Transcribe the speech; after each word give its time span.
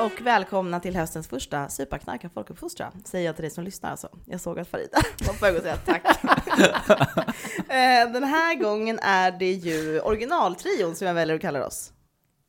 och 0.00 0.20
välkomna 0.20 0.80
till 0.80 0.96
höstens 0.96 1.28
första 1.28 1.68
Superknarka 1.68 2.28
folkuppfostran, 2.28 3.02
säger 3.04 3.26
jag 3.26 3.36
till 3.36 3.42
dig 3.42 3.50
som 3.50 3.64
lyssnar 3.64 3.90
alltså. 3.90 4.08
Jag 4.26 4.40
såg 4.40 4.58
att 4.58 4.68
Farida 4.68 4.98
var 5.26 5.34
på 5.34 5.44
väg 5.44 5.56
att 5.56 5.62
säga 5.62 5.76
tack. 5.76 6.02
Eh, 7.68 8.12
Den 8.12 8.24
här 8.24 8.54
gången 8.54 8.98
är 8.98 9.32
det 9.32 9.52
ju 9.52 10.00
originaltrion 10.00 10.96
som 10.96 11.06
jag 11.06 11.14
väljer 11.14 11.36
att 11.36 11.42
kalla 11.42 11.66
oss. 11.66 11.92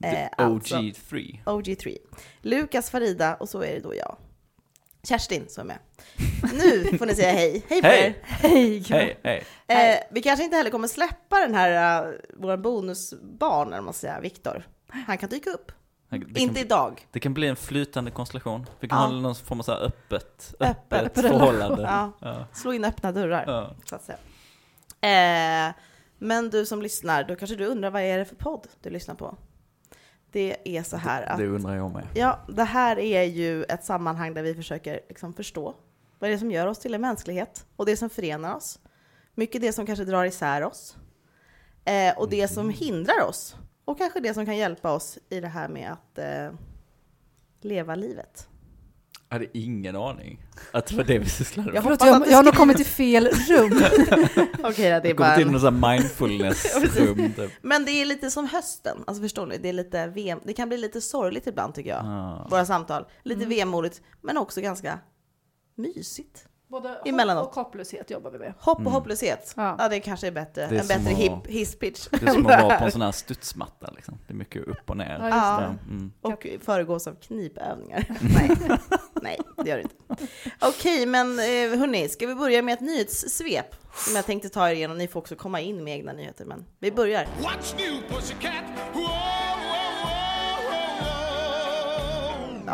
Eh, 0.04 0.28
alltså 0.38 0.76
OG3. 0.76 1.44
OG3. 1.46 1.98
Lukas, 2.42 2.90
Farida 2.90 3.36
och 3.36 3.50
så 3.50 3.64
är 3.64 3.74
det 3.74 3.80
då 3.80 3.96
jag. 3.96 4.18
Kerstin 5.04 5.46
som 5.48 5.62
är 5.62 5.66
med. 5.66 5.80
Nu 6.54 6.98
får 6.98 7.06
ni 7.06 7.16
säga 7.16 7.32
hej. 7.32 7.66
Hej 7.70 7.82
på 7.82 7.88
Hej. 7.88 8.06
er! 8.06 8.16
Hej! 8.24 8.84
Hej, 8.90 9.44
hej. 9.68 9.94
Eh, 9.94 10.00
vi 10.12 10.22
kanske 10.22 10.44
inte 10.44 10.58
heller 10.58 10.70
kommer 10.70 10.88
släppa 10.88 11.40
den 11.40 11.56
här, 11.56 12.06
uh, 12.08 12.14
vår 12.34 12.58
bonusbarn, 12.58 13.74
eller 13.74 13.82
man 13.82 13.94
säger, 13.94 14.22
Viktor. 14.22 14.68
Han 15.08 15.18
kan 15.18 15.30
dyka 15.30 15.50
upp. 15.50 15.72
Det 16.20 16.40
Inte 16.40 16.54
kan, 16.56 16.58
idag. 16.66 17.08
det 17.12 17.20
kan 17.20 17.34
bli 17.34 17.48
en 17.48 17.56
flytande 17.56 18.12
konstellation. 18.12 18.66
Vi 18.80 18.88
kan 18.88 18.98
Ja. 19.00 19.06
ha 19.06 19.12
någon 19.22 19.36
form 19.36 19.60
av 19.60 19.64
så 19.64 19.72
här 19.72 19.80
öppet, 19.82 20.56
Öppet. 20.60 21.02
öppet, 21.06 21.22
förhållande. 21.22 21.82
Ja. 21.82 22.12
Ja. 22.20 22.46
Slå 22.54 22.74
in 22.74 22.86
öppna 22.86 23.12
dörrar. 23.12 23.44
Ja. 23.48 23.76
så 23.86 23.96
att 23.96 24.04
säga. 24.04 24.18
Eh, 25.02 25.74
men 26.18 26.50
du 26.50 26.66
som 26.66 26.82
lyssnar, 26.82 27.24
då 27.24 27.36
kanske 27.36 27.56
du 27.56 27.66
undrar 27.66 27.92
vad 27.92 28.02
är 28.02 28.18
det 28.18 28.26
för 28.26 28.36
podd 28.36 28.68
du 28.82 28.90
lyssnar 28.90 29.16
på? 29.16 29.38
Det 30.32 30.78
är 30.78 30.84
så 30.84 30.98
här 30.98 31.24
att, 31.24 31.38
Det 31.38 31.48
undrar 31.48 31.76
jag 31.76 31.92
med. 31.94 32.08
ja, 32.14 32.40
det 32.48 32.64
här 32.64 33.00
är 33.00 33.24
ju 33.24 33.64
ett 33.64 33.84
sammanhang 33.86 34.34
där 34.34 34.44
vi 34.44 34.56
försöker 34.56 35.00
liksom 35.10 35.34
förstå 35.34 35.76
vad 36.20 36.28
är 36.30 36.32
det 36.32 36.40
som 36.40 36.52
gör 36.52 36.68
oss 36.68 36.80
till 36.80 36.94
en 36.94 37.02
mänsklighet 37.02 37.66
och 37.76 37.86
det 37.86 37.98
som 37.98 38.10
förenar 38.10 38.56
oss. 38.56 38.80
Mycket 39.36 39.62
det 39.62 39.74
som 39.74 39.86
kanske 39.86 40.06
drar 40.06 40.26
isär 40.26 40.64
oss 40.64 40.96
eh, 41.86 42.18
och 42.18 42.30
det 42.30 42.48
som 42.48 42.70
hindrar 42.70 43.22
oss 43.28 43.56
och 43.86 43.98
kanske 43.98 44.20
det 44.20 44.34
som 44.34 44.46
kan 44.46 44.58
hjälpa 44.58 44.92
oss 44.92 45.18
i 45.30 45.40
det 45.40 45.48
här 45.48 45.68
med 45.68 45.92
att 45.92 46.18
eh, 46.18 46.58
leva 47.62 47.96
livet. 47.96 48.48
Jag 49.30 49.36
hade 49.36 49.58
ingen 49.58 49.96
aning 49.96 50.44
att 50.72 50.86
det 50.88 50.96
var 50.96 51.04
det 51.04 51.20
vi 51.20 51.30
sysslade 51.30 51.68
med. 51.68 51.76
Jag 51.76 51.82
hoppas 51.82 52.08
jag, 52.08 52.22
att 52.22 52.30
jag 52.30 52.38
har 52.38 52.44
nog 52.44 52.54
kommit 52.54 52.78
till 52.78 52.86
fel 52.86 53.28
rum. 53.28 53.72
Okej, 54.64 54.90
det 54.90 54.96
är 54.96 55.06
Jag 55.08 55.18
bara 55.18 55.36
till 55.36 55.48
här 55.50 55.72
mindfulness-rum. 55.72 57.34
typ. 57.36 57.52
Men 57.62 57.86
det 57.86 57.92
är 57.92 58.06
lite 58.06 58.32
som 58.32 58.48
hösten, 58.48 58.98
alltså 59.08 59.22
förstår 59.24 59.46
ni? 59.48 59.58
Det, 59.58 59.70
är 59.70 59.74
lite 59.74 60.08
VM, 60.08 60.40
det 60.46 60.54
kan 60.54 60.68
bli 60.70 60.78
lite 60.78 61.02
sorgligt 61.02 61.48
ibland 61.48 61.74
tycker 61.76 61.90
jag, 61.90 62.02
Ah. 62.06 62.48
våra 62.50 62.66
samtal. 62.66 63.06
Lite 63.24 63.44
Mm. 63.46 63.50
vemodigt, 63.50 64.02
men 64.22 64.38
också 64.38 64.62
ganska 64.62 65.00
mysigt. 65.76 66.46
Både 66.72 67.00
Emellanåt. 67.06 67.48
och 67.48 67.56
hopplöshet 67.56 68.10
jobbar 68.10 68.32
vi 68.32 68.40
med. 68.40 68.54
Hopp 68.60 68.76
och 68.76 68.82
Mm. 68.82 68.94
hopplöshet, 68.94 69.54
ja. 69.58 69.76
Ja. 69.80 69.90
det 69.90 70.00
kanske 70.00 70.28
är 70.28 70.32
bättre. 70.32 70.68
Det 70.68 70.76
är 70.78 70.82
en 70.82 70.88
bättre 70.88 71.16
hip, 71.16 71.32
hisspitch. 71.48 72.08
Det 72.12 72.24
är 72.28 72.32
som 72.34 72.46
att 72.46 72.62
vara 72.64 72.80
på 72.80 72.86
en 72.86 72.92
sån 72.92 73.02
här 73.02 73.12
studsmatta 73.12 73.92
liksom. 73.96 74.18
Det 74.28 74.34
är 74.34 74.38
mycket 74.38 74.68
upp 74.68 74.90
och 74.90 74.98
ner. 74.98 75.18
Ja, 75.20 75.26
just 75.26 75.36
Ja. 75.36 75.58
det. 75.60 75.94
Mm. 75.94 76.12
Och 76.22 76.48
föregås 76.66 77.08
av 77.08 77.16
knipövningar. 77.16 78.06
Nej. 78.22 78.58
Nej, 79.22 79.40
det 79.58 79.70
gör 79.70 79.78
det 79.78 79.82
inte. 79.84 79.96
Okej, 80.60 81.06
men 81.06 81.40
eh, 81.40 81.80
hörni, 81.80 82.10
ska 82.10 82.28
vi 82.28 82.36
börja 82.36 82.62
med 82.62 82.74
ett 82.74 82.82
nyhetssvep? 82.82 83.76
Som 83.96 84.16
jag 84.16 84.26
tänkte 84.26 84.50
ta 84.50 84.70
er 84.70 84.74
igenom, 84.74 84.98
ni 84.98 85.08
får 85.08 85.20
också 85.20 85.36
komma 85.36 85.60
in 85.60 85.84
med 85.84 85.94
egna 85.98 86.14
nyheter, 86.14 86.46
men 86.46 86.66
vi 86.80 86.92
börjar. 86.92 87.28
What's 87.42 87.76
new, 87.78 88.02
pussycat? 88.10 88.52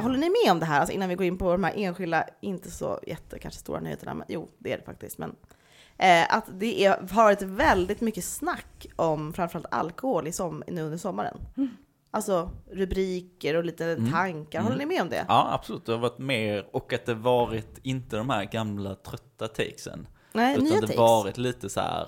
Håller 0.02 0.18
ni 0.18 0.30
med 0.30 0.52
om 0.52 0.60
det 0.60 0.66
här, 0.66 0.80
alltså 0.80 0.94
innan 0.94 1.10
vi 1.10 1.16
går 1.16 1.26
in 1.26 1.38
på 1.38 1.52
de 1.52 1.64
här 1.64 1.74
enskilda, 1.76 2.26
inte 2.42 2.72
så 2.72 3.00
jätte, 3.08 3.40
kanske 3.40 3.60
stora 3.60 3.80
nyheterna, 3.80 4.14
men 4.14 4.26
jo, 4.30 4.50
det 4.58 4.74
är 4.74 4.78
det 4.78 4.84
faktiskt. 4.84 5.18
Men, 5.18 5.36
eh, 5.98 6.36
att 6.36 6.46
det 6.60 6.86
är, 6.86 6.98
har 7.12 7.24
varit 7.24 7.42
väldigt 7.42 8.02
mycket 8.02 8.24
snack 8.26 8.86
om 8.96 9.34
framförallt 9.34 9.68
alkohol 9.72 10.28
i 10.28 10.32
som, 10.32 10.64
nu 10.68 10.82
under 10.82 10.98
sommaren. 10.98 11.38
Alltså 12.12 12.52
rubriker 12.72 13.56
och 13.56 13.64
lite 13.66 13.86
Mm. 13.86 14.12
tankar, 14.12 14.62
håller 14.62 14.78
ni 14.78 14.86
med 14.86 15.02
om 15.02 15.10
det? 15.10 15.26
Ja, 15.28 15.48
absolut. 15.54 15.86
Det 15.86 15.92
har 15.92 16.00
varit 16.00 16.18
mer, 16.20 16.68
och 16.72 16.94
att 16.94 17.06
det 17.06 17.14
varit 17.14 17.80
inte 17.84 18.18
de 18.18 18.30
här 18.30 18.44
gamla 18.46 18.96
trötta 18.96 19.48
takesen. 19.48 20.08
Nej, 20.34 20.54
utan 20.54 20.64
nya 20.64 20.74
det 20.76 20.82
takes. 20.82 20.98
varit 20.98 21.38
lite 21.38 21.70
så 21.70 21.80
här, 21.82 22.08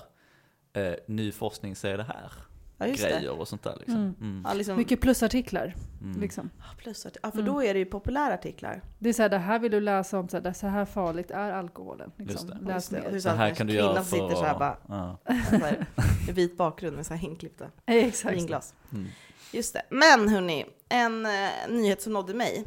eh, 0.72 0.94
ny 1.06 1.32
forskning 1.32 1.76
säger 1.76 1.96
det 1.96 2.02
här. 2.04 2.32
Ja, 2.80 2.86
just 2.86 3.02
det. 3.02 3.10
grejer 3.10 3.40
och 3.40 3.48
sånt 3.48 3.62
där 3.62 3.76
liksom. 3.78 3.94
Mm. 3.96 4.14
Mm. 4.20 4.42
Ja, 4.48 4.54
liksom, 4.54 4.76
Mycket 4.76 5.00
plusartiklar. 5.00 5.74
Mm. 6.02 6.20
Liksom. 6.20 6.50
Ja, 6.58 6.64
plus 6.78 7.06
att, 7.06 7.16
ja, 7.22 7.30
för 7.30 7.38
Mm. 7.38 7.52
då 7.54 7.62
är 7.64 7.74
det 7.74 7.78
ju 7.80 7.84
populära 7.86 8.34
artiklar. 8.34 8.82
Det 8.98 9.08
är 9.08 9.12
så 9.12 9.22
här, 9.22 9.28
det 9.28 9.38
här 9.38 9.58
vill 9.58 9.72
du 9.72 9.80
läsa 9.80 10.18
om, 10.18 10.28
så 10.28 10.36
här, 10.36 10.44
det- 10.44 10.54
så 10.54 10.66
här 10.66 10.84
farligt 10.84 11.30
är 11.30 11.52
alkoholen. 11.52 12.12
Liksom. 12.16 12.48
Just 12.48 12.60
det. 12.60 12.66
Läs 12.66 12.74
Just 12.74 12.90
det. 12.90 13.00
Mer. 13.02 13.10
hur 13.10 13.20
Så 13.20 13.28
här 13.28 13.54
kan 13.54 13.66
du 13.66 13.72
göra 13.72 13.94
för 13.94 14.02
sitter 14.16 14.34
så 14.34 14.44
här 14.44 14.58
bara, 14.58 14.76
Ja. 14.88 15.18
så 15.50 15.56
här, 15.56 15.86
med 16.26 16.34
vit 16.34 16.56
bakgrund 16.56 16.96
med 16.96 17.06
så 17.06 17.14
här 17.14 17.20
hinklippta 17.20 17.64
Eh, 17.86 17.94
Exakt. 18.06 18.36
vinglas. 18.36 18.74
Mm. 18.92 19.06
Just 19.52 19.72
det. 19.72 19.82
Men 19.90 20.28
hörni, 20.28 20.66
en 20.88 21.26
eh, 21.26 21.50
nyhet 21.68 22.02
som 22.02 22.12
nådde 22.12 22.34
mig. 22.34 22.64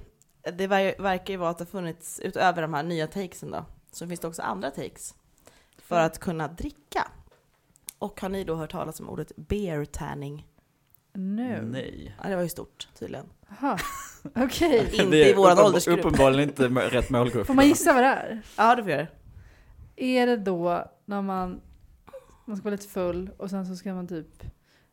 Det 0.58 0.68
ver- 0.68 1.02
verkar 1.02 1.34
ju 1.34 1.38
vara 1.38 1.50
att 1.50 1.58
det 1.58 1.64
har 1.64 1.70
funnits, 1.70 2.20
utöver 2.20 2.62
de 2.62 2.74
här 2.74 2.84
nya 2.84 3.08
takesen 3.08 3.52
då, 3.52 3.66
så 3.92 4.08
finns 4.08 4.20
det 4.20 4.28
också 4.28 4.42
andra 4.42 4.72
takes 4.72 5.16
för 5.78 5.96
Mm. 5.96 6.06
att 6.06 6.20
kunna 6.20 6.48
dricka. 6.48 7.08
Och 8.04 8.22
har 8.22 8.30
ni 8.30 8.44
då 8.44 8.56
hört 8.56 8.72
talas 8.72 9.00
om 9.00 9.10
ordet 9.10 9.32
beer 9.36 9.86
tanning? 9.86 10.48
Nu. 11.14 11.62
Nej. 11.62 12.16
Ja, 12.24 12.30
det 12.30 12.36
var 12.36 12.44
ju 12.44 12.50
stort 12.50 12.88
tydligen. 13.00 13.26
Jaha. 13.50 13.78
Okej. 14.36 14.80
Inte 14.92 15.06
Det 15.06 15.24
är 15.24 15.30
i 15.30 15.34
våran 15.34 15.60
åldersgrupp. 15.60 16.00
Uppenbarligen 16.00 16.50
inte 16.50 16.70
med 16.70 16.92
rätt 16.92 17.10
målgrupp. 17.10 17.48
Får 17.48 17.54
man 17.54 17.68
gissa 17.68 17.94
vad 17.94 18.04
det 18.04 18.08
är? 18.08 18.42
Ja, 18.58 18.76
det 18.76 18.84
får 18.84 18.92
jag 18.92 19.00
göra. 19.00 19.08
Är 19.96 20.28
det 20.28 20.38
då 20.38 20.92
när 21.06 21.22
man, 21.22 21.62
man 22.46 22.58
ska 22.58 22.64
vara 22.64 22.72
lite 22.72 22.88
full 22.88 23.30
och 23.38 23.50
sen 23.50 23.66
så 23.66 23.76
ska 23.76 23.94
man 23.94 24.08
typ 24.08 24.44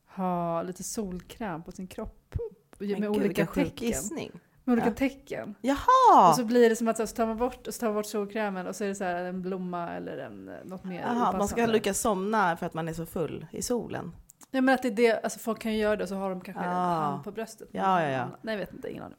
ha 0.07 0.63
lite 0.63 0.83
solkräm 0.83 1.63
på 1.63 1.73
sin 1.73 1.87
kropp 1.87 2.35
Men 2.79 2.89
med 2.89 2.99
gud, 3.01 3.09
olika 3.09 3.47
sjuk 3.47 3.65
tecken. 3.69 3.89
gissning. 3.89 4.31
Med 4.71 4.79
olika 4.79 4.89
Ja. 4.89 4.95
tecken. 5.09 5.55
Jaha! 5.61 6.29
Och 6.31 6.35
så 6.37 6.45
blir 6.45 6.71
det 6.71 6.77
som 6.77 6.89
att 6.89 6.97
så 6.97 7.07
tar 7.07 7.27
man 7.27 7.37
bort, 7.37 7.67
och 7.67 7.75
så 7.75 7.81
tar 7.81 7.87
man 7.87 7.95
bort 7.95 8.07
solkrämen 8.07 8.67
och 8.67 8.77
så 8.77 8.85
är 8.85 8.89
det 8.89 8.95
så 8.95 9.05
här 9.05 9.25
en 9.25 9.43
blomma 9.43 9.89
eller 9.91 10.19
en, 10.19 10.49
eh, 10.49 10.55
något 10.65 10.85
mer 10.85 11.01
Jaha, 11.01 11.33
man 11.39 11.49
ska 11.49 11.67
lyckas 11.67 12.01
somna 12.01 12.57
för 12.57 12.67
att 12.67 12.75
man 12.75 12.89
är 12.89 12.93
så 12.93 13.07
full 13.07 13.47
i 13.53 13.63
solen. 13.63 14.13
Nej 14.51 14.63
men 14.63 14.75
att 14.75 14.83
det 14.83 14.89
är 14.89 14.93
det, 14.93 15.21
alltså 15.25 15.39
folk 15.39 15.61
kan 15.63 15.73
ju 15.73 15.79
göra 15.79 15.97
det 15.97 16.03
och 16.03 16.09
så 16.09 16.15
har 16.15 16.31
de 16.31 16.41
kanske 16.41 16.63
en 16.65 16.71
Ah. 16.77 17.01
hand 17.01 17.25
på 17.25 17.33
bröstet. 17.33 17.69
Ja, 17.73 18.03
ja, 18.03 18.09
ja. 18.09 18.29
Nej 18.43 18.55
jag 18.55 18.59
vet 18.61 18.73
inte, 18.73 18.91
ingen 18.91 19.03
aning. 19.03 19.17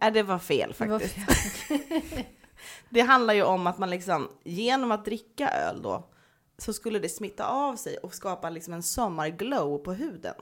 Nej, 0.00 0.10
det 0.12 0.22
var 0.22 0.38
fel 0.38 0.74
Det 0.78 0.86
var 0.86 0.98
faktiskt. 0.98 1.14
fel. 1.68 2.00
Det 2.90 3.00
handlar 3.00 3.34
ju 3.34 3.42
om 3.42 3.66
att 3.66 3.78
man 3.78 3.90
liksom, 3.90 4.28
genom 4.44 4.92
att 4.92 5.04
dricka 5.04 5.48
öl 5.50 5.82
då, 5.82 6.08
så 6.58 6.72
skulle 6.72 6.98
det 6.98 7.08
smitta 7.08 7.46
av 7.46 7.76
sig 7.76 7.96
och 7.96 8.14
skapa 8.14 8.50
liksom 8.50 8.74
en 8.74 8.82
sommarglow 8.82 9.78
på 9.78 9.92
huden. 9.92 10.34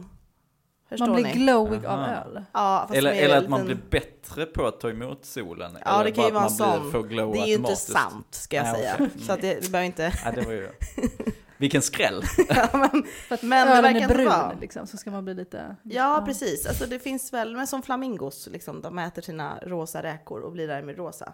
Förstår 0.92 1.06
Man 1.06 1.14
blir 1.22 1.25
ni? 1.25 1.32
glowig 1.32 1.84
av 1.86 1.98
Aha. 2.00 2.06
öl. 2.14 2.44
ja, 2.53 2.84
fast 2.88 2.98
Eller, 2.98 3.12
eller 3.12 3.36
att 3.38 3.48
man 3.48 3.60
liten- 3.66 3.80
blir 3.91 4.00
bättre 4.00 4.47
på 4.47 4.66
att 4.66 4.80
ta 4.80 4.91
emot 4.91 5.25
solen. 5.25 5.78
Ja, 5.84 5.94
eller 5.94 6.04
det 6.04 6.12
kan 6.12 6.25
ju 6.25 6.30
vara 6.30 6.44
att 6.44 6.60
en 6.60 6.66
man 6.69 6.92
sån. 6.92 7.08
Det 7.34 7.38
är 7.41 7.47
ju 7.47 7.54
inte 7.54 7.76
sant, 7.76 8.26
ska 8.34 8.56
jag 8.56 8.64
Nej, 8.64 8.75
säga. 8.75 8.94
okej. 8.94 9.10
Så 9.26 9.32
att 9.32 9.41
det, 9.41 9.60
det 9.60 9.70
behöver 9.70 9.86
inte... 9.86 10.12
Ja, 10.25 10.30
det 10.32 10.41
var 10.42 10.53
ju... 10.53 10.69
Vilken 11.56 11.82
skräll! 11.82 12.22
ja, 12.48 12.69
men, 12.72 13.03
För 13.28 13.34
att 13.34 13.42
Men 13.42 13.69
ölen 13.69 13.97
är 13.97 14.08
brun 14.08 14.26
vara. 14.26 14.53
liksom, 14.60 14.86
så 14.86 14.97
ska 14.97 15.10
man 15.10 15.25
bli 15.25 15.34
lite... 15.34 15.76
ja, 15.82 16.22
precis. 16.26 16.66
Alltså 16.66 16.86
det 16.86 16.98
finns 16.98 17.32
väl, 17.32 17.56
men 17.56 17.66
som 17.66 17.82
flamingos, 17.82 18.48
liksom, 18.53 18.80
de 18.82 18.98
äter 18.98 19.22
sina 19.22 19.59
rosa 19.62 20.03
räkor 20.03 20.41
och 20.41 20.53
blir 20.53 20.69
därmed 20.69 20.97
rosa. 20.97 21.32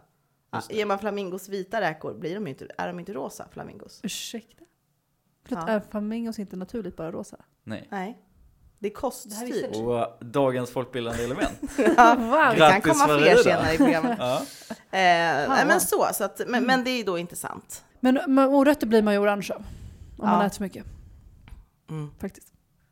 Ja, 0.50 0.62
ger 0.70 0.86
man 0.86 0.98
flamingos 0.98 1.48
vita 1.48 1.80
räkor 1.80 2.14
blir 2.14 2.34
de 2.34 2.46
inte, 2.46 2.66
är 2.78 2.86
de 2.86 2.98
inte 3.00 3.12
rosa, 3.12 3.48
flamingos? 3.52 4.00
Ursäkta? 4.02 4.64
Förlåt, 5.48 5.64
Ja. 5.66 5.72
är 5.72 5.80
flamingos 5.90 6.38
inte 6.38 6.56
naturligt 6.56 6.96
bara 6.96 7.12
rosa? 7.12 7.36
Nej. 7.64 7.88
Nej. 7.90 8.18
Det 8.80 8.86
är 8.88 8.92
koststyrt. 8.94 9.76
Och 9.76 9.94
uh, 9.94 10.04
dagens 10.20 10.70
folkbildande 10.70 11.24
element. 11.24 11.58
Ja, 11.96 12.14
wow! 12.18 12.54
det 12.58 12.70
kan 12.70 12.80
komma 12.80 13.04
fler 13.04 13.18
Farida. 13.18 13.42
senare 13.42 13.74
i 13.74 13.76
programmet. 13.76 14.18
Ja. 14.20 14.36
Eh, 14.70 15.48
nej, 15.48 15.66
men 15.66 15.80
så, 15.80 16.08
så 16.14 16.24
att, 16.24 16.40
men, 16.46 16.64
men 16.64 16.84
det 16.84 16.90
är 16.90 17.04
då 17.04 17.18
inte 17.18 17.36
sant. 17.36 17.84
Men 18.00 18.20
morötter 18.26 18.86
blir 18.86 19.02
man 19.02 19.14
ju 19.14 19.20
orange 19.20 19.48
av. 19.54 19.64
Om 20.18 20.28
man 20.28 20.40
Ja. 20.40 20.46
äter 20.46 20.56
så 20.56 20.62
mycket, 20.62 20.84
Mm. 21.90 22.10
faktiskt. 22.20 22.46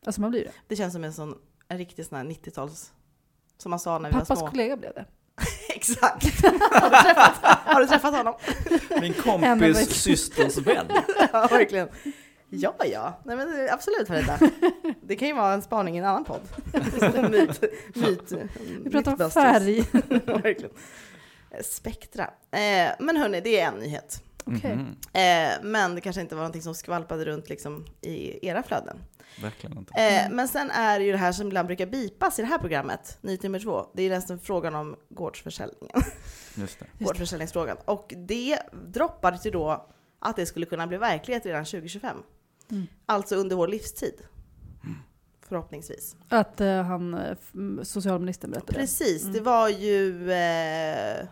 Alltså 0.06 0.20
man 0.20 0.30
blir 0.30 0.44
det. 0.44 0.50
Det 0.68 0.76
känns 0.76 0.92
som 0.92 1.04
en 1.04 1.12
sån 1.12 1.34
en 1.68 1.78
riktig 1.78 2.06
sån 2.06 2.18
här 2.18 2.24
90-tals... 2.24 2.92
Som 3.58 3.70
man 3.70 3.78
sa 3.78 3.98
när 3.98 4.08
vi 4.10 4.14
var 4.14 4.20
Pappas 4.20 4.38
små. 4.38 4.48
kollega 4.50 4.76
blev 4.76 4.92
det. 4.94 5.04
Exakt! 5.74 6.24
har, 6.44 6.90
du 6.90 6.96
träffat, 7.02 7.36
har 7.64 7.80
du 7.80 7.86
träffat 7.86 8.14
honom? 8.16 8.34
Min 9.00 9.14
kompis 9.14 9.90
systers 10.02 10.56
vän. 10.58 10.86
ja, 11.32 11.46
verkligen. 11.50 11.88
Ja, 12.62 12.74
ja. 12.84 13.20
Nej, 13.24 13.36
men 13.36 13.68
absolut 13.70 14.08
Farida. 14.08 14.38
Det 15.02 15.16
kan 15.16 15.28
ju 15.28 15.34
vara 15.34 15.52
en 15.52 15.62
spaning 15.62 15.96
i 15.96 15.98
en 15.98 16.04
annan 16.04 16.24
podd. 16.24 16.40
myt, 17.30 17.62
myt, 17.94 18.32
Vi 18.84 18.90
pratar 18.90 19.24
om 19.24 19.30
färg. 19.30 19.80
verkligen. 20.26 20.70
Eh, 21.50 21.62
Spektra. 21.62 22.24
Eh, 22.50 22.90
men 22.98 23.16
hörni, 23.16 23.40
det 23.40 23.60
är 23.60 23.68
en 23.68 23.74
nyhet. 23.74 24.22
Okej. 24.44 24.76
Mhm. 24.76 24.96
Eh, 25.12 25.62
men 25.62 25.94
det 25.94 26.00
kanske 26.00 26.20
inte 26.20 26.34
var 26.34 26.42
någonting 26.42 26.62
som 26.62 26.74
skvalpade 26.74 27.24
runt 27.24 27.48
liksom 27.48 27.84
i 28.00 28.48
era 28.48 28.62
flöden. 28.62 28.98
Verkligen 29.42 29.78
inte. 29.78 30.00
Eh, 30.00 30.30
men 30.30 30.48
sen 30.48 30.70
är 30.70 30.98
det 30.98 31.04
ju 31.04 31.12
det 31.12 31.18
här 31.18 31.32
som 31.32 31.46
ibland 31.46 31.66
brukar 31.66 31.86
bipas 31.86 32.38
i 32.38 32.42
det 32.42 32.48
här 32.48 32.58
programmet, 32.58 33.18
nyhet 33.20 33.42
nummer 33.42 33.58
två. 33.60 33.86
Det 33.94 34.02
är 34.02 34.10
nästan 34.10 34.38
frågan 34.38 34.74
om 34.74 34.96
gårdsförsäljningen. 35.08 36.02
Just 36.54 36.78
det. 36.78 36.86
det. 36.98 37.04
Gårdsförsäljningsfrågan. 37.04 37.76
Och 37.84 38.14
det 38.16 38.58
droppades 38.86 39.46
ju 39.46 39.50
då 39.50 39.86
att 40.18 40.36
det 40.36 40.46
skulle 40.46 40.66
kunna 40.66 40.86
bli 40.86 40.96
verklighet 40.96 41.46
redan 41.46 41.64
2025. 41.64 42.16
Mm. 42.70 42.86
Alltså 43.06 43.36
under 43.36 43.56
vår 43.56 43.68
livstid. 43.68 44.14
Förhoppningsvis. 45.48 46.16
Att 46.28 46.60
eh, 46.60 46.82
han, 46.82 47.14
eh, 47.14 47.36
socialministern 47.82 48.50
berättade. 48.50 48.78
Precis, 48.78 49.22
Mm. 49.22 49.32
det 49.34 49.40
var 49.40 49.68
ju 49.68 50.30
eh, 50.32 51.26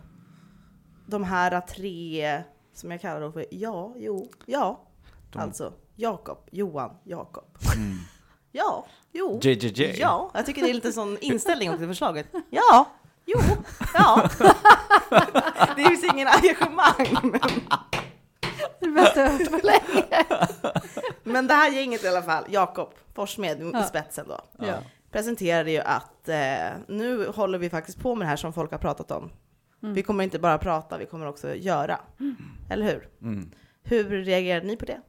de 1.07 1.25
här 1.25 1.61
tre 1.61 2.43
som 2.75 2.91
jag 2.91 3.01
kallar 3.01 3.21
då 3.21 3.33
för 3.33 3.47
ja, 3.51 3.95
jo, 3.97 4.31
ja. 4.47 4.81
De- 5.33 5.39
Alltså 5.39 5.73
Jakob, 5.97 6.39
Johan, 6.51 6.91
Jakob. 7.05 7.45
Mm. 7.77 7.97
Ja, 8.57 8.87
jo, 9.13 9.41
JJJ. 9.43 9.97
ja. 10.01 10.31
Jag 10.35 10.47
tycker 10.47 10.63
det 10.63 10.71
är 10.71 10.75
lite 10.75 10.93
sån 10.93 11.19
inställning 11.21 11.79
till 11.79 11.87
förslaget. 11.87 12.27
Ja, 12.51 12.87
jo, 13.25 13.39
ja. 13.95 14.31
Det 15.77 15.85
finns 15.89 16.05
ingen 16.15 16.29
engagemang. 16.29 17.17
Men, 17.23 17.41
Det 18.85 18.91
bästa 18.91 19.21
jag 19.21 19.31
hört 19.31 19.51
på 19.51 19.67
länge. 19.67 20.25
men 21.23 21.47
det 21.47 21.55
här 21.55 21.71
gänget 21.71 22.05
i 22.05 22.09
alla 22.09 22.23
fall, 22.23 22.45
Jakob 22.49 22.95
Forssmed 23.15 23.63
i 23.63 23.71
Ja. 23.73 23.83
spetsen 23.83 24.29
då. 24.29 24.41
Ja. 24.59 24.75
presenterade 25.11 25.71
ju 25.71 25.79
att 25.79 26.29
eh, 26.29 26.69
nu 26.89 27.27
håller 27.27 27.59
vi 27.59 27.71
faktiskt 27.71 27.99
på 28.01 28.15
med 28.15 28.27
det 28.27 28.31
här 28.31 28.37
som 28.37 28.53
folk 28.53 28.71
har 28.71 28.79
pratat 28.79 29.11
om. 29.11 29.31
Mm. 29.83 29.95
Vi 29.95 30.03
kommer 30.03 30.25
inte 30.25 30.39
bara 30.39 30.59
prata, 30.59 30.99
vi 30.99 31.07
kommer 31.07 31.27
också 31.27 31.55
göra. 31.55 32.01
Eller 32.71 32.87
hur? 32.93 33.09
Mm. 33.23 33.51
Hur 33.83 34.25
reagerade 34.25 34.67
ni 34.67 34.77
på 34.77 34.85
det? 34.85 35.01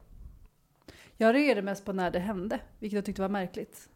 Jag 1.16 1.34
reagerade 1.34 1.62
mest 1.62 1.84
på 1.84 1.92
när 1.92 2.10
det 2.10 2.18
hände, 2.18 2.58
vilket 2.78 2.94
jag 2.96 3.04
tyckte 3.04 3.22
var 3.22 3.28
märkligt. 3.28 3.88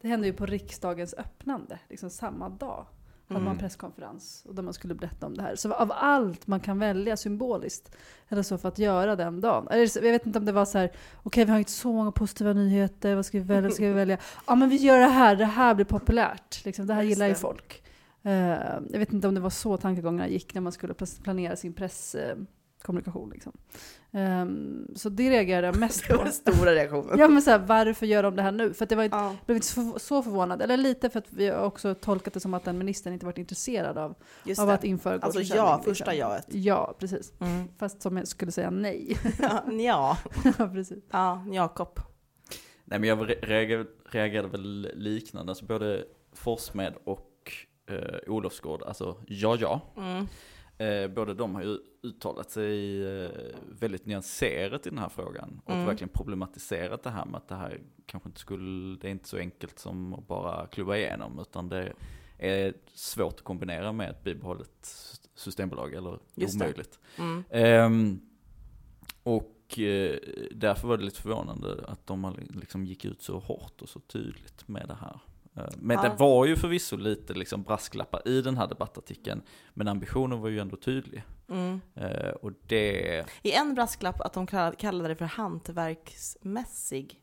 Det 0.00 0.08
hände 0.08 0.26
ju 0.26 0.32
på 0.32 0.46
riksdagens 0.46 1.14
öppnande, 1.18 1.78
liksom 1.88 2.10
samma 2.10 2.48
dag. 2.48 2.86
Hade 3.28 3.40
man 3.40 3.46
Mm. 3.52 3.58
presskonferens 3.58 4.44
och 4.48 4.54
där 4.54 4.62
man 4.62 4.74
skulle 4.74 4.94
berätta 4.94 5.26
om 5.26 5.36
det 5.36 5.42
här. 5.42 5.56
Så 5.56 5.72
av 5.72 5.92
allt 5.94 6.46
man 6.46 6.60
kan 6.60 6.78
välja 6.78 7.16
symboliskt, 7.16 7.96
eller 8.28 8.42
så 8.42 8.58
för 8.58 8.68
att 8.68 8.78
göra 8.78 9.16
den 9.16 9.40
dagen. 9.40 9.68
Eller, 9.70 10.04
jag 10.04 10.12
vet 10.12 10.26
inte 10.26 10.38
om 10.38 10.44
det 10.44 10.52
var 10.52 10.64
så 10.64 10.78
här, 10.78 10.90
okej 11.22 11.44
vi 11.44 11.50
har 11.50 11.58
inte 11.58 11.70
så 11.70 11.92
många 11.92 12.12
positiva 12.12 12.52
nyheter, 12.52 13.14
vad 13.14 13.26
ska 13.26 13.38
vi 13.38 13.44
välja? 13.44 13.70
Ska 13.70 13.84
vi 13.86 13.92
välja? 13.92 14.18
Ja 14.46 14.54
men 14.54 14.68
vi 14.68 14.76
gör 14.76 14.98
det 14.98 15.06
här, 15.06 15.36
det 15.36 15.44
här 15.44 15.74
blir 15.74 15.84
populärt. 15.84 16.64
Liksom, 16.64 16.86
det 16.86 16.94
här 16.94 17.02
Just 17.02 17.10
gillar 17.16 17.26
ju 17.26 17.32
det. 17.32 17.38
folk. 17.38 17.82
Eh, 18.22 18.32
jag 18.90 18.98
vet 18.98 19.12
inte 19.12 19.28
om 19.28 19.34
det 19.34 19.40
var 19.40 19.50
så 19.50 19.76
tankegångarna 19.76 20.28
gick 20.28 20.54
när 20.54 20.60
man 20.60 20.72
skulle 20.72 20.94
planera 21.22 21.56
sin 21.56 21.72
presskommunikation. 22.84 23.30
liksom. 23.30 23.52
Ehm, 24.12 24.86
så 24.96 25.08
det 25.08 25.30
reagerade 25.30 25.66
jag 25.66 25.76
mest 25.78 26.04
Det 26.08 26.14
på. 26.14 26.22
var 26.22 26.30
stora 26.30 26.74
reaktionen. 26.74 27.18
Ja 27.18 27.28
men 27.28 27.42
så 27.42 27.50
här, 27.50 27.58
varför 27.58 28.06
gör 28.06 28.22
de 28.22 28.36
det 28.36 28.42
här 28.42 28.52
nu? 28.52 28.74
För 28.74 28.84
att 28.84 28.88
det 28.88 28.96
var 28.96 29.04
inte, 29.04 29.16
Ja, 29.16 29.24
jag 29.26 29.36
blev 29.46 29.56
inte 29.56 29.66
så, 29.66 29.98
så 29.98 30.22
förvånad. 30.22 30.62
Eller 30.62 30.76
lite 30.76 31.10
för 31.10 31.18
att 31.18 31.32
vi 31.32 31.48
har 31.48 31.64
också 31.64 31.94
tolkat 31.94 32.34
det 32.34 32.40
som 32.40 32.54
att 32.54 32.64
den 32.64 32.78
ministern 32.78 33.12
inte 33.12 33.26
varit 33.26 33.38
intresserad 33.38 33.98
av, 33.98 34.14
just 34.44 34.60
av 34.60 34.66
det. 34.66 34.74
att 34.74 34.84
införa 34.84 35.18
Alltså 35.18 35.40
ja, 35.40 35.76
liksom. 35.76 35.94
första 35.94 36.14
jaet. 36.14 36.46
Ja, 36.48 36.94
precis. 36.98 37.32
Mm. 37.40 37.68
Fast 37.78 38.02
som 38.02 38.16
jag 38.16 38.28
skulle 38.28 38.52
säga 38.52 38.70
nej. 38.70 39.16
ja, 39.78 40.18
ja, 40.58 40.68
precis. 40.68 41.04
ja, 41.10 41.44
Jakob. 41.52 42.00
Nej 42.84 42.98
men 42.98 43.08
jag 43.08 43.18
re- 43.18 43.40
reagerade, 43.46 43.88
reagerade 44.10 44.48
väl 44.48 44.90
liknande, 44.94 45.50
alltså 45.52 45.64
både 45.64 46.04
Forsmed 46.32 46.94
och 47.04 47.52
eh, 47.90 48.32
Olofsgård, 48.32 48.82
alltså 48.82 49.16
ja 49.26 49.56
ja. 49.60 49.80
Mm. 49.96 50.26
Eh, 50.78 51.08
båda 51.08 51.34
de 51.34 51.54
har 51.54 51.62
ju 51.62 51.78
uttalat 52.02 52.50
sig 52.50 53.02
eh, 53.24 53.30
väldigt 53.80 54.06
nyanserat 54.06 54.86
i 54.86 54.90
den 54.90 54.98
här 54.98 55.08
frågan 55.08 55.60
och 55.64 55.72
Mm. 55.72 55.86
verkligen 55.86 56.08
problematiserat 56.08 57.02
det 57.02 57.10
här 57.10 57.24
med 57.24 57.36
att 57.36 57.48
det 57.48 57.54
här 57.54 57.80
kanske 58.06 58.28
inte 58.28 58.40
skulle, 58.40 58.96
det 59.00 59.08
är 59.08 59.10
inte 59.10 59.28
så 59.28 59.36
enkelt 59.36 59.78
som 59.78 60.14
att 60.14 60.26
bara 60.26 60.66
klubba 60.66 60.96
igenom 60.96 61.38
utan 61.38 61.68
det 61.68 61.92
är 62.38 62.74
svårt 62.94 63.32
att 63.34 63.42
kombinera 63.44 63.92
med 63.92 64.10
ett 64.10 64.24
bibehållet 64.24 64.70
systembolag 65.34 65.94
eller 65.94 66.18
Just 66.34 66.54
omöjligt. 66.54 66.98
Mm. 67.18 67.44
Ehm, 67.50 68.20
och 69.22 69.78
eh, 69.78 70.18
därför 70.50 70.88
var 70.88 70.96
det 70.96 71.04
lite 71.04 71.22
förvånande 71.22 71.84
att 71.88 72.06
de 72.06 72.36
liksom 72.54 72.84
gick 72.86 73.04
ut 73.04 73.22
så 73.22 73.38
hårt 73.38 73.82
och 73.82 73.88
så 73.88 74.00
tydligt 74.00 74.68
med 74.68 74.88
det 74.88 74.94
här. 75.00 75.18
Eh, 75.56 75.64
Men 75.78 75.96
Ja. 75.96 76.02
det 76.08 76.14
var 76.18 76.46
ju 76.46 76.56
förvisso 76.56 76.96
lite 76.96 77.34
liksom 77.34 77.62
brasklappar 77.62 78.28
i 78.28 78.40
den 78.42 78.56
här 78.56 78.66
debattartikeln, 78.66 79.42
men 79.74 79.88
ambitionen 79.88 80.40
var 80.40 80.48
ju 80.48 80.58
ändå 80.60 80.76
tydlig. 80.76 81.24
Mm. 81.48 81.80
Eh, 81.94 82.28
och 82.30 82.50
det, 82.66 83.24
I 83.42 83.52
en 83.52 83.74
brasklapp 83.74 84.20
att 84.20 84.32
de 84.32 84.46
kall- 84.46 84.74
kallade 84.76 85.08
det 85.08 85.16
för 85.16 85.24
hantverksmässig. 85.24 87.20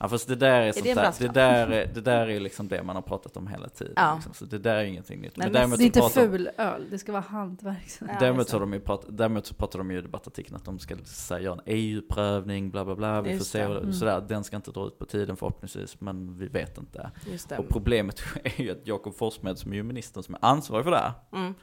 Ja 0.00 0.08
fast 0.08 0.28
det 0.28 0.36
där 0.36 0.60
är 0.60 0.66
det 0.66 0.72
sånt 0.72 0.86
en 0.86 0.94
där, 0.96 1.14
det 1.18 1.28
där 1.28 1.68
är, 1.70 1.86
det 1.94 2.00
där 2.00 2.26
är 2.26 2.40
liksom 2.40 2.68
det 2.68 2.82
man 2.82 2.96
har 2.96 3.02
pratat 3.02 3.36
om 3.36 3.46
hela 3.46 3.68
tiden. 3.68 3.92
Ja. 3.96 4.14
Liksom. 4.14 4.34
Så 4.34 4.44
det 4.44 4.58
där 4.58 4.74
är 4.76 4.84
ingenting 4.84 5.20
nytt. 5.20 5.36
Men 5.36 5.46
Men 5.46 5.52
däremot 5.52 5.78
Det 5.78 5.84
är 5.84 5.86
inte 5.86 6.00
pratar 6.00 6.20
ful 6.28 6.50
öl, 6.58 6.86
det 6.90 6.98
ska 6.98 7.12
vara 7.12 7.22
hantverk. 7.22 7.90
Ja, 8.00 8.06
Däremot 8.20 8.48
så, 8.48 8.56
det. 8.58 8.62
de 8.62 8.72
ju 8.72 8.80
prat, 8.80 9.04
däremot 9.08 9.46
så 9.46 9.54
pratar 9.54 9.78
de 9.78 9.90
ju 9.90 9.98
i 9.98 10.02
debattartikeln 10.02 10.56
att 10.56 10.64
de 10.64 10.78
ska 10.78 10.96
här, 11.30 11.38
göra 11.38 11.54
en 11.54 11.60
EU-prövning, 11.66 12.70
bla 12.70 12.84
bla 12.84 12.96
bla, 12.96 13.22
vi 13.22 13.30
Just 13.30 13.40
får 13.40 13.58
se, 13.58 13.68
det. 13.68 13.78
Mm. 13.80 13.92
sådär. 13.92 14.24
Den 14.28 14.44
ska 14.44 14.56
inte 14.56 14.70
dra 14.70 14.86
ut 14.86 14.98
på 14.98 15.04
tiden 15.04 15.36
förhoppningsvis, 15.36 16.00
men 16.00 16.38
vi 16.38 16.46
vet 16.48 16.78
inte. 16.78 17.10
Det. 17.48 17.58
Och 17.58 17.68
problemet 17.68 18.22
är 18.44 18.60
ju 18.62 18.70
att 18.70 18.86
Jakob 18.86 19.14
Forssmed 19.16 19.58
som 19.58 19.72
är 19.72 19.76
ju 19.76 19.82
ministern 19.82 20.22
som 20.22 20.34
är 20.34 20.44
ansvarig 20.44 20.84
för 20.84 20.90
det 20.90 20.98
här, 20.98 21.12
Mm. 21.32 21.54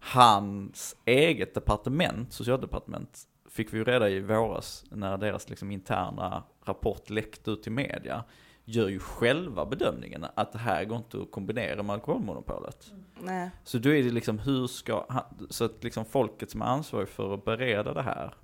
hans 0.00 0.96
eget 1.04 1.54
departement, 1.54 2.32
socialdepartement, 2.32 3.18
fick 3.50 3.72
vi 3.72 3.78
ju 3.78 3.84
reda 3.84 4.08
i 4.08 4.20
våras 4.20 4.84
när 4.90 5.18
deras 5.18 5.48
liksom 5.48 5.70
interna 5.70 6.42
rapport 6.64 7.10
läckte 7.10 7.50
ut 7.50 7.62
till 7.62 7.72
media, 7.72 8.24
gör 8.64 8.88
ju 8.88 8.98
själva 8.98 9.66
bedömningen 9.66 10.26
att 10.34 10.52
det 10.52 10.58
här 10.58 10.84
går 10.84 10.96
inte 10.96 11.18
att 11.22 11.30
kombinera 11.30 11.82
med 11.82 11.94
alkoholmonopolet. 11.94 12.92
Nej. 13.20 13.50
Så 13.64 13.78
då 13.78 13.90
är 13.90 14.02
det 14.02 14.10
liksom 14.10 14.38
hur 14.38 14.66
ska, 14.66 15.06
så 15.50 15.64
att 15.64 15.84
liksom 15.84 16.04
folket 16.04 16.50
som 16.50 16.62
är 16.62 16.66
ansvarig 16.66 17.08
för 17.08 17.34
att 17.34 17.44
bereda 17.44 17.94
det 17.94 18.02
här 18.02 18.34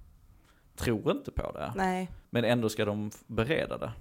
tror 0.76 1.10
inte 1.10 1.30
på 1.30 1.52
det. 1.52 1.72
Nej, 1.76 2.10
Men 2.30 2.44
ändå 2.44 2.68
ska 2.68 2.84
de 2.84 3.10
bereda 3.26 3.78
det. 3.78 3.92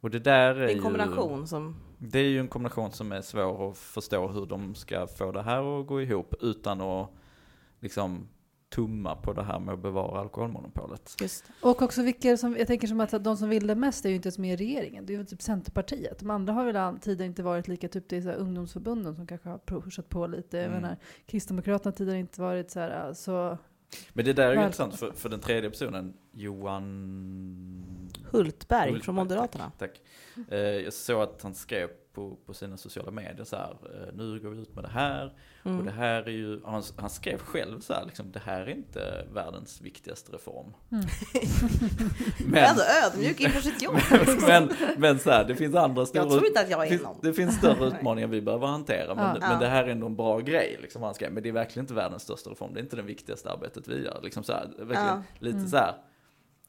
Och 0.00 0.10
det 0.10 0.18
där 0.18 0.54
det 0.54 0.60
är 0.60 0.64
är 0.64 0.68
en 0.68 0.76
ju, 0.76 0.82
kombination 0.82 1.46
som... 1.46 1.76
det 1.98 2.18
är 2.18 2.28
ju 2.28 2.40
en 2.40 2.48
kombination 2.48 2.92
som 2.92 3.12
är 3.12 3.20
svår 3.20 3.70
att 3.70 3.76
förstå 3.76 4.28
hur 4.28 4.46
de 4.46 4.74
ska 4.74 5.06
få 5.06 5.32
det 5.32 5.42
här 5.42 5.80
att 5.80 5.86
gå 5.86 6.02
ihop 6.02 6.34
utan 6.40 6.80
att 6.80 7.10
liksom 7.80 8.28
tumma 8.74 9.16
på 9.16 9.32
det 9.32 9.42
här 9.42 9.60
med 9.60 9.74
att 9.74 9.80
bevara 9.82 10.20
alkoholmonopolet. 10.20 11.16
Just 11.20 11.44
Och 11.62 11.82
också 11.82 12.02
vilka 12.02 12.36
som, 12.36 12.56
jag 12.56 12.66
tänker 12.66 12.86
som 12.88 13.00
att 13.00 13.24
de 13.24 13.36
som 13.36 13.48
vill 13.48 13.66
det 13.66 13.74
mest 13.74 14.04
är 14.04 14.08
ju 14.08 14.14
inte 14.14 14.26
ens 14.26 14.38
med 14.38 14.52
i 14.52 14.56
regeringen. 14.56 15.06
Det 15.06 15.14
är 15.14 15.18
ju 15.18 15.24
typ 15.24 15.42
Centerpartiet. 15.42 16.18
De 16.18 16.30
andra 16.30 16.52
har 16.52 16.64
väl 16.72 16.98
tidigare 16.98 17.26
inte 17.26 17.42
varit 17.42 17.68
lika, 17.68 17.88
typ 17.88 18.08
det 18.08 18.16
är 18.16 18.22
så 18.22 18.28
här 18.28 18.36
ungdomsförbunden 18.36 19.16
som 19.16 19.26
kanske 19.26 19.48
har 19.48 19.58
pushat 19.58 20.08
på 20.08 20.26
lite. 20.26 20.56
Jag 20.56 20.66
Mm. 20.66 20.82
menar, 20.82 20.96
Kristdemokraterna 21.26 21.90
har 21.90 21.96
tidigare 21.96 22.18
inte 22.18 22.40
varit 22.40 22.70
så 22.70 22.80
här, 22.80 23.12
så 23.12 23.58
Men 24.12 24.24
det 24.24 24.32
där 24.32 24.50
är 24.50 24.54
ju 24.56 24.60
intressant 24.62 24.94
för, 24.96 25.12
för 25.12 25.28
den 25.28 25.40
tredje 25.40 25.70
personen, 25.70 26.14
Johan 26.32 26.84
Hultberg 28.30 28.88
Hultberg, 28.90 29.00
från 29.02 29.14
Moderaterna. 29.14 29.72
Tack. 29.78 30.00
tack. 30.36 30.52
Eh, 30.52 30.58
jag 30.58 30.92
såg 30.92 31.22
att 31.22 31.42
han 31.42 31.54
skrev 31.54 31.88
på, 32.14 32.36
på 32.46 32.54
sina 32.54 32.76
sociala 32.76 33.10
medier 33.10 33.44
så 33.44 33.56
här, 33.56 33.70
eh, 33.70 34.14
nu 34.14 34.40
går 34.40 34.50
vi 34.50 34.62
ut 34.62 34.74
med 34.74 34.84
det 34.84 34.88
här. 34.90 35.34
Och 35.62 35.70
Mm. 35.70 35.84
det 35.84 35.90
här 35.90 36.22
är 36.22 36.30
ju, 36.30 36.60
han, 36.64 36.82
han 36.96 37.10
skrev 37.10 37.38
själv 37.38 37.80
så 37.80 37.94
här, 37.94 38.04
liksom, 38.04 38.32
det 38.32 38.38
här 38.44 38.60
är 38.60 38.68
inte 38.70 39.26
världens 39.32 39.80
viktigaste 39.80 40.32
reform. 40.32 40.74
Mm. 40.92 41.04
Men 42.46 42.64
ändå 42.64 42.82
ödmjuk 43.06 43.40
inför 43.40 43.60
sitt 43.60 43.82
jobb. 43.82 43.96
men, 44.48 44.70
men 44.98 45.18
så 45.18 45.30
här, 45.30 45.44
det 45.44 45.56
finns 45.56 45.74
andra 45.74 46.06
stora, 46.06 46.22
Jag 46.22 46.32
tror 46.32 46.46
inte 46.46 46.60
att 46.60 46.70
jag 46.70 46.80
det 46.80 46.84
är 46.86 46.88
finns, 46.88 47.02
någon. 47.02 47.16
det 47.22 47.32
finns 47.34 47.56
större 47.56 47.86
utmaningar 47.96 48.28
vi 48.28 48.40
behöver 48.40 48.66
hantera. 48.66 49.14
Men, 49.14 49.36
Ja. 49.40 49.48
men 49.48 49.60
det 49.60 49.66
här 49.66 49.84
är 49.84 49.88
ändå 49.88 50.06
en 50.06 50.16
bra 50.16 50.38
grej, 50.40 50.78
liksom, 50.82 51.02
han 51.02 51.14
skrev. 51.14 51.32
Men 51.32 51.42
det 51.42 51.48
är 51.48 51.52
verkligen 51.52 51.84
inte 51.84 51.94
världens 51.94 52.22
största 52.22 52.50
reform, 52.50 52.74
det 52.74 52.80
är 52.80 52.82
inte 52.82 52.96
det 52.96 53.02
viktigaste 53.02 53.50
arbetet 53.50 53.88
vi 53.88 54.04
gör. 54.04 54.20
Liksom 54.22 54.44
så 54.44 54.52
här, 54.52 54.66
verkligen 54.78 55.06
Ja. 55.06 55.22
lite 55.38 55.56
Mm. 55.56 55.68
så 55.68 55.76
här. 55.76 55.94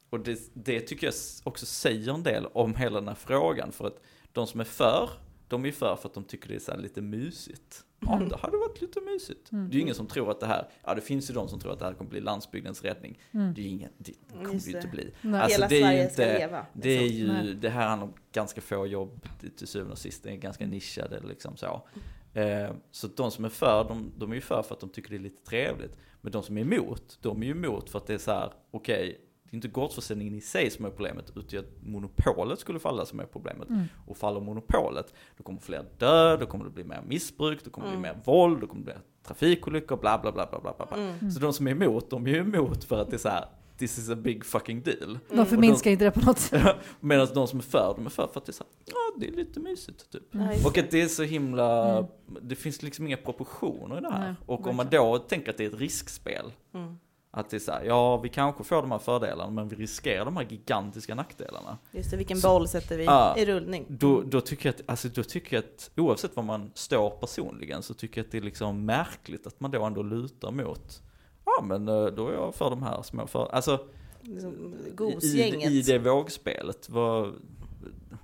Och 0.09 0.19
det, 0.19 0.39
det 0.53 0.79
tycker 0.79 1.07
jag 1.07 1.13
också 1.43 1.65
säger 1.65 2.13
en 2.13 2.23
del 2.23 2.45
om 2.53 2.75
hela 2.75 2.99
den 2.99 3.07
här 3.07 3.15
frågan. 3.15 3.71
För 3.71 3.87
att 3.87 4.01
de 4.33 4.47
som 4.47 4.59
är 4.59 4.63
för, 4.63 5.09
de 5.47 5.61
är 5.61 5.65
ju 5.65 5.71
för 5.71 5.95
för 5.95 6.07
att 6.09 6.13
de 6.13 6.23
tycker 6.23 6.47
det 6.49 6.55
är 6.55 6.59
så 6.59 6.71
här 6.71 6.79
lite 6.79 7.01
mysigt. 7.01 7.83
Ja, 7.99 8.15
Mm. 8.15 8.29
det 8.29 8.35
hade 8.37 8.57
varit 8.57 8.81
lite 8.81 9.01
mysigt. 9.01 9.51
Mm. 9.51 9.65
Det 9.69 9.71
är 9.73 9.75
ju 9.75 9.81
ingen 9.81 9.95
som 9.95 10.07
tror 10.07 10.31
att 10.31 10.39
det 10.39 10.45
här, 10.47 10.67
ja 10.83 10.95
det 10.95 11.01
finns 11.01 11.29
ju 11.29 11.33
de 11.33 11.47
som 11.49 11.59
tror 11.59 11.73
att 11.73 11.79
det 11.79 11.85
här 11.85 11.93
kommer 11.93 12.09
bli 12.09 12.21
landsbygdens 12.21 12.81
räddning. 12.83 13.19
mm. 13.31 13.53
Det 13.53 13.61
är 13.61 13.63
ju 13.63 13.69
ingen, 13.69 13.89
det 13.97 14.13
kommer 14.33 14.53
Just 14.53 14.65
det 14.65 14.71
ju 14.71 14.77
inte 14.77 14.89
bli. 14.89 15.11
Nej. 15.21 15.41
Alltså, 15.41 15.55
Hela 15.57 15.67
det 15.67 15.75
är 15.75 15.77
ju 15.79 15.83
Sverige 15.85 16.01
inte- 16.03 16.13
ska 16.13 16.23
leva. 16.25 16.65
Det 16.73 16.89
är 16.89 17.01
liksom. 17.01 17.17
ju, 17.19 17.27
Nej. 17.27 17.55
det 17.55 17.69
här 17.69 17.87
handlar 17.87 18.07
om 18.07 18.13
ganska 18.31 18.61
få 18.61 18.87
jobb 18.87 19.27
till, 19.39 19.51
till 19.51 19.67
syvende 19.67 19.91
och 19.91 19.97
sist. 19.99 20.23
Det 20.23 20.29
är 20.31 20.35
ganska 20.35 20.65
nischade 20.67 21.19
liksom 21.27 21.57
så. 21.57 21.87
Eh, 22.33 22.71
så 22.91 23.07
de 23.07 23.31
som 23.31 23.45
är 23.45 23.49
för, 23.49 23.83
de, 23.83 24.11
de 24.17 24.31
är 24.31 24.35
ju 24.35 24.41
för 24.41 24.63
för 24.63 24.75
att 24.75 24.79
de 24.81 24.89
tycker 24.89 25.09
det 25.09 25.15
är 25.15 25.19
lite 25.19 25.43
trevligt. 25.43 25.97
Men 26.21 26.31
de 26.31 26.43
som 26.43 26.57
är 26.57 26.61
emot, 26.61 27.17
de 27.21 27.41
är 27.41 27.45
ju 27.45 27.51
emot 27.51 27.89
för 27.89 27.99
att 27.99 28.07
det 28.07 28.13
är 28.13 28.17
så 28.17 28.31
här, 28.31 28.53
okej, 28.71 29.21
det 29.49 29.53
är 29.53 29.55
inte 29.55 29.67
gårdsförsäljningen 29.67 30.35
i 30.35 30.41
sig 30.41 30.69
som 30.69 30.85
är 30.85 30.89
problemet, 30.89 31.31
utan 31.35 31.59
att 31.59 31.65
monopolet 31.83 32.59
skulle 32.59 32.79
falla 32.79 33.05
som 33.05 33.19
är 33.19 33.25
problemet. 33.25 33.69
Mm. 33.69 33.83
Och 34.07 34.17
faller 34.17 34.39
monopolet, 34.41 35.13
då 35.37 35.43
kommer 35.43 35.59
fler 35.59 35.85
dö, 35.97 36.37
då 36.37 36.45
kommer 36.45 36.65
det 36.65 36.71
bli 36.71 36.83
mer 36.83 37.01
missbruk, 37.07 37.59
då 37.63 37.69
kommer 37.69 37.87
det 37.87 37.93
Mm. 37.93 38.01
bli 38.01 38.11
mer 38.11 38.19
våld, 38.25 38.61
då 38.61 38.67
kommer 38.67 38.85
det 38.85 38.91
bli 38.93 39.01
trafikolyckor, 39.23 39.97
bla 39.97 40.17
bla 40.17 40.31
bla 40.31 40.47
bla 40.51 40.59
bla. 40.61 40.73
bla. 40.85 40.97
Mm. 40.97 41.31
Så 41.31 41.39
de 41.39 41.53
som 41.53 41.67
är 41.67 41.71
emot, 41.71 42.09
de 42.09 42.27
är 42.27 42.31
ju 42.31 42.37
emot 42.39 42.83
för 42.83 43.01
att 43.01 43.09
det 43.09 43.15
är 43.15 43.17
så 43.17 43.29
här, 43.29 43.45
this 43.77 43.97
is 43.97 44.09
a 44.09 44.15
big 44.15 44.45
fucking 44.45 44.81
deal. 44.81 45.19
De 45.29 45.45
förminskar 45.45 45.91
inte 45.91 46.05
det 46.05 46.11
på 46.11 46.19
något 46.25 46.39
sätt. 46.39 46.75
Medan 46.99 47.27
de 47.33 47.47
som 47.47 47.59
är 47.59 47.63
för, 47.63 47.93
de 47.97 48.05
är 48.05 48.09
för 48.09 48.27
för 48.27 48.39
att 48.39 48.45
det 48.45 48.49
är 48.49 48.53
så 48.53 48.63
här, 48.63 48.71
ja 48.85 49.19
det 49.19 49.27
är 49.27 49.31
lite 49.31 49.59
mysigt 49.59 50.11
typ. 50.11 50.23
Just 50.53 50.65
Och 50.65 50.77
att 50.77 50.91
det 50.91 51.01
är 51.01 51.07
så 51.07 51.23
himla, 51.23 51.97
Mm. 51.97 52.05
det 52.41 52.55
finns 52.55 52.83
liksom 52.83 53.07
inga 53.07 53.17
proportioner 53.17 53.97
i 53.97 54.01
det 54.01 54.11
här. 54.11 54.19
Nej, 54.19 54.33
och 54.45 54.67
om 54.67 54.75
man 54.75 54.87
då 54.91 55.17
tänker 55.17 55.49
att 55.51 55.57
det 55.57 55.65
är 55.65 55.69
ett 55.69 55.79
riskspel, 55.79 56.51
Mm. 56.73 56.97
Att 57.37 57.49
det 57.49 57.57
är 57.57 57.59
så 57.59 57.71
här, 57.71 57.83
ja 57.83 58.17
vi 58.17 58.29
kanske 58.29 58.63
får 58.63 58.75
de 58.81 58.91
här 58.91 58.97
fördelarna 58.99 59.51
men 59.51 59.67
vi 59.69 59.75
riskerar 59.75 60.25
de 60.25 60.37
här 60.37 60.47
gigantiska 60.49 61.15
nackdelarna. 61.15 61.77
Just 61.91 62.11
det, 62.11 62.17
vilken 62.17 62.37
Så- 62.37 62.47
boll 62.47 62.67
sätter 62.67 62.97
vi 62.97 63.03
Ja. 63.05 63.37
i 63.37 63.45
rullning? 63.45 63.85
Då, 63.89 64.21
då, 64.21 64.41
tycker 64.41 64.69
jag 64.69 64.75
att, 64.75 64.81
alltså, 64.89 65.07
då 65.07 65.23
tycker 65.23 65.55
jag 65.55 65.63
att 65.63 65.91
oavsett 65.97 66.35
var 66.35 66.43
man 66.43 66.71
står 66.73 67.09
personligen 67.09 67.83
så 67.83 67.93
tycker 67.93 68.21
jag 68.21 68.25
att 68.25 68.31
det 68.31 68.37
är 68.37 68.41
liksom 68.41 68.85
märkligt 68.85 69.47
att 69.47 69.59
man 69.59 69.71
då 69.71 69.83
ändå 69.83 70.03
lutar 70.03 70.51
mot 70.51 71.01
Ja 71.45 71.63
men 71.63 71.87
eh, 71.87 72.05
då 72.05 72.27
är 72.29 72.33
jag 72.33 72.55
för 72.55 72.69
de 72.69 72.83
här 72.83 73.01
små 73.01 73.27
för, 73.27 73.47
alltså 73.55 73.79
Liksom, 74.21 74.73
i, 74.87 74.91
Gosgänget. 74.95 75.71
i 75.71 75.81
det 75.81 75.99
vågspelet, 75.99 76.89
vad, 76.89 77.33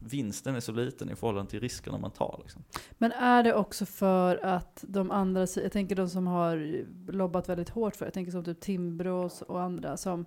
vinsten 0.03 0.55
är 0.55 0.59
så 0.59 0.71
liten 0.71 1.09
i 1.09 1.15
förhållande 1.15 1.51
till 1.51 1.59
riskerna 1.59 1.97
man 1.97 2.11
tar 2.11 2.39
liksom. 2.41 2.63
Men 2.97 3.11
är 3.11 3.43
det 3.43 3.53
också 3.53 3.85
för 3.85 4.45
att 4.45 4.83
de 4.87 5.11
andra, 5.11 5.47
jag 5.55 5.71
tänker 5.71 5.95
de 5.95 6.09
som 6.09 6.27
har 6.27 6.85
lobbat 7.11 7.49
väldigt 7.49 7.69
hårt 7.69 7.95
för, 7.95 8.05
jag 8.05 8.13
tänker 8.13 8.31
som 8.31 8.43
typ 8.43 8.59
Timbro 8.59 9.25
och 9.25 9.41
och 9.47 9.61
andra, 9.61 9.97
som 9.97 10.25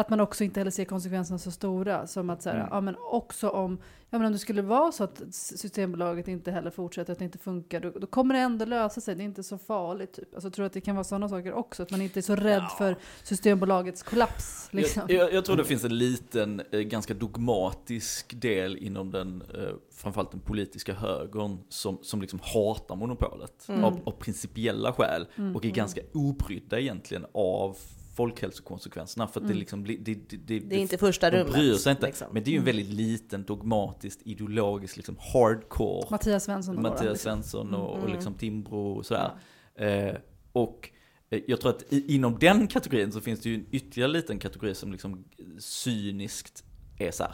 att 0.00 0.10
man 0.10 0.20
också 0.20 0.44
inte 0.44 0.60
heller 0.60 0.70
ser 0.70 0.84
konsekvenserna 0.84 1.38
så 1.38 1.50
stora. 1.50 2.06
Som 2.06 2.30
att 2.30 2.42
så 2.42 2.48
här, 2.50 2.56
Mm. 2.56 2.68
ja 2.70 2.80
men 2.80 2.96
också 3.12 3.48
om, 3.48 3.78
ja 4.10 4.18
men 4.18 4.26
om 4.26 4.32
det 4.32 4.38
skulle 4.38 4.62
vara 4.62 4.92
så 4.92 5.04
att 5.04 5.22
Systembolaget 5.30 6.28
inte 6.28 6.50
heller 6.50 6.70
fortsätter, 6.70 7.12
att 7.12 7.18
det 7.18 7.24
inte 7.24 7.38
funkar, 7.38 7.80
då, 7.80 7.90
då 7.90 8.06
kommer 8.06 8.34
det 8.34 8.40
ändå 8.40 8.64
lösa 8.64 9.00
sig. 9.00 9.14
Det 9.14 9.22
är 9.22 9.24
inte 9.24 9.42
så 9.42 9.58
farligt 9.58 10.12
typ. 10.12 10.34
Alltså 10.34 10.46
jag 10.46 10.52
tror 10.52 10.66
att 10.66 10.72
det 10.72 10.80
kan 10.80 10.96
vara 10.96 11.04
sådana 11.04 11.28
saker 11.28 11.52
också, 11.52 11.82
att 11.82 11.90
man 11.90 12.00
inte 12.02 12.20
är 12.20 12.22
så 12.22 12.36
rädd 12.36 12.62
Ja. 12.62 12.74
för 12.78 12.96
Systembolagets 13.22 14.02
kollaps. 14.02 14.68
Liksom. 14.70 15.02
Jag, 15.08 15.18
jag, 15.18 15.32
jag 15.32 15.44
tror 15.44 15.56
det 15.56 15.64
finns 15.64 15.84
en 15.84 15.98
liten, 15.98 16.62
eh, 16.70 16.80
ganska 16.80 17.14
dogmatisk 17.14 18.40
del 18.40 18.76
inom 18.76 19.10
den, 19.10 19.42
eh, 19.54 19.74
framförallt 19.92 20.30
den 20.30 20.40
politiska 20.40 20.94
högern, 20.94 21.58
som, 21.68 21.98
som 22.02 22.20
liksom 22.20 22.40
hatar 22.42 22.96
monopolet 22.96 23.68
Mm. 23.68 23.84
av, 23.84 24.00
av 24.04 24.10
principiella 24.10 24.92
skäl 24.92 25.26
Mm. 25.36 25.56
och 25.56 25.64
är 25.64 25.70
ganska 25.70 26.00
obrydda 26.14 26.80
egentligen 26.80 27.26
av 27.34 27.76
folkhälsokonsekvenserna. 28.14 29.28
För 29.28 29.40
att 29.40 29.46
det 29.46 29.52
Mm. 29.52 29.58
liksom 29.58 29.82
blir, 29.82 29.98
det, 29.98 30.14
det, 30.14 30.36
det, 30.36 30.58
Det 30.58 30.76
är 30.76 30.80
inte 30.80 30.98
första 30.98 31.30
rummet. 31.30 31.52
bryr 31.52 31.74
sig 31.74 31.90
inte. 31.90 32.06
liksom. 32.06 32.26
Men 32.32 32.44
det 32.44 32.50
är 32.50 32.52
ju 32.52 32.58
en 32.58 32.64
väldigt 32.64 32.86
liten 32.92 33.44
dogmatiskt, 33.44 34.22
ideologiskt, 34.24 34.96
liksom 34.96 35.16
hardcore 35.32 36.06
Mattias 36.10 36.44
Svensson 36.44 36.76
och 36.76 36.82
några, 36.82 36.94
Mattias 36.94 37.12
liksom. 37.12 37.32
Svensson 37.32 37.74
och, 37.74 37.90
och 37.90 37.98
Mm. 37.98 38.12
liksom 38.12 38.34
Timbro 38.34 38.96
och 38.96 39.06
sådär. 39.06 39.30
Eh, 39.74 40.14
och 40.52 40.90
eh, 41.30 41.40
jag 41.46 41.60
tror 41.60 41.70
att 41.70 41.92
i, 41.92 42.14
inom 42.14 42.38
den 42.38 42.66
kategorin 42.66 43.12
så 43.12 43.20
finns 43.20 43.40
det 43.40 43.48
ju 43.48 43.54
en 43.54 43.66
ytterligare 43.70 44.12
liten 44.12 44.38
kategori 44.38 44.74
som 44.74 44.92
liksom 44.92 45.24
cyniskt 45.58 46.64
är 46.98 47.10
så 47.10 47.22
här 47.24 47.32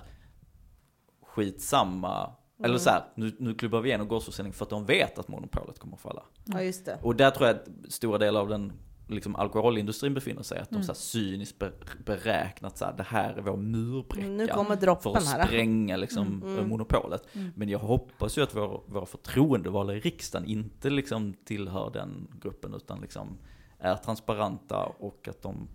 skitsamma. 1.22 2.32
Eller 2.64 2.78
så 2.78 2.90
här, 2.90 3.04
nu, 3.14 3.36
nu 3.38 3.54
klubbar 3.54 3.80
vi 3.80 3.88
igenom 3.88 4.08
gårdsförsäljning 4.08 4.52
för 4.52 4.64
att 4.64 4.70
de 4.70 4.86
vet 4.86 5.18
att 5.18 5.28
monopolet 5.28 5.78
kommer 5.78 5.94
att 5.94 6.00
falla. 6.00 6.22
Ja, 6.44 6.62
just 6.62 6.84
det. 6.84 6.98
Och 7.02 7.16
där 7.16 7.30
tror 7.30 7.46
jag 7.46 7.56
att 7.56 7.68
stora 7.92 8.18
delar 8.18 8.40
av 8.40 8.48
den 8.48 8.72
liksom, 9.10 9.36
alkoholindustrin 9.36 10.14
befinner 10.14 10.42
sig, 10.42 10.58
att 10.58 10.68
de 10.70 10.74
Mm. 10.74 10.84
så 10.86 10.92
här, 10.92 10.96
cyniskt 10.98 11.58
be, 11.58 11.72
beräknat 12.04 12.78
så 12.78 12.84
här, 12.84 12.92
det 12.96 13.02
här 13.02 13.34
är 13.34 13.42
vår 13.42 13.56
murbräcka 13.56 14.28
Nu 14.28 14.46
kommer 14.46 14.76
för 14.76 14.80
droppen 14.80 15.16
att 15.16 15.26
här. 15.26 15.46
spränga 15.46 15.96
liksom, 15.96 16.42
Mm. 16.42 16.58
eh, 16.58 16.66
monopolet. 16.66 17.34
Mm. 17.34 17.50
Men 17.56 17.68
jag 17.68 17.78
hoppas 17.78 18.38
ju 18.38 18.42
att 18.42 18.54
våra, 18.56 18.80
våra 18.86 19.06
förtroendevalda 19.06 19.94
i 19.94 20.00
riksdagen 20.00 20.48
inte 20.48 20.90
liksom 20.90 21.34
tillhör 21.44 21.90
den 21.90 22.28
gruppen 22.40 22.74
utan 22.74 23.00
liksom 23.00 23.38
är 23.78 23.96
transparenta 23.96 24.84
och 24.84 25.28
att 25.28 25.42
de 25.42 25.68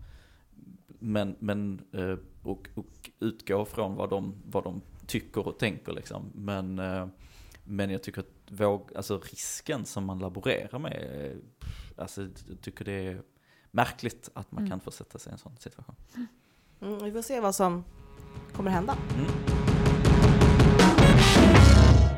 men, 0.99 1.35
men 1.39 1.81
eh, 1.93 2.17
och, 2.43 2.69
och 2.75 3.09
utgår 3.19 3.65
från 3.65 3.95
vad 3.95 4.09
de, 4.09 4.35
vad 4.45 4.63
de 4.63 4.81
tycker 5.07 5.47
och 5.47 5.59
tänker 5.59 5.93
liksom. 5.93 6.31
Men, 6.35 6.79
eh, 6.79 7.07
men 7.63 7.89
jag 7.89 8.03
tycker 8.03 8.21
att 8.21 8.27
våg, 8.59 8.91
alltså 8.95 9.17
risken 9.19 9.85
som 9.85 10.05
man 10.05 10.19
laborerar 10.19 10.79
med, 10.79 11.31
alltså 11.97 12.21
jag 12.21 12.61
tycker 12.61 12.85
det 12.85 12.91
är 13.07 13.21
märkligt 13.71 14.29
att 14.33 14.51
man 14.51 14.59
Mm. 14.63 14.69
kan 14.69 14.79
försätta 14.79 15.19
sig 15.19 15.29
i 15.29 15.33
en 15.33 15.37
sån 15.37 15.57
situation. 15.57 15.95
Mm, 16.81 17.03
vi 17.03 17.11
får 17.11 17.21
se 17.21 17.39
vad 17.39 17.55
som 17.55 17.83
kommer 18.53 18.71
hända. 18.71 18.97
Mm. 19.15 19.31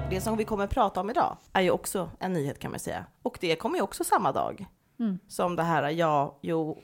Det 0.09 0.21
som 0.21 0.37
vi 0.37 0.45
kommer 0.45 0.63
att 0.63 0.69
prata 0.69 1.01
om 1.01 1.09
idag 1.09 1.37
är 1.53 1.61
ju 1.61 1.71
också 1.71 2.09
en 2.19 2.33
nyhet 2.33 2.59
kan 2.59 2.71
man 2.71 2.79
säga. 2.79 3.05
Och 3.21 3.37
det 3.41 3.55
kommer 3.55 3.75
ju 3.77 3.81
också 3.81 4.03
samma 4.03 4.31
dag 4.31 4.65
Mm. 4.99 5.19
som 5.27 5.55
det 5.55 5.63
här 5.63 5.89
ja, 5.89 6.37
jo, 6.41 6.81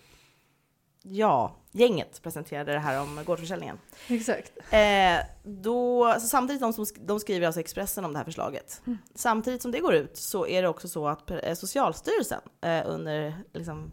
ja, 1.04 1.56
gänget 1.72 2.22
presenterade 2.24 2.72
det 2.72 2.80
här 2.80 3.02
om 3.02 3.20
gårdsförsäljningen. 3.26 3.80
Exakt. 4.08 4.52
Eh, 4.74 5.26
då, 5.44 6.14
så 6.14 6.28
samtidigt 6.28 6.62
de, 6.62 6.74
som, 6.74 6.86
de 7.00 7.20
skriver 7.20 7.48
alltså 7.48 7.60
Expressen 7.60 8.06
om 8.06 8.14
det 8.14 8.20
här 8.20 8.26
förslaget. 8.26 8.82
Mm. 8.86 8.98
Samtidigt 9.16 9.62
som 9.62 9.72
det 9.72 9.80
går 9.80 9.94
ut 9.94 10.18
så 10.18 10.48
är 10.48 10.62
det 10.62 10.68
också 10.68 10.88
så 10.88 11.08
att 11.08 11.32
eh, 11.32 11.54
Socialstyrelsen 11.54 12.42
eh, 12.62 12.82
under 12.86 13.44
liksom, 13.54 13.92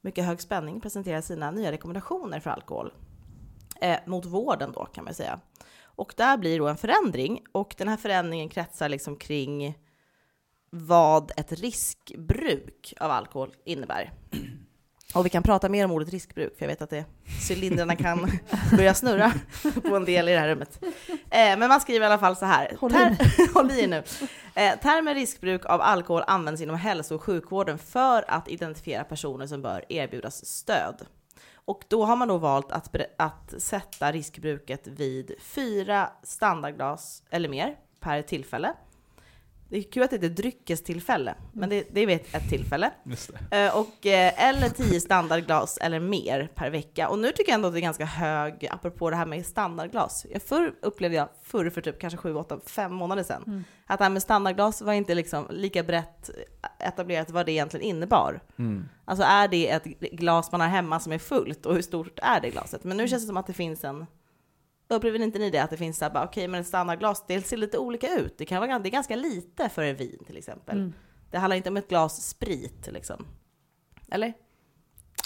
mycket 0.00 0.24
hög 0.24 0.40
spänning 0.40 0.80
presenterar 0.80 1.20
sina 1.20 1.50
nya 1.50 1.72
rekommendationer 1.72 2.40
för 2.40 2.50
alkohol. 2.50 2.92
Eh, 3.80 3.98
mot 4.06 4.24
vården 4.24 4.72
då 4.72 4.84
kan 4.84 5.04
man 5.04 5.14
säga. 5.14 5.40
Och 5.84 6.14
där 6.16 6.36
blir 6.36 6.58
då 6.58 6.68
en 6.68 6.76
förändring 6.76 7.42
och 7.52 7.74
den 7.78 7.88
här 7.88 7.96
förändringen 7.96 8.48
kretsar 8.48 8.88
liksom 8.88 9.16
kring 9.16 9.78
vad 10.70 11.32
ett 11.36 11.52
riskbruk 11.52 12.94
av 13.00 13.10
alkohol 13.10 13.54
innebär. 13.64 14.12
Och 15.14 15.26
vi 15.26 15.30
kan 15.30 15.42
prata 15.42 15.68
mer 15.68 15.84
om 15.84 15.90
ordet 15.90 16.08
riskbruk, 16.08 16.58
för 16.58 16.64
jag 16.64 16.68
vet 16.68 16.82
att 16.82 16.90
det, 16.90 17.04
cylindrarna 17.48 17.96
kan 17.96 18.30
börja 18.76 18.94
snurra 18.94 19.32
på 19.88 19.96
en 19.96 20.04
del 20.04 20.28
i 20.28 20.32
det 20.32 20.38
här 20.38 20.48
rummet. 20.48 20.84
Eh, 21.10 21.58
men 21.58 21.68
man 21.68 21.80
skriver 21.80 22.06
i 22.06 22.06
alla 22.06 22.18
fall 22.18 22.36
så 22.36 22.44
här. 22.44 22.76
Håll 22.80 22.92
Ter- 22.92 23.54
håll 23.54 23.70
i 23.70 23.86
nu. 23.86 24.02
Eh, 24.54 24.78
termen 24.78 25.14
riskbruk 25.14 25.66
av 25.66 25.80
alkohol 25.80 26.22
används 26.26 26.62
inom 26.62 26.76
hälso 26.76 27.14
och 27.14 27.22
sjukvården 27.22 27.78
för 27.78 28.24
att 28.28 28.48
identifiera 28.48 29.04
personer 29.04 29.46
som 29.46 29.62
bör 29.62 29.84
erbjudas 29.88 30.46
stöd. 30.46 31.06
Och 31.54 31.84
då 31.88 32.04
har 32.04 32.16
man 32.16 32.28
då 32.28 32.38
valt 32.38 32.72
att, 32.72 32.96
att 33.18 33.54
sätta 33.58 34.12
riskbruket 34.12 34.86
vid 34.86 35.34
fyra 35.40 36.10
standardglas 36.22 37.22
eller 37.30 37.48
mer 37.48 37.76
per 38.00 38.22
tillfälle. 38.22 38.72
Det 39.68 39.78
är 39.78 39.82
kul 39.82 40.02
att 40.02 40.10
det 40.10 40.16
heter 40.16 40.28
dryckestillfälle, 40.28 41.34
men 41.52 41.68
det, 41.68 41.84
det 41.92 42.00
är 42.00 42.08
ett, 42.10 42.48
tillfälle. 42.50 42.90
Just 43.04 43.30
det. 43.50 43.64
Eh, 43.66 43.76
Och, 43.78 44.06
eh, 44.06 44.48
eller 44.48 44.68
10 44.68 45.00
standardglas 45.00 45.78
eller 45.78 46.00
mer 46.00 46.48
per 46.54 46.70
vecka. 46.70 47.08
Och 47.08 47.18
nu 47.18 47.28
tycker 47.32 47.50
jag 47.52 47.54
ändå 47.54 47.68
att 47.68 47.74
det 47.74 47.80
är 47.80 47.82
ganska 47.82 48.04
hög, 48.04 48.68
apropå 48.70 49.10
det 49.10 49.16
här 49.16 49.26
med 49.26 49.46
standardglas. 49.46 50.26
Jag 50.32 50.42
förr 50.42 50.74
upplevde 50.82 51.16
jag, 51.16 51.28
förr 51.42 51.70
för 51.70 51.80
typ 51.80 52.00
kanske 52.00 52.16
7, 52.16 52.34
8, 52.34 52.58
5 52.66 52.94
månader 52.94 53.22
sedan, 53.22 53.42
Mm. 53.46 53.64
att 53.86 53.98
det 53.98 54.04
här 54.04 54.10
med 54.10 54.22
standardglas 54.22 54.82
var 54.82 54.92
inte 54.92 55.14
liksom 55.14 55.46
lika 55.50 55.82
brett 55.82 56.30
etablerat 56.78 57.30
vad 57.30 57.46
det 57.46 57.52
egentligen 57.52 57.86
innebar. 57.86 58.40
Mm. 58.58 58.88
Alltså 59.04 59.24
är 59.24 59.48
det 59.48 59.70
ett 59.70 59.84
glas 60.00 60.52
man 60.52 60.60
har 60.60 60.68
hemma 60.68 61.00
som 61.00 61.12
är 61.12 61.18
fullt 61.18 61.66
och 61.66 61.74
hur 61.74 61.82
stort 61.82 62.18
är 62.22 62.40
det 62.40 62.50
glaset? 62.50 62.84
Men 62.84 62.96
nu 62.96 63.08
känns 63.08 63.22
det 63.22 63.26
som 63.26 63.36
att 63.36 63.46
det 63.46 63.52
finns 63.52 63.84
en 63.84 64.06
Upplever 64.96 65.22
inte 65.22 65.38
ni 65.38 65.50
det? 65.50 65.58
Att 65.58 65.70
det 65.70 65.76
finns 65.76 65.98
så 65.98 66.04
här, 66.04 66.12
bara, 66.12 66.24
okej 66.24 66.48
men 66.48 66.60
ett 66.60 66.66
standardglas, 66.66 67.24
det 67.28 67.40
ser 67.46 67.56
lite 67.56 67.78
olika 67.78 68.14
ut. 68.18 68.38
Det 68.38 68.44
kan 68.44 68.60
vara 68.68 68.78
det 68.78 68.88
är 68.88 68.90
ganska 68.90 69.16
lite 69.16 69.68
för 69.68 69.82
en 69.82 69.96
vin 69.96 70.18
till 70.26 70.36
exempel. 70.36 70.76
Mm. 70.78 70.92
Det 71.30 71.38
handlar 71.38 71.56
inte 71.56 71.68
om 71.68 71.76
ett 71.76 71.88
glas 71.88 72.28
sprit 72.28 72.88
liksom. 72.92 73.26
Eller? 74.10 74.32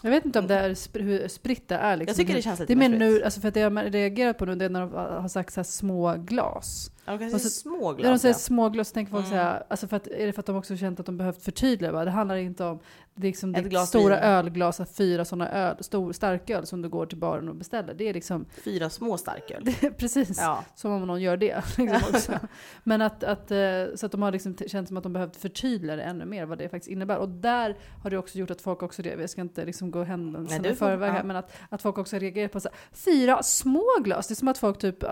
Jag 0.03 0.11
vet 0.11 0.25
inte 0.25 0.39
om 0.39 0.47
det 0.47 0.55
är 0.55 0.71
sp- 0.71 1.03
hur 1.03 1.29
spritt 1.29 1.69
det 1.69 1.75
är. 1.75 1.97
Liksom. 1.97 2.11
Jag 2.11 2.17
tycker 2.17 2.35
det 2.35 2.43
känns 2.43 2.61
lite 2.61 2.75
Det 2.75 2.79
mer 2.79 2.89
nu, 2.99 3.23
alltså 3.23 3.41
för 3.41 3.49
att 3.49 3.55
det 3.55 3.61
jag 3.61 3.95
reagerar 3.95 4.33
på 4.33 4.45
nu 4.45 4.55
det 4.55 4.65
är 4.65 4.69
när 4.69 4.81
de 4.81 4.93
har 5.23 5.29
sagt 5.29 5.53
så 5.55 5.65
små 5.65 6.15
glas. 6.19 6.91
Ja, 7.05 7.13
de 7.13 7.19
kanske 7.19 7.39
så- 7.39 7.49
små 7.51 7.93
När 7.93 7.97
de 7.99 8.03
glas. 8.03 8.21
säger 8.23 8.35
ja. 8.35 8.39
små 8.39 8.69
glas 8.69 8.89
så 8.89 8.95
tänker 8.95 9.11
folk 9.13 9.27
Mm. 9.27 9.31
säga, 9.39 9.63
alltså 9.71 9.89
för 9.89 9.97
att, 9.97 10.07
är 10.07 10.27
det 10.27 10.33
för 10.33 10.41
att 10.41 10.47
de 10.47 10.57
också 10.57 10.77
känt 10.77 11.01
att 11.01 11.07
de 11.07 11.17
behövt 11.17 11.43
förtydliga? 11.43 11.93
Va? 11.93 12.05
Det 12.05 12.11
handlar 12.11 12.37
inte 12.37 12.65
om 12.65 12.79
det 13.21 13.27
är 13.27 13.29
liksom 13.29 13.55
Ett 13.55 13.65
glas 13.65 13.89
stora 13.89 14.15
vin. 14.15 14.25
ölglas, 14.25 14.81
fyra 14.95 15.25
sådana 15.25 15.51
öl, 15.51 15.77
stor, 15.81 16.13
starköl 16.13 16.67
som 16.67 16.83
du 16.83 16.89
går 16.89 17.07
till 17.07 17.19
baren 17.19 17.49
och 17.49 17.55
beställer. 17.55 17.95
Det 17.95 18.09
är 18.09 18.15
liksom, 18.15 18.47
Fyra 18.65 18.91
små 18.91 19.19
starköl. 19.19 19.65
det 19.81 19.91
precis 19.91 20.39
Ja. 20.41 20.65
som 20.75 20.93
om 20.93 21.07
någon 21.07 21.23
gör 21.23 21.37
det. 21.37 21.65
Liksom. 22.13 22.35
Men 22.85 23.03
att, 23.03 23.25
att, 23.25 23.51
eh, 23.51 23.59
så 23.95 24.07
att 24.07 24.13
de 24.13 24.23
har 24.23 24.33
liksom 24.33 24.57
känt 24.67 24.89
som 24.89 24.97
att 24.97 25.03
de 25.03 25.13
behövt 25.13 25.37
förtydliga 25.37 25.97
det 25.97 26.03
ännu 26.03 26.25
mer, 26.25 26.45
vad 26.47 26.59
det 26.59 26.69
faktiskt 26.69 26.91
innebär. 26.91 27.19
Och 27.19 27.29
där 27.29 27.77
har 28.03 28.11
det 28.11 28.19
också 28.19 28.39
gjort 28.39 28.51
att 28.51 28.61
folk 28.61 28.83
också, 28.83 29.03
jag 29.03 29.31
ska 29.31 29.41
inte 29.41 29.65
liksom 29.65 29.91
gå 29.91 30.03
händelserna 30.03 30.69
i 30.69 30.75
förväg 30.75 31.11
här, 31.11 31.19
ja. 31.19 31.25
men 31.25 31.37
att, 31.37 31.53
att 31.69 31.83
folk 31.83 31.99
också 31.99 32.19
reagerar 32.19 32.49
på 32.49 32.61
så 32.61 32.69
här, 32.69 32.79
fyra 32.93 33.43
små 33.43 33.85
glas. 34.05 34.29
Det 34.29 34.33
är 34.33 34.37
som 34.37 34.49
att 34.49 34.59
folk 34.59 34.79
typ 34.79 35.05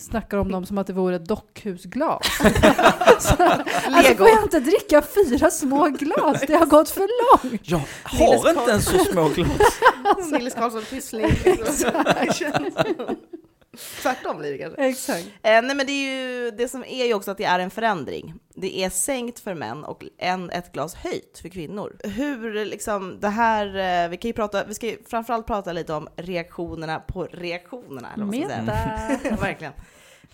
snackar 0.00 0.38
om 0.38 0.52
dem 0.52 0.66
som 0.66 0.78
att 0.78 0.86
det 0.86 0.92
vore 0.92 1.16
ett 1.16 1.24
dockhusglas. 1.24 2.26
Så, 3.20 3.42
alltså 3.42 3.90
Lego. 4.02 4.16
får 4.16 4.28
jag 4.28 4.42
inte 4.42 4.60
dricka 4.60 5.02
fyra 5.02 5.50
små 5.50 5.88
glas? 5.88 6.40
Det 6.46 6.54
har 6.54 6.66
gått 6.66 6.90
för 6.90 7.00
långt. 7.00 7.60
Jag 7.64 7.80
Nils 8.12 8.42
har 8.42 8.50
inte 8.50 8.72
en 8.72 8.82
så 8.82 8.98
små 8.98 9.28
glas. 9.28 10.30
Nils 10.32 10.54
Karlsson 10.54 10.82
Pyssling. 10.90 11.26
Tvärtom 14.02 14.38
blir 14.38 14.52
det 14.52 14.58
kanske. 14.58 14.82
Exakt. 14.88 15.26
Eh, 15.42 15.62
nej 15.62 15.74
men 15.74 15.86
det 15.86 15.92
är 15.92 16.12
ju, 16.14 16.50
det 16.50 16.68
som 16.68 16.84
är 16.84 17.06
ju 17.06 17.14
också 17.14 17.30
att 17.30 17.38
det 17.38 17.44
är 17.44 17.58
en 17.58 17.70
förändring. 17.70 18.34
Det 18.60 18.84
är 18.84 18.90
sänkt 18.90 19.40
för 19.40 19.54
män 19.54 19.84
och 19.84 20.04
en, 20.18 20.50
ett 20.50 20.72
glas 20.72 20.94
höjt 20.94 21.38
för 21.38 21.48
kvinnor. 21.48 21.96
Hur 22.04 22.64
liksom 22.64 23.20
det 23.20 23.28
här, 23.28 23.66
eh, 24.04 24.10
vi 24.10 24.16
kan 24.16 24.28
ju 24.28 24.32
prata, 24.32 24.64
vi 24.64 24.74
ska 24.74 24.86
ju 24.86 24.98
framförallt 25.06 25.46
prata 25.46 25.72
lite 25.72 25.92
om 25.92 26.08
reaktionerna 26.16 27.00
på 27.00 27.24
reaktionerna. 27.24 28.12
Eller 28.14 28.24
vad. 28.24 28.34
Meta. 28.34 28.62
Verkligen. 29.40 29.72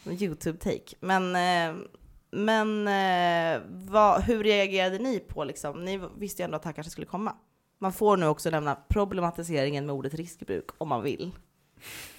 YouTube-take. 0.05 0.95
Men, 1.01 1.37
eh, 1.37 1.77
men 2.31 2.89
eh, 2.89 3.63
vad, 3.69 4.23
hur 4.23 4.45
reagerade 4.45 4.99
ni 4.99 5.19
på 5.19 5.45
liksom, 5.45 5.85
ni 5.85 6.01
visste 6.17 6.43
ju 6.43 6.45
ändå 6.45 6.57
att 6.57 6.63
det 6.63 6.69
här 6.69 6.75
kanske 6.75 6.91
skulle 6.91 7.07
komma. 7.07 7.37
Man 7.79 7.93
får 7.93 8.17
nu 8.17 8.27
också 8.27 8.51
lämna 8.51 8.75
problematiseringen 8.89 9.87
med 9.87 9.95
ordet 9.95 10.15
riskbruk 10.15 10.67
om 10.79 10.89
man 10.89 11.03
vill. 11.03 11.33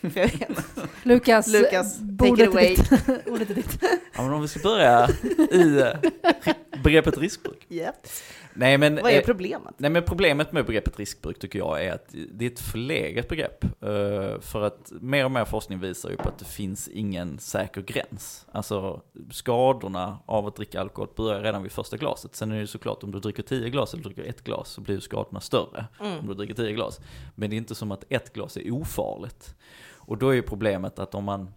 Lukas, 1.03 1.47
Lukas, 1.47 1.97
take 1.97 2.05
bordet 2.11 2.39
it 2.47 2.53
away. 2.53 2.75
ditt. 2.75 2.91
ordet 3.27 3.49
är 3.49 3.55
ditt. 3.55 3.79
Ja, 4.15 4.21
men 4.23 4.33
om 4.33 4.41
vi 4.41 4.47
ska 4.47 4.59
börja 4.59 5.09
i 5.51 5.79
eh, 5.79 6.11
begreppet 6.83 7.17
riskbruk. 7.17 7.65
Yep. 7.69 7.95
Nej 8.53 8.77
men, 8.77 8.95
Vad 8.95 9.11
är 9.11 9.17
eh, 9.19 9.25
problemet? 9.25 9.73
nej 9.77 9.91
men 9.91 10.03
problemet 10.03 10.51
med 10.51 10.65
begreppet 10.65 10.99
riskbruk 10.99 11.39
tycker 11.39 11.59
jag 11.59 11.83
är 11.85 11.93
att 11.93 12.15
det 12.31 12.45
är 12.45 12.51
ett 12.51 12.59
förlegat 12.59 13.27
begrepp. 13.29 13.63
Eh, 13.63 14.39
För 14.39 14.61
att 14.61 14.91
mer 15.01 15.25
och 15.25 15.31
mer 15.31 15.45
forskning 15.45 15.79
visar 15.79 16.09
ju 16.09 16.15
på 16.15 16.29
att 16.29 16.39
det 16.39 16.45
finns 16.45 16.87
ingen 16.87 17.39
säker 17.39 17.81
gräns. 17.81 18.45
Alltså 18.51 19.01
skadorna 19.31 20.17
av 20.25 20.47
att 20.47 20.55
dricka 20.55 20.81
alkohol 20.81 21.09
börjar 21.15 21.41
redan 21.41 21.63
vid 21.63 21.71
första 21.71 21.97
glaset. 21.97 22.35
Sen 22.35 22.51
är 22.51 22.55
det 22.55 22.61
ju 22.61 22.67
såklart 22.67 23.03
om 23.03 23.11
du 23.11 23.19
dricker 23.19 23.43
tio 23.43 23.69
glas 23.69 23.93
eller 23.93 24.03
dricker 24.03 24.23
ett 24.23 24.43
glas 24.43 24.69
så 24.69 24.81
blir 24.81 24.99
skadorna 24.99 25.41
större 25.41 25.85
Mm. 25.99 26.19
om 26.19 26.27
du 26.27 26.33
dricker 26.33 26.53
tio 26.53 26.71
glas. 26.73 26.99
Men 27.35 27.49
det 27.49 27.55
är 27.55 27.57
inte 27.57 27.75
som 27.75 27.91
att 27.91 28.03
ett 28.09 28.33
glas 28.33 28.57
är 28.57 28.71
ofarligt. 28.71 29.55
Och 30.07 30.17
då 30.17 30.29
är 30.29 30.33
ju 30.33 30.41
problemet 30.41 30.99
att 30.99 31.15
om 31.15 31.23
man 31.23 31.51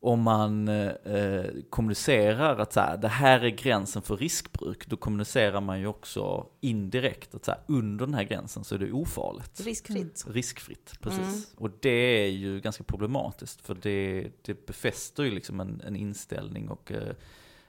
om 0.00 0.22
man 0.22 0.68
eh, 0.68 1.44
kommunicerar 1.70 2.58
att 2.58 2.72
så 2.72 2.80
här, 2.80 2.96
det 2.96 3.08
här 3.08 3.40
är 3.40 3.48
gränsen 3.48 4.02
för 4.02 4.16
riskbruk, 4.16 4.86
då 4.86 4.96
kommunicerar 4.96 5.60
man 5.60 5.80
ju 5.80 5.86
också 5.86 6.46
indirekt 6.60 7.34
att 7.34 7.44
så 7.44 7.50
här, 7.50 7.60
under 7.66 8.06
den 8.06 8.14
här 8.14 8.24
gränsen 8.24 8.64
så 8.64 8.74
är 8.74 8.78
det 8.78 8.92
ofarligt. 8.92 9.60
Riskfritt. 9.60 10.24
Riskfritt, 10.28 11.00
precis. 11.00 11.18
Mm. 11.20 11.40
Och 11.56 11.70
det 11.80 12.24
är 12.24 12.30
ju 12.30 12.60
ganska 12.60 12.84
problematiskt 12.84 13.60
för 13.60 13.74
det, 13.74 14.30
det 14.42 14.66
befäster 14.66 15.22
ju 15.22 15.30
liksom 15.30 15.60
en, 15.60 15.82
en 15.86 15.96
inställning 15.96 16.68
och 16.68 16.92
eh, 16.92 17.14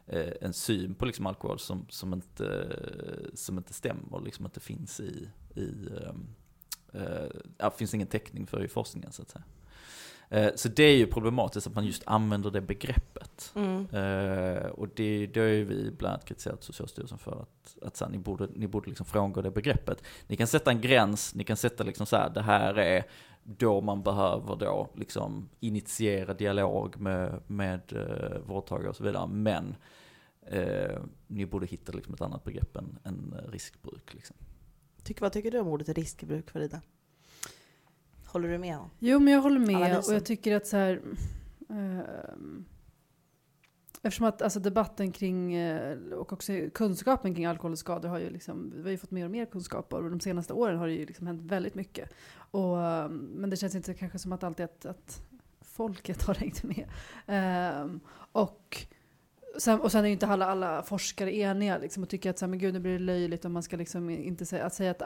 eh, 0.07 0.33
en 0.41 0.53
syn 0.53 0.95
på 0.95 1.05
liksom 1.05 1.25
alkohol 1.25 1.59
som, 1.59 1.85
som, 1.89 2.13
inte, 2.13 2.79
som 3.33 3.57
inte 3.57 3.73
stämmer, 3.73 4.21
liksom 4.25 4.45
att 4.45 4.53
det 4.53 4.59
finns 4.59 4.99
i, 4.99 5.29
i 5.55 5.89
ehm, 6.03 6.27
eh, 6.95 7.25
ja, 7.57 7.71
finns 7.71 7.93
ingen 7.93 8.07
täckning 8.07 8.47
för 8.47 8.63
i 8.63 8.67
forskningen 8.67 9.11
så 9.11 9.21
att 9.21 9.29
säga. 9.29 9.43
Eh, 10.29 10.51
Så 10.55 10.69
det 10.69 10.83
är 10.83 10.97
ju 10.97 11.07
problematiskt 11.07 11.67
att 11.67 11.75
man 11.75 11.85
just 11.85 12.03
använder 12.05 12.51
det 12.51 12.61
begreppet. 12.61 13.53
Mm. 13.55 13.87
Eh, 13.91 14.65
och 14.65 14.87
det, 14.95 15.27
det 15.27 15.39
har 15.39 15.47
ju 15.47 15.65
vi 15.65 15.91
bland 15.91 16.13
annat 16.13 16.25
kritiserat 16.25 16.63
Socialstyrelsen 16.63 17.17
för 17.17 17.41
att, 17.41 17.83
att 17.83 17.97
så 17.97 18.05
här, 18.05 18.11
ni 18.11 18.17
borde, 18.17 18.47
ni 18.55 18.67
borde 18.67 18.89
liksom 18.89 19.05
frångå 19.05 19.41
det 19.41 19.51
begreppet. 19.51 20.03
Ni 20.27 20.35
kan 20.35 20.47
sätta 20.47 20.71
en 20.71 20.81
gräns, 20.81 21.35
ni 21.35 21.43
kan 21.43 21.57
sätta 21.57 21.83
liksom 21.83 22.05
så 22.05 22.15
här, 22.15 22.29
det 22.29 22.41
här 22.41 22.77
är 22.77 23.03
då 23.43 23.81
man 23.81 24.03
behöver 24.03 24.55
då 24.55 24.89
liksom 24.95 25.49
initiera 25.59 26.33
dialog 26.33 26.97
med, 26.97 27.41
med 27.47 27.93
uh, 27.93 28.39
vårdtagare 28.45 28.89
och 28.89 28.95
så 28.95 29.03
vidare. 29.03 29.27
Men 29.27 29.75
eh, 30.47 30.99
ni 31.27 31.45
borde 31.45 31.65
hitta 31.65 31.91
liksom 31.91 32.13
ett 32.13 32.21
annat 32.21 32.43
begrepp 32.43 32.77
än, 32.77 32.99
än 33.03 33.35
riskbruk. 33.51 34.13
Liksom. 34.13 34.35
Tycker, 35.05 35.21
vad 35.21 35.31
tycker 35.31 35.51
du 35.51 35.59
om 35.59 35.67
ordet 35.67 35.89
riskbruk, 35.89 36.51
Farida? 36.51 36.81
Håller 38.25 38.49
du 38.49 38.57
med? 38.57 38.77
om? 38.77 38.89
Jo, 38.99 39.19
men 39.19 39.33
jag 39.33 39.41
håller 39.41 39.59
med 39.59 39.75
Analysen. 39.75 40.11
och 40.13 40.15
jag 40.15 40.25
tycker 40.25 40.55
att 40.55 40.67
så 40.67 40.77
här... 40.77 41.01
ehm, 41.69 42.65
eftersom 44.01 44.27
att 44.27 44.41
alltså, 44.41 44.59
debatten 44.59 45.11
kring 45.11 45.53
eh, 45.53 45.97
och 45.97 46.33
också 46.33 46.53
kunskapen 46.73 47.35
kring 47.35 47.45
alkohol 47.45 47.71
och 47.71 47.79
skador 47.79 48.09
har 48.09 48.19
ju 48.19 48.29
liksom, 48.29 48.73
vi 48.75 48.83
har 48.83 48.89
ju 48.89 48.97
fått 48.97 49.11
mer 49.11 49.25
och 49.25 49.31
mer 49.31 49.45
kunskaper 49.45 50.03
och 50.03 50.09
de 50.09 50.19
senaste 50.19 50.53
åren 50.53 50.77
har 50.77 50.87
det 50.87 50.93
ju 50.93 51.05
liksom 51.05 51.27
hänt 51.27 51.41
väldigt 51.41 51.75
mycket. 51.75 52.09
Och, 52.35 52.83
ehm, 52.83 53.17
men 53.17 53.49
det 53.49 53.57
känns 53.57 53.75
inte 53.75 53.93
kanske 53.93 54.19
som 54.19 54.31
att 54.31 54.43
alltid 54.43 54.65
att, 54.65 54.85
att 54.85 55.21
folket 55.61 56.23
har 56.27 56.33
hängt 56.33 56.63
med. 56.63 56.89
Ehm, 57.27 57.99
och 58.31 58.85
Sen, 59.57 59.79
och 59.79 59.91
sen 59.91 60.03
är 60.03 60.07
ju 60.07 60.13
inte 60.13 60.27
alla, 60.27 60.45
alla 60.45 60.83
forskare 60.83 61.35
eniga 61.35 61.77
liksom, 61.77 62.03
och 62.03 62.09
tycker 62.09 62.29
att 62.29 62.39
så 62.39 62.45
här, 62.45 62.49
men 62.49 62.59
gud, 62.59 62.73
nu 62.73 62.79
blir 62.79 62.93
det 62.93 62.99
löjligt 62.99 63.45
om 63.45 63.53
man 63.53 63.63
ska 63.63 63.77
liksom 63.77 64.09
inte 64.09 64.45
säga, 64.45 64.65
att 64.65 64.73
säga 64.73 64.91
att, 64.91 65.01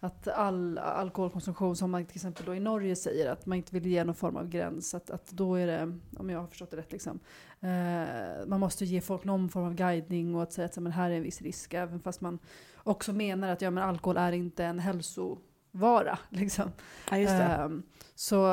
att 0.00 0.28
all 0.28 0.78
alkoholkonsumtion, 0.78 1.76
som 1.76 1.90
man 1.90 2.06
till 2.06 2.16
exempel 2.16 2.46
då 2.46 2.54
i 2.54 2.60
Norge 2.60 2.96
säger, 2.96 3.30
att 3.32 3.46
man 3.46 3.58
inte 3.58 3.74
vill 3.74 3.86
ge 3.86 4.04
någon 4.04 4.14
form 4.14 4.36
av 4.36 4.48
gräns, 4.48 4.94
att, 4.94 5.10
att 5.10 5.30
då 5.30 5.54
är 5.54 5.66
det, 5.66 5.98
om 6.16 6.30
jag 6.30 6.40
har 6.40 6.46
förstått 6.46 6.70
det 6.70 6.76
rätt, 6.76 6.92
liksom, 6.92 7.20
eh, 7.60 8.46
man 8.46 8.60
måste 8.60 8.84
ge 8.84 9.00
folk 9.00 9.24
någon 9.24 9.48
form 9.48 9.64
av 9.64 9.74
guidning 9.74 10.34
och 10.34 10.42
att 10.42 10.52
säga 10.52 10.66
att 10.66 10.74
så 10.74 10.80
här, 10.80 10.82
men 10.82 10.92
här 10.92 11.10
är 11.10 11.14
en 11.14 11.22
viss 11.22 11.42
risk, 11.42 11.74
även 11.74 12.00
fast 12.00 12.20
man 12.20 12.38
också 12.76 13.12
menar 13.12 13.48
att 13.48 13.62
ja, 13.62 13.70
men 13.70 13.84
alkohol 13.84 14.16
är 14.16 14.32
inte 14.32 14.64
en 14.64 14.78
hälsovara. 14.78 16.18
Liksom. 16.28 16.72
Ja. 17.10 17.16
Ehm, 17.16 17.82
så 18.14 18.46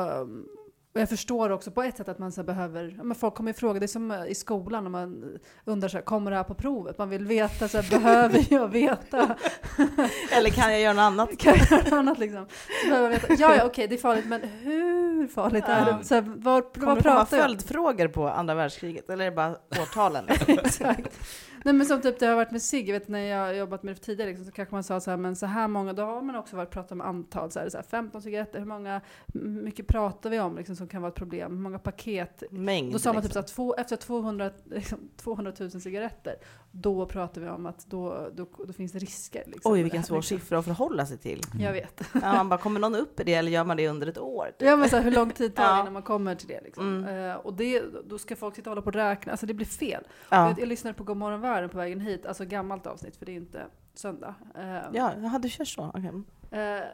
och 0.94 1.00
jag 1.00 1.08
förstår 1.08 1.50
också 1.50 1.70
på 1.70 1.82
ett 1.82 1.96
sätt 1.96 2.08
att 2.08 2.18
man 2.18 2.32
så 2.32 2.42
behöver, 2.42 2.94
ja, 2.96 3.02
men 3.04 3.14
folk 3.14 3.34
kommer 3.34 3.50
ju 3.50 3.54
fråga, 3.54 3.80
det 3.80 3.86
är 3.86 3.88
som 3.88 4.12
i 4.28 4.34
skolan 4.34 4.84
när 4.84 4.90
man 4.90 5.38
undrar 5.64 5.88
så 5.88 5.96
här, 5.96 6.04
kommer 6.04 6.30
det 6.30 6.36
här 6.36 6.44
på 6.44 6.54
provet? 6.54 6.98
Man 6.98 7.08
vill 7.08 7.26
veta, 7.26 7.68
så 7.68 7.78
här, 7.80 7.90
behöver 8.00 8.46
jag 8.50 8.68
veta? 8.68 9.36
Eller 10.32 10.50
kan 10.50 10.72
jag 10.72 10.80
göra 10.80 10.92
något 10.92 11.02
annat? 11.02 11.38
Kan 11.38 11.54
jag 11.56 11.70
göra 11.70 11.82
något 11.82 11.92
annat 11.92 12.18
liksom? 12.18 12.46
Så 12.82 12.88
behöver 12.88 13.08
veta, 13.08 13.34
ja, 13.38 13.56
ja 13.56 13.64
okej 13.64 13.88
det 13.88 13.94
är 13.94 13.98
farligt, 13.98 14.26
men 14.26 14.42
hur 14.42 15.26
farligt 15.26 15.64
är 15.66 15.84
det? 15.84 16.04
Så 16.04 16.14
här, 16.14 16.22
var, 16.22 16.60
Kommer 16.62 16.86
vad 16.86 16.96
det 16.96 17.02
komma 17.02 17.26
följdfrågor 17.26 18.08
på 18.08 18.28
andra 18.28 18.54
världskriget? 18.54 19.10
Eller 19.10 19.24
är 19.24 19.30
det 19.30 19.36
bara 19.36 19.56
årtalen? 19.82 20.24
Exakt. 20.46 21.18
Nej 21.64 21.74
men 21.74 21.86
som 21.86 22.00
typ 22.00 22.18
det 22.18 22.26
har 22.26 22.36
varit 22.36 22.50
med 22.50 22.62
jag 22.88 22.92
vet 22.92 23.08
när 23.08 23.18
jag 23.18 23.46
har 23.46 23.52
jobbat 23.52 23.82
med 23.82 23.94
det 23.96 24.00
tidigare 24.00 24.30
liksom, 24.30 24.46
så 24.46 24.52
kanske 24.52 24.74
man 24.74 24.82
sa 24.82 25.00
så 25.00 25.10
här, 25.10 25.18
men 25.18 25.36
så 25.36 25.46
här 25.46 25.68
många, 25.68 25.92
då 25.92 26.02
har 26.02 26.22
man 26.22 26.36
också 26.36 26.56
varit 26.56 26.70
pratat 26.70 26.92
om 26.92 27.00
antal, 27.00 27.50
så 27.50 27.60
här, 27.60 27.68
så 27.68 27.76
här 27.76 27.84
15 27.84 28.22
cigaretter, 28.22 28.58
hur 28.58 28.66
många, 28.66 29.00
mycket 29.32 29.86
pratar 29.86 30.30
vi 30.30 30.40
om 30.40 30.56
liksom, 30.56 30.76
som 30.76 30.88
kan 30.88 31.02
vara 31.02 31.08
ett 31.08 31.18
problem, 31.18 31.52
hur 31.52 31.62
många 31.62 31.78
paket? 31.78 32.42
Mängd. 32.50 32.92
Då 32.92 32.98
sa 32.98 33.12
man 33.12 33.22
typ 33.22 33.28
liksom. 33.28 33.42
så 33.42 33.44
att 33.44 33.54
två, 33.54 33.74
efter 33.74 33.96
200, 33.96 34.50
liksom, 34.64 34.98
200 35.16 35.52
000 35.58 35.70
cigaretter, 35.70 36.36
då 36.80 37.06
pratar 37.06 37.40
vi 37.40 37.48
om 37.48 37.66
att 37.66 37.86
då, 37.86 38.28
då, 38.34 38.48
då 38.66 38.72
finns 38.72 38.92
det 38.92 38.98
risker. 38.98 39.42
Liksom, 39.46 39.72
Oj, 39.72 39.82
vilken 39.82 40.02
svår 40.02 40.16
liksom. 40.16 40.38
siffra 40.38 40.58
att 40.58 40.64
förhålla 40.64 41.06
sig 41.06 41.18
till. 41.18 41.42
Jag 41.60 41.72
vet. 41.72 42.00
Ja, 42.12 42.20
man 42.34 42.48
bara, 42.48 42.58
kommer 42.60 42.80
någon 42.80 42.94
upp 42.94 43.20
i 43.20 43.24
det 43.24 43.34
eller 43.34 43.50
gör 43.52 43.64
man 43.64 43.76
det 43.76 43.88
under 43.88 44.06
ett 44.06 44.18
år? 44.18 44.44
typ? 44.58 44.68
Ja 44.68 44.76
men 44.76 44.88
så 44.88 44.96
här, 44.96 45.02
hur 45.02 45.10
lång 45.10 45.30
tid 45.30 45.54
tar 45.54 45.62
det 45.64 45.68
Ja. 45.70 45.80
innan 45.80 45.92
man 45.92 46.02
kommer 46.02 46.34
till 46.34 46.48
det 46.48 46.60
liksom? 46.64 47.04
Mm. 47.04 47.30
Eh, 47.30 47.36
och 47.36 47.54
det, 47.54 47.82
då 48.08 48.18
ska 48.18 48.36
folk 48.36 48.56
sitta 48.56 48.70
och 48.70 48.76
hålla 48.76 48.82
på 48.82 48.86
och 48.88 48.94
räkna, 48.94 49.32
alltså 49.32 49.46
det 49.46 49.54
blir 49.54 49.66
fel. 49.66 50.04
Ja, 50.28 50.48
Jag, 50.48 50.60
jag 50.60 50.68
lyssnade 50.68 50.94
på 50.94 51.04
Godmorgon 51.04 51.40
Världen 51.40 51.70
på 51.70 51.76
vägen 51.76 52.00
hit, 52.00 52.26
alltså 52.26 52.44
gammalt 52.44 52.86
avsnitt 52.86 53.16
för 53.16 53.26
det 53.26 53.32
är 53.32 53.36
inte 53.36 53.66
söndag. 53.94 54.34
Eh, 54.54 54.78
ja 54.92 55.38
du 55.42 55.48
kör 55.48 55.64
så? 55.64 55.90
Okej. 55.94 56.12
Eh, 56.50 56.84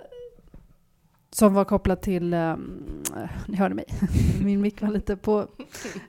som 1.35 1.55
var 1.55 1.65
kopplad 1.65 2.01
till, 2.01 2.33
eh, 2.35 2.57
ni 3.49 3.57
hörde 3.57 3.75
mig, 3.75 3.85
min 4.45 4.61
mick 4.61 4.83
var 4.83 4.89
lite 4.89 5.17
på 5.17 5.47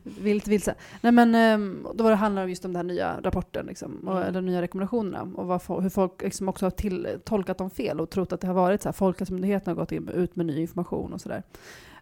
vilt 0.03 0.47
vilse. 0.47 0.75
Nej 1.01 1.11
men 1.11 1.35
ehm, 1.35 1.88
då 1.95 2.03
var 2.03 2.11
det 2.11 2.17
handlar 2.17 2.43
om 2.43 2.49
just 2.49 2.65
om 2.65 2.73
den 2.73 2.75
här 2.75 2.93
nya 2.95 3.21
rapporten, 3.21 3.65
liksom, 3.65 3.99
och, 4.07 4.15
Mm. 4.17 4.27
eller 4.27 4.41
nya 4.41 4.61
rekommendationerna 4.61 5.21
och 5.35 5.47
vad, 5.47 5.83
hur 5.83 5.89
folk 5.89 6.21
liksom 6.21 6.49
också 6.49 6.65
har 6.65 6.71
till, 6.71 7.07
tolkat 7.23 7.57
dem 7.57 7.69
fel 7.69 7.99
och 7.99 8.09
trott 8.09 8.33
att 8.33 8.41
det 8.41 8.47
har 8.47 8.53
varit 8.53 8.81
så 8.81 8.88
här, 8.89 8.93
Folkhälsomyndigheten 8.93 9.71
har 9.71 9.75
gått 9.75 9.91
in, 9.91 10.09
ut 10.09 10.35
med 10.35 10.45
ny 10.45 10.59
information 10.61 11.13
och 11.13 11.21
sådär. 11.21 11.43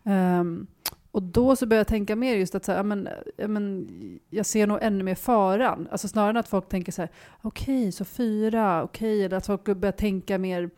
Ehm, 0.04 0.68
och 1.12 1.24
då 1.24 1.56
så 1.56 1.66
började 1.66 1.80
jag 1.80 1.88
tänka 1.88 2.16
mer 2.16 2.36
just 2.36 2.56
att 2.56 2.66
så 2.66 2.72
här, 2.72 2.80
ja, 2.80 2.84
men, 2.84 3.10
ja, 3.38 3.48
men, 3.48 3.90
jag 4.30 4.46
ser 4.46 4.68
nog 4.68 4.78
ännu 4.82 5.04
mer 5.04 5.16
faran. 5.16 5.88
Alltså 5.92 6.08
snarare 6.08 6.30
än 6.30 6.38
att 6.38 6.48
folk 6.48 6.70
tänker 6.70 6.92
så 6.92 7.02
här, 7.02 7.12
okej, 7.42 7.92
så 7.92 8.06
fyra, 8.06 8.84
okej, 8.84 9.24
eller 9.26 9.38
att 9.38 9.46
folk 9.46 9.64
börjar 9.64 9.92
tänka 9.92 10.38
mer 10.38 10.70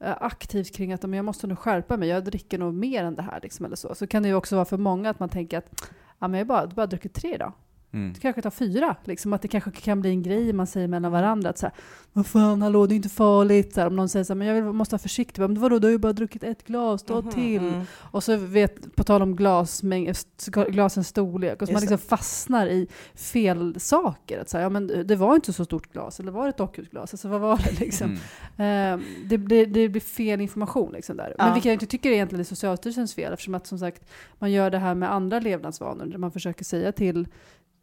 Eh, 0.00 0.16
aktivt 0.20 0.76
kring 0.76 0.92
att 0.92 1.02
men 1.02 1.12
jag 1.12 1.24
måste 1.24 1.46
nog 1.46 1.58
skärpa 1.58 1.96
mig, 1.96 2.08
jag 2.08 2.24
dricker 2.24 2.58
nog 2.58 2.74
mer 2.74 3.04
än 3.04 3.14
det 3.14 3.22
här. 3.22 3.40
Liksom, 3.42 3.66
eller 3.66 3.76
så. 3.76 3.94
så 3.94 4.06
kan 4.06 4.22
det 4.22 4.28
ju 4.28 4.34
också 4.34 4.56
vara 4.56 4.64
för 4.64 4.78
många 4.78 5.10
att 5.10 5.20
man 5.20 5.28
tänker 5.28 5.58
att 5.58 5.90
ja, 6.18 6.28
men 6.28 6.38
jag 6.38 6.46
har 6.46 6.48
bara, 6.48 6.66
bara 6.66 6.86
druckit 6.86 7.14
tre 7.14 7.34
idag. 7.34 7.52
Mm. 7.94 8.12
Det 8.12 8.20
kanske 8.20 8.42
tar 8.42 8.50
fyra. 8.50 8.96
Liksom, 9.04 9.32
att 9.32 9.42
det 9.42 9.48
kanske 9.48 9.70
kan 9.70 10.00
bli 10.00 10.10
en 10.10 10.22
grej 10.22 10.52
man 10.52 10.66
säger 10.66 10.88
mellan 10.88 11.12
varandra. 11.12 11.50
Att 11.50 11.58
så 11.58 11.66
här, 11.66 11.74
vad 12.12 12.26
fan, 12.26 12.62
hallå, 12.62 12.86
det 12.86 12.94
är 12.94 12.96
inte 12.96 13.08
farligt. 13.08 13.74
Så 13.74 13.80
här, 13.80 13.86
om 13.88 13.96
någon 13.96 14.08
säger 14.08 14.24
så 14.24 14.32
här, 14.32 14.38
men 14.38 14.46
jag 14.48 14.54
vill, 14.54 14.64
måste 14.64 14.92
vara 14.94 14.98
försiktig. 15.02 15.42
Men 15.42 15.60
vadå, 15.60 15.78
du 15.78 15.86
har 15.86 15.92
ju 15.92 15.98
bara 15.98 16.12
druckit 16.12 16.44
ett 16.44 16.64
glas, 16.66 17.02
ta 17.02 17.20
Mhm, 17.20 17.30
till. 17.32 17.58
mm. 17.68 17.82
Och 17.98 18.24
så 18.24 18.36
vet, 18.36 18.96
på 18.96 19.04
tal 19.04 19.22
om 19.22 19.36
glasmäng, 19.36 20.08
sk- 20.08 20.70
glasens 20.70 21.08
storlek, 21.08 21.62
och 21.62 21.68
så 21.68 21.72
man 21.72 21.80
liksom 21.80 21.98
fastnar 21.98 22.66
i 22.66 22.86
fel 23.14 23.80
saker. 23.80 24.40
Att 24.40 24.48
säga, 24.48 24.62
ja, 24.62 24.68
men 24.68 25.06
det 25.06 25.16
var 25.16 25.34
inte 25.34 25.52
så 25.52 25.64
stort 25.64 25.92
glas, 25.92 26.20
eller 26.20 26.32
var 26.32 26.42
det 26.42 26.48
ett 26.48 26.56
dockljusglas? 26.56 27.14
Alltså 27.14 27.28
vad 27.28 27.40
var 27.40 27.56
det 27.64 27.80
liksom? 27.80 28.18
Mm. 28.56 29.00
Eh, 29.00 29.06
det, 29.24 29.38
blir, 29.38 29.66
det 29.66 29.88
blir 29.88 30.00
fel 30.00 30.40
information 30.40 30.92
liksom 30.92 31.16
där. 31.16 31.34
Ja. 31.38 31.44
Men 31.44 31.54
vilket 31.54 31.68
jag 31.68 31.74
inte 31.74 31.86
tycker 31.86 32.10
egentligen 32.10 32.40
är 32.40 32.44
Socialstyrelsens 32.44 33.14
fel, 33.14 33.32
eftersom 33.32 33.54
att 33.54 33.66
som 33.66 33.78
sagt, 33.78 34.02
man 34.38 34.52
gör 34.52 34.70
det 34.70 34.78
här 34.78 34.94
med 34.94 35.12
andra 35.12 35.40
levnadsvanor, 35.40 36.04
där 36.06 36.18
man 36.18 36.32
försöker 36.32 36.64
säga 36.64 36.92
till, 36.92 37.26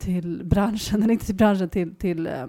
till 0.01 0.41
branschen, 0.43 1.03
eller 1.03 1.13
inte 1.13 1.25
till 1.25 1.35
branschen, 1.35 1.69
till, 1.69 1.95
till 1.95 2.27
eh, 2.27 2.47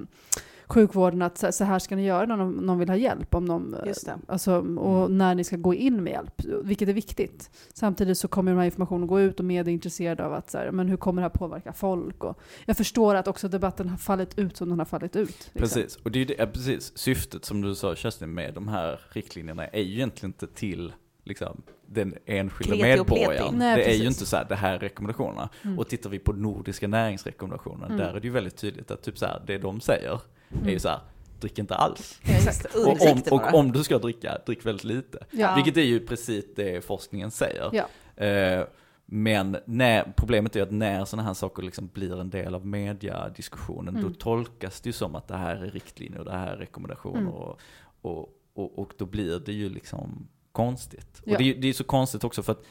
sjukvården 0.67 1.23
att 1.23 1.55
så, 1.55 1.65
här 1.65 1.79
ska 1.79 1.97
ni 1.97 2.05
göra 2.05 2.27
när 2.27 2.37
någon, 2.37 2.79
vill 2.79 2.89
ha 2.89 2.97
hjälp. 2.97 3.35
Om 3.35 3.45
någon, 3.45 3.75
eh, 3.75 3.87
Just 3.87 4.07
det. 4.07 4.19
Alltså, 4.29 4.61
och 4.61 5.11
när 5.11 5.35
ni 5.35 5.45
ska 5.45 5.57
gå 5.57 5.75
in 5.75 6.03
med 6.03 6.11
hjälp, 6.11 6.45
vilket 6.65 6.89
är 6.89 6.93
viktigt. 6.93 7.51
Samtidigt 7.75 8.19
så 8.19 8.29
kommer 8.29 8.53
de 8.53 8.59
här 8.59 8.65
informationen 8.65 9.07
gå 9.07 9.21
ut 9.21 9.39
och 9.39 9.45
media 9.45 9.71
är 9.71 9.75
intresserade 9.75 10.27
av 10.27 10.33
att 10.33 10.51
så 10.51 10.59
här, 10.59 10.71
men 10.71 10.89
hur 10.89 10.97
kommer 10.97 11.23
det 11.23 11.29
här 11.29 11.39
påverka 11.39 11.73
folk? 11.73 12.25
Och 12.25 12.41
jag 12.65 12.77
förstår 12.77 13.15
att 13.15 13.29
också 13.29 13.49
debatten 13.49 13.89
har 13.89 13.97
fallit 13.97 14.39
ut 14.39 14.57
som 14.57 14.69
den 14.69 14.79
har 14.79 14.87
fallit 14.87 15.17
ut. 15.17 15.29
liksom. 15.29 15.61
Precis, 15.61 15.97
och 15.97 16.11
det 16.11 16.19
är 16.19 16.21
ju 16.21 16.25
det, 16.25 16.37
ja, 16.39 16.47
precis, 16.47 16.99
syftet 16.99 17.45
som 17.45 17.63
du 17.63 17.75
sa 17.75 17.95
Kerstin 17.95 18.35
med 18.35 18.55
de 18.55 18.69
här 18.69 19.01
riktlinjerna 19.11 19.67
är 19.67 19.81
ju 19.81 19.95
egentligen 19.95 20.31
inte 20.31 20.47
till 20.47 20.93
liksom, 21.25 21.63
den 21.93 22.15
enskilda 22.27 22.77
medborgaren. 22.77 23.55
Nej, 23.59 23.77
det 23.77 23.83
är 23.85 23.93
ju 23.93 23.99
precis. 23.99 24.07
inte 24.21 24.27
så 24.31 24.37
här, 24.37 24.47
det 24.49 24.55
här 24.57 24.75
är 24.75 24.79
rekommendationerna. 24.79 25.49
Mm. 25.65 25.79
Och 25.79 25.89
tittar 25.89 26.11
vi 26.11 26.19
på 26.19 26.33
nordiska 26.33 26.89
näringsrekommendationer, 26.89 27.87
Mm. 27.87 27.99
där 27.99 28.09
är 28.15 28.21
det 28.21 28.27
ju 28.27 28.33
väldigt 28.33 28.57
tydligt 28.57 28.91
att 28.91 29.03
typ 29.03 29.19
så 29.19 29.27
här, 29.27 29.43
det 29.47 29.59
de 29.59 29.81
säger 29.81 30.21
är 30.67 30.71
ju 30.71 30.79
så 30.79 30.89
här, 30.89 31.01
drick 31.41 31.59
inte 31.59 31.75
alls. 31.75 32.21
Exakt, 32.23 32.75
Och 32.75 33.03
om, 33.11 33.23
och 33.31 33.55
om 33.55 33.73
du 33.73 33.85
ska 33.85 33.99
dricka, 33.99 34.39
drick 34.47 34.67
väldigt 34.67 34.85
lite. 34.85 35.19
Ja. 35.31 35.55
Vilket 35.55 35.77
är 35.77 35.83
ju 35.83 36.07
precis 36.07 36.45
det 36.57 36.85
forskningen 36.85 37.31
säger. 37.31 37.71
Ja. 37.73 37.87
Eh, 38.25 38.65
men 39.07 39.57
när, 39.67 40.13
problemet 40.17 40.57
är 40.57 40.63
att 40.63 40.71
när 40.71 41.05
sådana 41.05 41.27
här 41.27 41.35
saker 41.35 41.63
liksom 41.63 41.91
blir 41.93 42.21
en 42.21 42.31
del 42.31 42.55
av 42.55 42.67
mediadiskussionen, 42.67 43.97
Mm. 43.97 44.03
då 44.13 44.19
tolkas 44.19 44.81
det 44.81 44.89
ju 44.89 44.93
som 44.93 45.15
att 45.15 45.29
det 45.29 45.37
här 45.37 45.57
är 45.57 45.71
riktlinjer 45.71 46.19
och 46.19 46.25
det 46.25 46.33
här 46.33 46.53
är 46.53 46.57
rekommendationer. 46.57 47.21
Mm. 47.21 47.33
Och, 47.33 47.61
och, 48.03 48.29
och, 48.55 48.79
och 48.79 48.93
då 48.99 49.07
blir 49.07 49.39
det 49.39 49.53
ju 49.53 49.69
liksom 49.69 50.29
konstigt. 50.53 51.23
Ja. 51.25 51.33
Och 51.33 51.39
det, 51.39 51.45
är 51.45 51.47
ju- 51.55 51.61
det 51.61 51.69
är 51.69 51.73
så 51.73 51.85
konstigt 51.85 52.25
också 52.25 52.43
för 52.43 52.53
att 52.53 52.65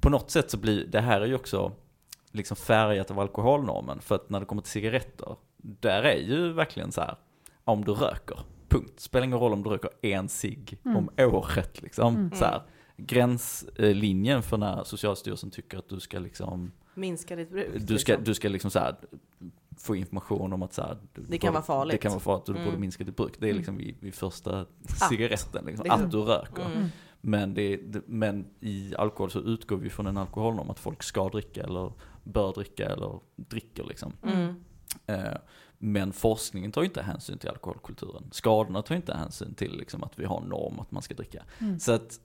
på 0.00 0.10
något 0.10 0.30
sätt 0.30 0.50
så 0.50 0.56
blir 0.56 0.84
det 0.86 1.00
här 1.00 1.20
är 1.20 1.26
ju 1.26 1.34
också 1.34 1.72
liksom 2.32 2.56
färgat 2.56 3.10
av 3.10 3.20
alkoholnormen. 3.20 4.00
För 4.00 4.14
att 4.14 4.30
när 4.30 4.40
det 4.40 4.46
kommer 4.46 4.62
till 4.62 4.70
cigaretter, 4.70 5.36
där 5.56 6.02
är 6.02 6.16
ju 6.16 6.52
verkligen 6.52 6.92
så 6.92 7.00
här, 7.00 7.16
om 7.64 7.84
du 7.84 7.92
röker, 7.92 8.38
punkt. 8.68 9.00
Spelar 9.00 9.24
ingen 9.26 9.38
roll 9.38 9.52
om 9.52 9.62
du 9.62 9.70
röker 9.70 9.90
en 10.02 10.28
cigg 10.28 10.78
Mm. 10.84 10.96
om 10.96 11.10
året 11.18 11.82
liksom. 11.82 12.16
Mm. 12.16 12.30
Så 12.34 12.44
här, 12.44 12.62
gränslinjen 12.96 14.42
för 14.42 14.56
när 14.56 14.84
Socialstyrelsen 14.84 15.50
tycker 15.50 15.78
att 15.78 15.88
du 15.88 16.00
ska 16.00 16.18
liksom, 16.18 16.72
Minska 16.94 17.36
ditt 17.36 17.50
bruk. 17.50 17.68
du 17.74 17.98
ska, 17.98 18.12
liksom. 18.12 18.24
du 18.24 18.34
ska 18.34 18.48
liksom 18.48 18.70
så 18.70 18.78
här, 18.78 18.96
få 19.76 19.96
information 19.96 20.52
om 20.52 20.62
att 20.62 20.72
så 20.72 20.82
här, 20.82 20.98
du 21.12 21.22
Det 21.22 21.38
kan 21.38 21.48
borde- 21.48 21.52
vara 21.52 21.62
farligt. 21.62 21.92
Det 21.92 21.98
kan 21.98 22.10
vara 22.12 22.20
farligt, 22.20 22.46
du 22.46 22.52
Mm. 22.52 22.64
borde 22.64 22.78
minska 22.78 23.04
ditt 23.04 23.16
bruk. 23.16 23.34
Det 23.40 23.46
är 23.46 23.50
Mm. 23.50 23.56
liksom 23.56 23.76
vid, 23.76 23.96
vid 24.00 24.14
första 24.14 24.60
Att. 24.60 25.08
cigaretten, 25.08 25.64
liksom, 25.64 25.84
Liksom. 25.84 26.04
att 26.04 26.10
du 26.10 26.18
röker. 26.18 26.64
Mm. 26.76 26.88
Men, 27.20 27.54
det, 27.54 27.76
det, 27.76 28.02
men 28.06 28.46
i 28.60 28.94
alkohol 28.98 29.30
så 29.30 29.38
utgår 29.40 29.76
vi 29.76 29.90
från 29.90 30.06
en 30.06 30.16
alkoholnorm 30.16 30.70
att 30.70 30.78
folk 30.78 31.02
ska 31.02 31.28
dricka 31.28 31.62
eller 31.64 31.92
bör 32.24 32.52
dricka 32.52 32.86
eller 32.86 33.20
dricker 33.36 33.84
liksom. 33.84 34.12
Mm. 34.22 34.54
Eh, 35.06 35.36
Men 35.78 36.12
forskningen 36.12 36.72
tar 36.72 36.82
ju 36.82 36.86
inte 36.88 37.02
hänsyn 37.02 37.38
till 37.38 37.48
alkoholkulturen. 37.48 38.28
Skadorna 38.32 38.82
tar 38.82 38.94
inte 38.94 39.14
hänsyn 39.14 39.54
till 39.54 39.76
liksom, 39.78 40.02
att 40.04 40.18
vi 40.18 40.24
har 40.24 40.40
en 40.42 40.48
norm 40.48 40.80
att 40.80 40.90
man 40.90 41.02
ska 41.02 41.14
dricka. 41.14 41.42
Mm. 41.58 41.78
Så 41.78 41.92
att 41.92 42.20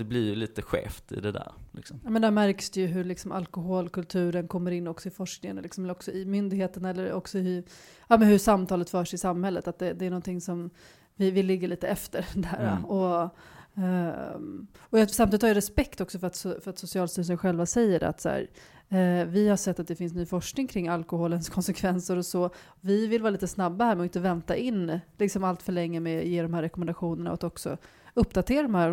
det 0.00 0.04
blir 0.04 0.24
ju 0.24 0.34
lite 0.34 0.62
skevt 0.62 1.12
i 1.12 1.20
det 1.20 1.32
där. 1.32 1.52
Liksom. 1.72 2.00
Ja, 2.04 2.10
men 2.10 2.22
där 2.22 2.30
märks 2.30 2.70
det 2.70 2.80
ju 2.80 2.86
hur 2.86 3.04
liksom 3.04 3.32
alkoholkulturen 3.32 4.48
kommer 4.48 4.70
in 4.70 4.86
också 4.86 5.08
i 5.08 5.10
forskningen, 5.10 5.56
liksom, 5.56 5.84
eller 5.84 5.94
också 5.94 6.12
i 6.12 6.24
myndigheten 6.24 6.84
eller 6.84 7.12
också 7.12 7.38
i 7.38 7.64
ja, 8.08 8.16
men 8.16 8.28
hur 8.28 8.38
samtalet 8.38 8.90
förs 8.90 9.14
i 9.14 9.18
samhället. 9.18 9.68
Att 9.68 9.78
det, 9.78 9.92
det 9.92 10.06
är 10.06 10.10
någonting 10.10 10.40
som 10.40 10.70
vi, 11.16 11.30
vi 11.30 11.42
ligger 11.42 11.68
lite 11.68 11.88
efter 11.88 12.26
där. 12.34 12.72
Mm. 12.72 12.84
Och, 12.84 13.30
ehm, 13.74 14.66
och 14.80 14.98
jag, 14.98 15.10
samtidigt 15.10 15.42
har 15.42 15.48
jag 15.48 15.56
respekt 15.56 16.00
också 16.00 16.18
för 16.18 16.26
att, 16.26 16.36
för 16.38 16.70
att 16.70 16.78
Socialstyrelsen 16.78 17.38
själva 17.38 17.66
säger 17.66 18.04
att 18.04 18.20
så 18.20 18.28
här, 18.28 18.50
eh, 18.88 19.26
vi 19.26 19.48
har 19.48 19.56
sett 19.56 19.80
att 19.80 19.88
det 19.88 19.96
finns 19.96 20.14
ny 20.14 20.26
forskning 20.26 20.66
kring 20.66 20.88
alkoholens 20.88 21.48
konsekvenser 21.56 22.16
och 22.16 22.26
så. 22.26 22.50
Vi 22.80 23.06
vill 23.06 23.22
vara 23.22 23.30
lite 23.30 23.48
snabba 23.48 23.84
här 23.84 23.94
med 23.94 24.02
att 24.02 24.08
inte 24.08 24.20
vänta 24.20 24.56
in 24.56 25.00
liksom 25.18 25.44
allt 25.44 25.62
för 25.62 25.72
länge 25.72 26.00
med 26.00 26.20
att 26.20 26.26
ge 26.26 26.42
de 26.42 26.54
här 26.54 26.62
rekommendationerna 26.62 27.30
och 27.30 27.34
att 27.34 27.44
också 27.44 27.76
uppdatera 28.14 28.62
de 28.62 28.74
här, 28.74 28.90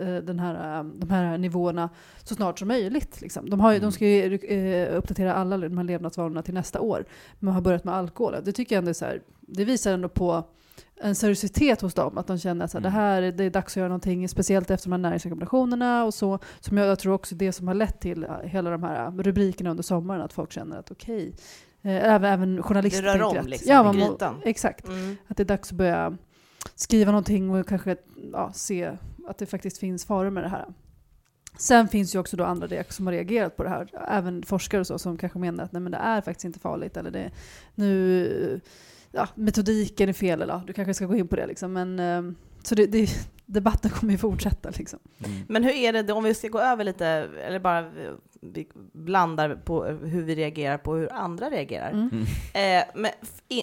eh, 0.00 0.16
den 0.22 0.38
här, 0.38 0.78
eh, 0.78 0.84
de 0.84 1.10
här 1.10 1.38
nivåerna 1.38 1.88
så 2.24 2.34
snart 2.34 2.58
som 2.58 2.68
möjligt. 2.68 3.20
Liksom. 3.20 3.50
De, 3.50 3.60
har 3.60 3.72
ju, 3.72 3.78
de 3.78 3.82
Mm. 3.84 3.92
ska 3.92 4.06
ju 4.06 4.34
eh, 4.34 4.96
uppdatera 4.98 5.34
alla 5.34 5.56
de 5.58 5.78
här 5.78 5.84
levnadsvanorna 5.84 6.42
till 6.42 6.54
nästa 6.54 6.80
år. 6.80 7.04
Men 7.38 7.54
har 7.54 7.60
börjat 7.60 7.84
med 7.84 7.94
alkohol. 7.94 8.34
Det 8.44 8.52
tycker 8.52 8.74
jag 8.76 8.78
ändå 8.80 8.88
är 8.90 8.94
så 8.94 9.04
här, 9.04 9.20
det 9.40 9.64
visar 9.64 9.92
ändå 9.92 10.08
på 10.08 10.44
en 11.00 11.14
seriositet 11.14 11.80
hos 11.80 11.94
dem. 11.94 12.18
Att 12.18 12.26
de 12.26 12.38
känner 12.38 12.64
att 12.64 12.74
Mm. 12.74 12.82
det 12.82 12.88
här 12.90 13.22
det 13.22 13.44
är 13.44 13.50
dags 13.50 13.72
att 13.72 13.76
göra 13.76 13.88
någonting, 13.88 14.28
speciellt 14.28 14.70
efter 14.70 14.88
de 14.88 14.92
här 14.92 14.98
näringsrekommendationerna 14.98 16.04
och 16.04 16.14
så. 16.14 16.38
Som 16.60 16.76
jag, 16.78 16.86
jag 16.86 16.98
tror 16.98 17.12
också 17.14 17.34
det 17.34 17.52
som 17.52 17.68
har 17.68 17.74
lett 17.74 18.00
till 18.00 18.26
hela 18.44 18.70
de 18.70 18.82
här 18.82 19.10
rubrikerna 19.10 19.70
under 19.70 19.82
sommaren, 19.82 20.20
att 20.22 20.32
folk 20.32 20.52
känner 20.52 20.78
att 20.78 20.90
okej, 20.90 21.32
eh, 21.82 21.90
även, 22.14 22.32
även 22.32 22.62
journalister 22.62 23.02
Det 23.02 23.14
rör 23.18 23.22
om 23.40 23.46
liksom 23.46 23.72
ja, 23.72 23.82
man 23.82 23.98
må-. 23.98 24.18
Exakt. 24.44 24.88
Mm. 24.88 25.16
Att 25.26 25.36
det 25.36 25.42
är 25.42 25.44
dags 25.44 25.72
att 25.72 25.78
börja 25.78 26.16
skriva 26.74 27.12
någonting 27.12 27.50
och 27.50 27.68
kanske 27.68 27.96
ja, 28.32 28.52
se 28.52 28.96
att 29.26 29.38
det 29.38 29.46
faktiskt 29.46 29.78
finns 29.78 30.04
faror 30.04 30.30
med 30.30 30.42
det 30.42 30.48
här. 30.48 30.66
Sen 31.58 31.88
finns 31.88 32.14
ju 32.14 32.18
också 32.18 32.36
då 32.36 32.44
andra 32.44 32.84
som 32.88 33.06
har 33.06 33.12
reagerat 33.12 33.56
på 33.56 33.62
det 33.62 33.68
här, 33.68 33.88
även 34.08 34.42
forskare 34.42 34.80
och 34.80 34.86
så, 34.86 34.98
som 34.98 35.16
kanske 35.16 35.38
menar 35.38 35.64
att 35.64 35.72
nej, 35.72 35.82
men 35.82 35.92
det 35.92 35.98
är 35.98 36.20
faktiskt 36.20 36.44
inte 36.44 36.58
farligt, 36.58 36.96
eller 36.96 37.10
det, 37.10 37.30
nu, 37.74 38.60
ja, 39.12 39.28
metodiken 39.34 40.08
är 40.08 40.12
fel, 40.12 40.42
eller 40.42 40.54
ja, 40.54 40.62
du 40.66 40.72
kanske 40.72 40.94
ska 40.94 41.06
gå 41.06 41.16
in 41.16 41.28
på 41.28 41.36
det 41.36 41.46
liksom. 41.46 41.72
Men, 41.72 42.00
eh, 42.00 42.36
så 42.62 42.74
det, 42.74 42.86
det, 42.86 43.08
debatten 43.46 43.90
kommer 43.90 44.12
ju 44.12 44.18
fortsätta 44.18 44.70
liksom. 44.70 44.98
Mm. 45.24 45.40
Men 45.48 45.64
hur 45.64 45.72
är 45.72 45.92
det 45.92 46.02
då, 46.02 46.14
om 46.14 46.24
vi 46.24 46.34
ska 46.34 46.48
gå 46.48 46.60
över 46.60 46.84
lite, 46.84 47.06
eller 47.46 47.58
bara 47.58 47.90
vi 48.40 48.68
blandar 48.92 49.54
på 49.54 49.84
hur 49.84 50.22
vi 50.22 50.34
reagerar 50.34 50.78
på 50.78 50.94
hur 50.94 51.12
andra 51.12 51.50
reagerar. 51.50 51.90
Mm. 51.90 52.08
Mm. 52.52 52.82
Eh, 52.82 52.84
men, 52.94 53.10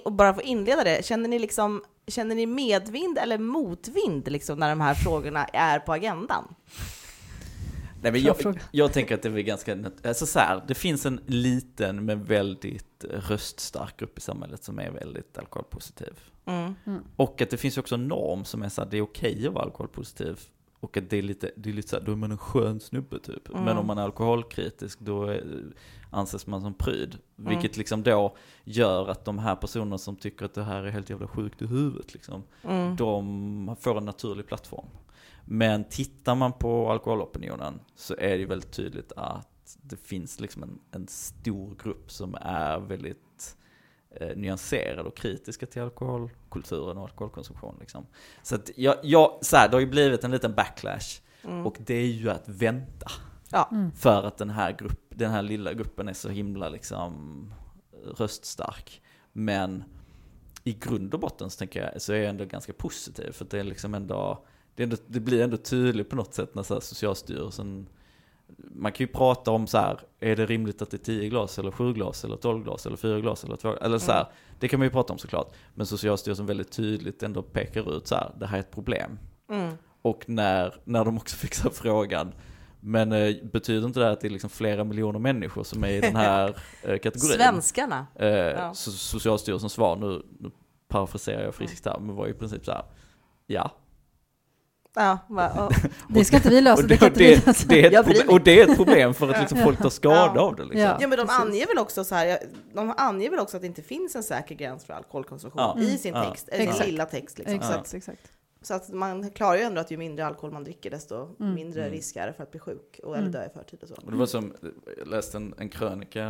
och 0.05 0.11
bara 0.11 0.33
för 0.33 0.41
att 0.41 0.47
inleda 0.47 0.83
det, 0.83 1.05
känner 1.05 1.29
ni, 1.29 1.39
liksom, 1.39 1.83
känner 2.07 2.35
ni 2.35 2.45
medvind 2.45 3.17
eller 3.17 3.37
motvind 3.37 4.31
liksom, 4.31 4.59
när 4.59 4.69
de 4.69 4.81
här 4.81 4.93
frågorna 4.93 5.45
är 5.45 5.79
på 5.79 5.93
agendan? 5.93 6.55
Nej, 8.03 8.11
men 8.11 8.21
jag, 8.21 8.59
jag 8.71 8.93
tänker 8.93 9.15
att 9.15 9.21
det 9.21 9.29
är 9.29 9.41
ganska, 9.41 9.77
alltså 10.03 10.25
så 10.25 10.39
här, 10.39 10.63
det 10.67 10.75
finns 10.75 11.05
en 11.05 11.19
liten 11.25 12.05
men 12.05 12.23
väldigt 12.23 13.05
röststark 13.09 13.97
grupp 13.97 14.17
i 14.17 14.21
samhället 14.21 14.63
som 14.63 14.79
är 14.79 14.91
väldigt 14.91 15.37
alkoholpositiv. 15.37 16.13
Mm. 16.45 16.73
Och 17.15 17.41
att 17.41 17.49
det 17.49 17.57
finns 17.57 17.77
också 17.77 17.95
en 17.95 18.07
norm 18.07 18.45
som 18.45 18.61
är 18.61 18.69
så 18.69 18.81
här, 18.81 18.89
det 18.89 18.97
är 18.97 19.01
okej 19.01 19.47
att 19.47 19.53
vara 19.53 19.63
alkoholpositiv. 19.63 20.39
Och 20.79 20.97
att 20.97 21.09
det 21.09 21.17
är 21.17 21.21
lite, 21.21 21.51
det 21.55 21.69
är 21.69 21.73
lite 21.73 21.89
så 21.89 21.95
här, 21.95 22.03
då 22.03 22.11
är 22.11 22.15
man 22.15 22.31
en 22.31 22.37
skön 22.37 22.79
snubbe 22.79 23.19
typ. 23.19 23.49
Mm. 23.49 23.63
Men 23.63 23.77
om 23.77 23.87
man 23.87 23.97
är 23.97 24.01
alkoholkritisk 24.01 24.99
då 24.99 25.23
är, 25.25 25.43
anses 26.09 26.47
man 26.47 26.61
som 26.61 26.73
pryd. 26.73 27.17
Mm. 27.37 27.49
Vilket 27.49 27.77
liksom 27.77 28.03
då 28.03 28.35
gör 28.63 29.07
att 29.09 29.25
de 29.25 29.39
här 29.39 29.55
personerna 29.55 29.97
som 29.97 30.15
tycker 30.15 30.45
att 30.45 30.53
det 30.53 30.63
här 30.63 30.83
är 30.83 30.89
helt 30.89 31.09
jävla 31.09 31.27
sjukt 31.27 31.61
i 31.61 31.65
huvudet 31.65 32.13
liksom, 32.13 32.43
Mm. 32.63 32.95
de 32.95 33.75
får 33.79 33.97
en 33.97 34.05
naturlig 34.05 34.47
plattform. 34.47 34.87
Men 35.45 35.83
tittar 35.83 36.35
man 36.35 36.53
på 36.53 36.91
alkoholopinionen 36.91 37.79
så 37.95 38.15
är 38.17 38.37
det 38.37 38.45
väldigt 38.45 38.71
tydligt 38.71 39.11
att 39.15 39.77
det 39.81 39.95
finns 39.95 40.39
liksom 40.39 40.63
en, 40.63 40.79
en 40.91 41.07
stor 41.07 41.75
grupp 41.83 42.11
som 42.11 42.35
är 42.41 42.79
väldigt 42.79 43.57
eh, 44.11 44.37
nyanserade 44.37 45.01
och 45.01 45.17
kritiska 45.17 45.65
till 45.65 45.81
alkoholkulturen 45.81 46.97
och 46.97 47.03
alkoholkonsumtion. 47.03 47.77
Liksom. 47.79 48.05
Så 48.43 48.55
att 48.55 48.71
jag, 48.75 48.95
jag, 49.03 49.39
så 49.41 49.57
här, 49.57 49.69
det 49.69 49.75
har 49.75 49.81
ju 49.81 49.87
blivit 49.87 50.23
en 50.23 50.31
liten 50.31 50.55
backlash 50.55 51.23
Mm. 51.43 51.65
och 51.65 51.77
det 51.79 51.93
är 51.93 52.05
ju 52.05 52.29
att 52.29 52.49
vänta. 52.49 53.11
Ja. 53.51 53.69
Mm. 53.71 53.91
För 53.91 54.23
att 54.23 54.37
den 54.37 54.49
här, 54.49 54.71
grupp, 54.71 55.01
den 55.09 55.31
här 55.31 55.41
lilla 55.41 55.73
gruppen 55.73 56.07
är 56.07 56.13
så 56.13 56.29
himla 56.29 56.69
liksom 56.69 57.53
röststark. 58.17 59.01
Men 59.33 59.83
i 60.63 60.73
grund 60.73 61.13
och 61.13 61.19
botten 61.19 61.49
så 61.49 61.57
tänker 61.57 61.83
jag, 61.83 62.01
så 62.01 62.13
är 62.13 62.17
jag 62.17 62.29
ändå 62.29 62.45
ganska 62.45 62.73
positiv. 62.73 63.31
För 63.31 63.45
att 63.45 63.51
det 63.51 63.59
är 63.59 63.63
liksom 63.63 63.93
ändå, 63.93 64.45
det, 64.75 64.83
ändå, 64.83 64.97
det 65.07 65.19
blir 65.19 65.43
ändå 65.43 65.57
tydligt 65.57 66.09
på 66.09 66.15
något 66.15 66.33
sätt 66.33 66.55
när 66.55 66.63
så 66.63 66.73
här 66.73 66.81
Socialstyrelsen, 66.81 67.89
man 68.57 68.91
kan 68.91 69.03
ju 69.03 69.13
prata 69.13 69.51
om 69.51 69.67
så 69.67 69.77
här, 69.77 69.99
är 70.19 70.35
det 70.35 70.45
rimligt 70.45 70.81
att 70.81 70.91
det 70.91 70.97
är 70.97 71.05
10 71.05 71.29
glas 71.29 71.59
eller 71.59 71.71
7 71.71 71.93
glas 71.93 72.25
eller 72.25 72.35
12 72.35 72.63
glas 72.63 72.85
eller 72.85 72.97
4 72.97 73.19
glas 73.19 73.43
eller 73.43 73.55
2 73.55 73.75
eller 73.75 73.97
så 73.97 74.11
här, 74.11 74.25
Det 74.59 74.67
kan 74.67 74.79
man 74.79 74.85
ju 74.85 74.91
prata 74.91 75.13
om 75.13 75.19
såklart. 75.19 75.53
Men 75.73 75.85
Socialstyrelsen 75.85 76.45
väldigt 76.45 76.71
tydligt 76.71 77.23
ändå 77.23 77.41
pekar 77.41 77.97
ut 77.97 78.07
så 78.07 78.15
här, 78.15 78.31
det 78.39 78.47
här 78.47 78.57
är 78.57 78.59
ett 78.59 78.71
problem. 78.71 79.19
Mm. 79.49 79.73
Och 80.01 80.23
när, 80.29 80.75
när 80.83 81.05
de 81.05 81.17
också 81.17 81.35
här 81.63 81.69
frågan, 81.69 82.33
men 82.79 83.11
eh, 83.11 83.35
betyder 83.43 83.87
inte 83.87 83.99
det 83.99 84.11
att 84.11 84.21
det 84.21 84.27
är 84.27 84.31
liksom 84.31 84.49
flera 84.49 84.83
miljoner 84.83 85.19
människor 85.19 85.63
som 85.63 85.83
är 85.83 85.89
i 85.89 86.01
den 86.01 86.15
här 86.15 86.47
eh, 86.83 86.97
kategorin? 86.97 87.37
Svenskarna. 87.37 88.07
Eh, 88.15 88.73
så 88.73 88.91
Socialstyrelsens 88.91 89.73
svar, 89.73 89.95
nu, 89.95 90.21
nu 90.39 90.51
parafraserar 90.87 91.43
jag 91.43 91.55
friskt 91.55 91.85
här, 91.85 91.99
men 91.99 92.15
var 92.15 92.27
i 92.27 92.33
princip 92.33 92.65
så 92.65 92.71
här, 92.71 92.85
ja. 93.47 93.71
Ja, 94.95 95.19
och, 95.29 95.73
Det 96.09 96.25
ska 96.25 96.35
inte 96.37 96.49
vi 96.49 96.61
lösa, 96.61 96.81
Och 96.83 96.87
det 96.87 96.99
det, 96.99 97.05
inte 97.05 97.19
vi 97.19 97.35
det, 97.35 97.45
lösa. 97.45 97.67
det, 97.67 97.81
är 97.81 97.87
ett 97.87 97.93
Jag 97.93 98.05
bryr 98.05 98.13
problem, 98.15 98.27
mig. 98.27 98.33
och 98.35 98.41
det 98.43 98.59
är 98.61 98.69
ett 98.71 98.77
problem 98.77 99.13
för 99.13 99.29
att 99.29 99.39
liksom 99.39 99.57
folk 99.57 99.79
tar 99.81 99.89
skada 99.89 100.31
Ja. 100.35 100.41
av 100.41 100.55
det. 100.55 100.63
Liksom. 100.63 100.79
Ja. 100.81 100.97
ja 101.01 101.07
men 101.07 101.17
de 101.17 101.29
anger 101.29 101.67
väl 101.67 101.77
också 101.77 102.03
så 102.03 102.15
här, 102.15 102.37
de 102.73 102.93
anger 102.97 103.29
väl 103.29 103.39
också 103.39 103.57
att 103.57 103.61
det 103.61 103.67
inte 103.67 103.81
finns 103.81 104.15
en 104.15 104.23
säker 104.23 104.55
gräns 104.55 104.85
för 104.85 104.93
alkoholkonsumtion 104.93 105.61
Ja. 105.61 105.79
i 105.79 105.97
sin 105.97 106.13
Ja. 106.13 106.23
text, 106.29 106.47
eller 106.49 106.63
Exakt. 106.63 106.77
sin 106.83 106.87
lilla 106.91 107.05
text. 107.05 107.37
Liksom. 107.37 107.55
Exakt, 107.55 107.93
exakt. 107.93 108.31
Så 108.61 108.73
att 108.73 108.89
man 108.89 109.29
klarar 109.31 109.55
ju 109.57 109.63
ändå 109.63 109.81
att 109.81 109.91
ju 109.91 109.97
mindre 109.97 110.25
alkohol 110.25 110.51
man 110.51 110.63
dricker 110.63 110.89
desto 110.91 111.35
Mm. 111.39 111.53
mindre 111.53 111.81
Mm. 111.81 111.93
risk 111.93 112.15
är 112.15 112.27
det 112.27 112.33
för 112.33 112.43
att 112.43 112.51
bli 112.51 112.59
sjuk 112.59 112.99
och, 113.03 113.13
eller 113.17 113.27
Mm. 113.27 113.31
dö 113.31 113.45
i 113.45 113.49
förtid 113.53 113.79
och 113.81 113.87
så. 113.87 113.95
Och 113.95 114.11
det 114.11 114.17
var 114.17 114.25
som, 114.25 114.53
jag 114.97 115.07
läste 115.07 115.37
en, 115.37 115.53
en 115.57 115.69
krönika 115.69 116.23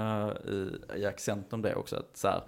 i, 0.47 0.69
i 1.01 1.05
Accent 1.05 1.53
om 1.53 1.61
det 1.61 1.75
också, 1.75 1.95
att 1.95 2.17
så 2.17 2.27
här, 2.27 2.43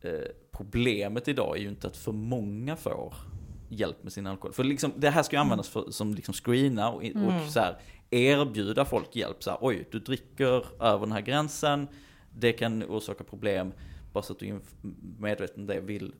eh, 0.00 0.12
problemet 0.50 1.28
idag 1.28 1.56
är 1.56 1.60
ju 1.60 1.68
inte 1.68 1.86
att 1.86 1.96
för 1.96 2.12
många 2.12 2.76
får 2.76 3.14
hjälp 3.68 4.02
med 4.02 4.12
sin 4.12 4.26
alkohol. 4.26 4.52
För 4.52 4.64
liksom, 4.64 4.92
det 4.96 5.10
här 5.10 5.22
ska 5.22 5.36
ju 5.36 5.40
användas 5.40 5.68
för, 5.68 5.90
som 5.90 6.14
liksom 6.14 6.34
screena 6.34 6.90
och, 6.90 7.04
Mm. 7.04 7.24
och 7.24 7.50
så 7.50 7.60
här, 7.60 7.78
erbjuda 8.10 8.84
folk 8.84 9.16
hjälp. 9.16 9.42
Så 9.42 9.50
här, 9.50 9.58
Oj, 9.62 9.88
du 9.90 9.98
dricker 9.98 10.82
över 10.82 10.98
den 11.00 11.12
här 11.12 11.20
gränsen, 11.20 11.88
det 12.34 12.52
kan 12.52 12.82
orsaka 12.84 13.24
problem. 13.24 13.72
Bara 14.12 14.22
så 14.22 14.32
att 14.32 14.38
du 14.38 14.46
är 14.48 14.60
medveten 15.18 15.60
om 15.60 15.66
det, 15.66 15.80
vill, 15.80 16.14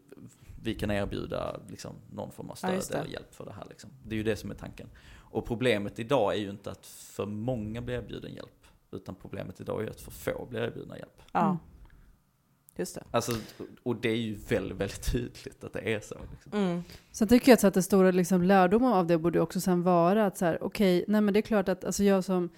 vi 0.62 0.74
kan 0.74 0.90
erbjuda 0.90 1.60
liksom, 1.68 1.92
någon 2.12 2.32
form 2.32 2.50
av 2.50 2.58
Ja, 2.62 2.80
stöd 2.80 2.96
det. 2.96 2.98
eller 3.02 3.12
hjälp 3.12 3.34
för 3.34 3.44
det 3.44 3.52
här. 3.52 3.66
Liksom. 3.68 3.90
Det 4.04 4.14
är 4.14 4.16
ju 4.16 4.22
det 4.22 4.36
som 4.36 4.50
är 4.50 4.54
tanken. 4.54 4.88
Och 5.30 5.46
problemet 5.46 5.98
idag 5.98 6.34
är 6.34 6.38
ju 6.38 6.50
inte 6.50 6.70
att 6.70 6.86
för 6.86 7.26
många 7.26 7.80
blir 7.82 7.94
erbjuden 7.94 8.34
hjälp. 8.34 8.66
Utan 8.92 9.14
problemet 9.14 9.60
idag 9.60 9.82
är 9.82 9.90
att 9.90 10.00
för 10.00 10.10
få 10.10 10.46
blir 10.50 10.60
erbjudna 10.60 10.98
hjälp. 10.98 11.22
Ja. 11.32 11.44
Mm. 11.44 11.56
Just 12.78 12.94
det. 12.94 13.02
Alltså, 13.10 13.32
och 13.82 13.96
det 13.96 14.08
är 14.08 14.16
ju 14.16 14.34
väldigt, 14.48 14.78
väldigt 14.78 15.12
tydligt 15.12 15.64
att 15.64 15.72
det 15.72 15.94
är 15.94 16.00
så. 16.00 16.16
Liksom. 16.30 16.52
Mm. 16.52 16.82
Sen 17.12 17.28
tycker 17.28 17.52
jag 17.52 17.64
att, 17.66 17.74
det 17.74 17.82
stora 17.82 18.10
liksom, 18.10 18.42
lärdomen 18.42 18.92
av 18.92 19.06
det 19.06 19.18
borde 19.18 19.40
också 19.40 19.60
sen 19.60 19.82
vara 19.82 20.26
att 20.26 20.38
så 20.38 20.44
här, 20.44 20.62
okej, 20.62 21.04
nej 21.08 21.20
men 21.20 21.34
det 21.34 21.40
är 21.40 21.42
klart 21.42 21.68
att 21.68 21.84
alltså 21.84 22.04
jag 22.04 22.24
som 22.24 22.48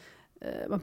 eh, 0.41 0.79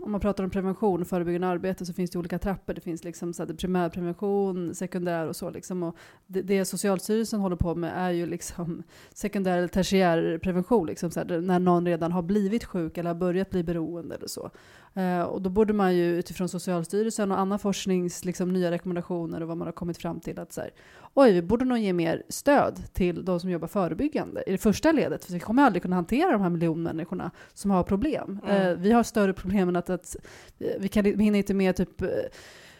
om 0.00 0.10
man 0.12 0.20
pratar 0.20 0.44
om 0.44 0.50
prevention 0.50 1.00
och 1.00 1.08
förebyggande 1.08 1.46
arbete 1.46 1.86
så 1.86 1.92
finns 1.92 2.10
det 2.10 2.18
olika 2.18 2.38
trappor. 2.38 2.74
Det 2.74 2.80
finns 2.80 3.04
liksom 3.04 3.34
så 3.34 3.42
här, 3.42 3.48
det 3.48 3.54
primärprevention, 3.54 4.74
sekundär 4.74 5.26
och 5.26 5.36
så. 5.36 5.50
Liksom. 5.50 5.82
Och 5.82 5.96
det, 6.26 6.42
det 6.42 6.64
Socialstyrelsen 6.64 7.40
håller 7.40 7.56
på 7.56 7.74
med 7.74 7.92
är 7.96 8.10
ju 8.10 8.26
liksom 8.26 8.82
sekundär 9.14 9.58
eller 9.58 9.68
tertiär 9.68 10.38
prevention. 10.42 10.86
Liksom, 10.86 11.10
så 11.10 11.20
här, 11.20 11.40
när 11.40 11.58
någon 11.58 11.86
redan 11.86 12.12
har 12.12 12.22
blivit 12.22 12.64
sjuk 12.64 12.98
eller 12.98 13.10
har 13.10 13.14
börjat 13.14 13.50
bli 13.50 13.62
beroende 13.62 14.14
eller 14.14 14.28
så. 14.28 14.50
Eh, 14.94 15.22
och 15.22 15.42
då 15.42 15.50
borde 15.50 15.72
man 15.72 15.96
ju 15.96 16.18
utifrån 16.18 16.48
Socialstyrelsen 16.48 17.32
och 17.32 17.38
annan 17.38 17.58
forsknings 17.58 18.24
liksom, 18.24 18.52
nya 18.52 18.70
rekommendationer 18.70 19.40
och 19.40 19.48
vad 19.48 19.56
man 19.56 19.68
har 19.68 19.72
kommit 19.72 19.98
fram 19.98 20.20
till 20.20 20.38
att 20.38 20.52
så 20.52 20.60
här, 20.60 20.70
oj, 21.14 21.32
vi 21.32 21.42
borde 21.42 21.64
nog 21.64 21.78
ge 21.78 21.92
mer 21.92 22.22
stöd 22.28 22.82
till 22.92 23.24
de 23.24 23.40
som 23.40 23.50
jobbar 23.50 23.68
förebyggande 23.68 24.42
i 24.46 24.52
det 24.52 24.58
första 24.58 24.92
ledet. 24.92 25.24
För 25.24 25.32
vi 25.32 25.40
kommer 25.40 25.62
aldrig 25.62 25.82
kunna 25.82 25.96
hantera 25.96 26.32
de 26.32 26.42
här 26.42 26.50
miljonmänniskorna 26.50 27.30
som 27.54 27.70
har 27.70 27.82
problem. 27.82 28.40
Mm. 28.44 28.66
Eh, 28.66 28.76
vi 28.78 28.92
har 28.92 29.02
större 29.02 29.32
problem 29.32 29.68
än 29.68 29.76
att, 29.76 29.90
att 29.90 30.16
eh, 30.58 30.66
vi, 30.78 30.88
kan, 30.88 31.04
vi 31.04 31.24
hinner 31.24 31.38
inte 31.38 31.54
med 31.54 31.76
typ 31.76 32.02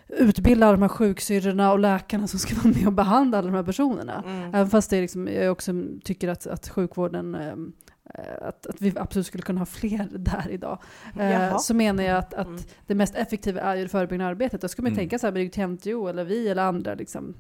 utbilda 0.09 0.67
alla 0.67 0.77
de 0.77 0.83
här 0.83 0.89
sjuksyrrorna 0.89 1.73
och 1.73 1.79
läkarna 1.79 2.27
som 2.27 2.39
ska 2.39 2.55
vara 2.55 2.75
med 2.75 2.87
och 2.87 2.93
behandla 2.93 3.39
alla 3.39 3.47
de 3.47 3.57
här 3.57 3.63
personerna. 3.63 4.25
Mm. 4.27 4.49
Även 4.49 4.71
fast 4.71 4.91
det 4.91 5.01
liksom, 5.01 5.29
jag 5.29 5.53
också 5.53 5.73
tycker 6.05 6.29
att, 6.29 6.47
att 6.47 6.69
sjukvården 6.69 7.35
eh, 7.35 7.57
att, 8.41 8.67
att 8.67 8.81
vi 8.83 8.93
absolut 8.97 9.27
skulle 9.27 9.43
kunna 9.43 9.61
ha 9.61 9.67
fler 9.67 10.09
där 10.19 10.47
idag. 10.51 10.79
Eh, 11.19 11.31
Jaha. 11.31 11.59
så 11.59 11.75
menar 11.75 12.03
jag 12.05 12.19
att, 12.19 12.35
att 12.35 12.47
Mm. 12.47 12.61
det 12.87 12.95
mest 12.95 13.15
effektiva 13.15 13.61
är 13.61 13.75
ju 13.77 13.83
det 13.83 13.89
förebyggande 13.89 14.27
arbetet. 14.27 14.61
Då 14.61 14.69
ska 14.69 14.83
man 14.83 14.91
ju 14.91 14.93
Mm. 14.95 15.01
tänka 15.01 15.19
så 15.19 15.27
här 15.27 15.33
med 15.33 15.53
Temtio 15.53 16.09
eller 16.09 16.25
vi 16.25 16.49
eller 16.49 16.63
andra. 16.63 16.95
Liksom. 16.95 17.35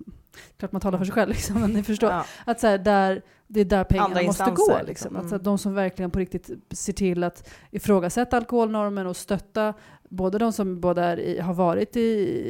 Klart 0.57 0.73
man 0.73 0.81
talar 0.81 0.99
för 0.99 1.05
sig 1.05 1.15
själv, 1.15 1.29
liksom, 1.31 1.61
men 1.61 1.71
ni 1.71 1.83
förstår. 1.93 2.11
Ja. 2.11 2.25
Att 2.45 2.61
så 2.61 2.67
här, 2.67 2.79
där, 2.79 3.23
det 3.47 3.61
är 3.61 3.65
där 3.65 3.85
pengarna 3.85 4.09
Andra 4.09 4.23
måste 4.23 4.45
gå. 4.45 4.51
liksom. 4.67 4.87
Liksom. 4.87 5.11
Mm. 5.11 5.23
Att, 5.25 5.31
så 5.31 5.37
att 5.37 5.45
de 5.45 5.59
som 5.59 5.75
verkligen 5.75 6.11
på 6.11 6.19
riktigt 6.19 6.51
ser 6.71 6.93
till 6.93 7.25
att 7.25 7.49
ifrågasätta 7.71 8.37
alkoholnormen 8.37 9.07
och 9.07 9.17
stötta 9.17 9.75
både 10.09 10.39
de 10.39 10.53
som 10.53 10.81
både 10.81 11.03
är 11.03 11.21
i, 11.21 11.41
har 11.41 11.55
varit 11.55 11.97
i, 11.97 12.01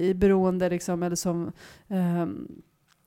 i 0.08 0.14
beroende 0.14 0.70
liksom, 0.70 1.02
eller 1.02 1.16
som 1.16 1.52
ehm, 1.88 2.48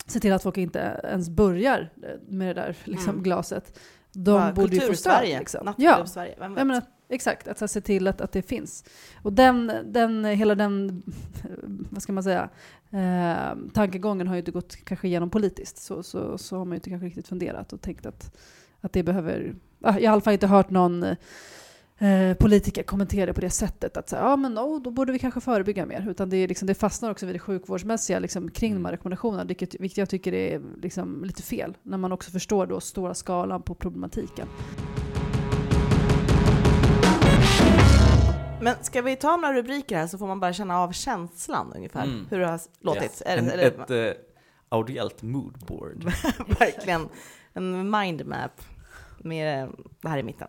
ser 0.07 0.19
till 0.19 0.33
att 0.33 0.43
folk 0.43 0.57
inte 0.57 1.01
ens 1.03 1.29
börjar 1.29 1.89
med 2.27 2.55
det 2.55 2.61
där 2.61 2.75
liksom, 2.83 3.09
Mm. 3.09 3.23
glaset. 3.23 3.79
De 4.15 4.31
Bara 4.31 4.53
borde 4.53 4.75
ju 4.75 4.81
få 4.81 4.85
stöd. 4.85 4.87
Kultursverige, 4.87 5.39
Liksom. 5.39 5.73
Ja, 5.77 6.05
Sverige, 6.05 6.35
vem 6.39 6.55
vet? 6.55 6.67
menar, 6.67 6.83
exakt. 7.09 7.47
Att 7.47 7.59
här, 7.59 7.67
se 7.67 7.81
till 7.81 8.07
att, 8.07 8.21
att 8.21 8.31
det 8.31 8.41
finns. 8.41 8.83
Och 9.23 9.33
den, 9.33 9.71
den, 9.85 10.25
hela 10.25 10.55
den, 10.55 11.03
vad 11.89 12.01
ska 12.01 12.13
man 12.13 12.23
säga, 12.23 12.49
eh, 12.91 13.57
tankegången 13.73 14.27
har 14.27 14.35
ju 14.35 14.39
inte 14.39 14.51
gått 14.51 14.75
kanske 14.75 15.07
igenom 15.07 15.29
politiskt. 15.29 15.77
Så, 15.77 16.03
så, 16.03 16.37
så 16.37 16.57
har 16.57 16.65
man 16.65 16.71
ju 16.71 16.75
inte 16.75 16.89
kanske 16.89 17.05
riktigt 17.05 17.27
funderat 17.27 17.73
och 17.73 17.81
tänkt 17.81 18.05
att, 18.05 18.35
att 18.81 18.93
det 18.93 19.03
behöver, 19.03 19.55
jag 19.79 19.91
har 19.91 19.99
i 19.99 20.07
alla 20.07 20.21
fall 20.21 20.33
inte 20.33 20.47
hört 20.47 20.69
någon 20.69 21.05
eh, 21.97 22.33
politiker 22.37 22.83
kommentera 22.83 23.25
det 23.25 23.33
på 23.33 23.41
det 23.41 23.49
sättet. 23.49 23.97
Att 23.97 24.09
säga, 24.09 24.21
ja 24.21 24.35
men 24.35 24.59
oh, 24.59 24.81
då 24.81 24.91
borde 24.91 25.11
vi 25.11 25.19
kanske 25.19 25.41
förebygga 25.41 25.85
mer. 25.85 26.09
Utan 26.09 26.29
det, 26.29 26.37
är 26.37 26.47
liksom, 26.47 26.67
det 26.67 26.75
fastnar 26.75 27.11
också 27.11 27.25
vid 27.25 27.35
det 27.35 27.39
sjukvårdsmässiga 27.39 28.19
liksom, 28.19 28.51
kring 28.51 28.73
de 28.73 28.85
här 28.85 28.91
rekommendationerna. 28.91 29.43
Vilket, 29.43 29.75
vilket 29.79 29.97
jag 29.97 30.09
tycker 30.09 30.33
är 30.33 30.61
liksom, 30.81 31.23
lite 31.23 31.41
fel. 31.43 31.77
När 31.83 31.97
man 31.97 32.11
också 32.11 32.31
förstår 32.31 32.65
då 32.67 32.79
stora 32.79 33.13
skalan 33.13 33.61
på 33.61 33.75
problematiken. 33.75 34.47
Men 38.61 38.75
ska 38.81 39.01
vi 39.01 39.15
ta 39.15 39.37
några 39.37 39.53
rubriker 39.53 39.97
här 39.97 40.07
så 40.07 40.17
får 40.17 40.27
man 40.27 40.39
bara 40.39 40.53
känna 40.53 40.79
av 40.79 40.91
känslan 40.91 41.73
ungefär, 41.75 42.03
Mm. 42.03 42.27
hur 42.29 42.39
det 42.39 42.47
har 42.47 42.59
låtit. 42.79 43.03
Yes. 43.03 43.23
En, 43.25 43.49
eller, 43.49 43.63
ett 43.63 43.91
eh, 43.91 44.21
audiellt 44.69 45.21
moodboard. 45.21 46.03
verkligen 46.59 47.09
en 47.53 47.89
mindmap 47.89 48.61
med 49.17 49.69
det 50.01 50.09
här 50.09 50.17
i 50.17 50.23
mitten. 50.23 50.47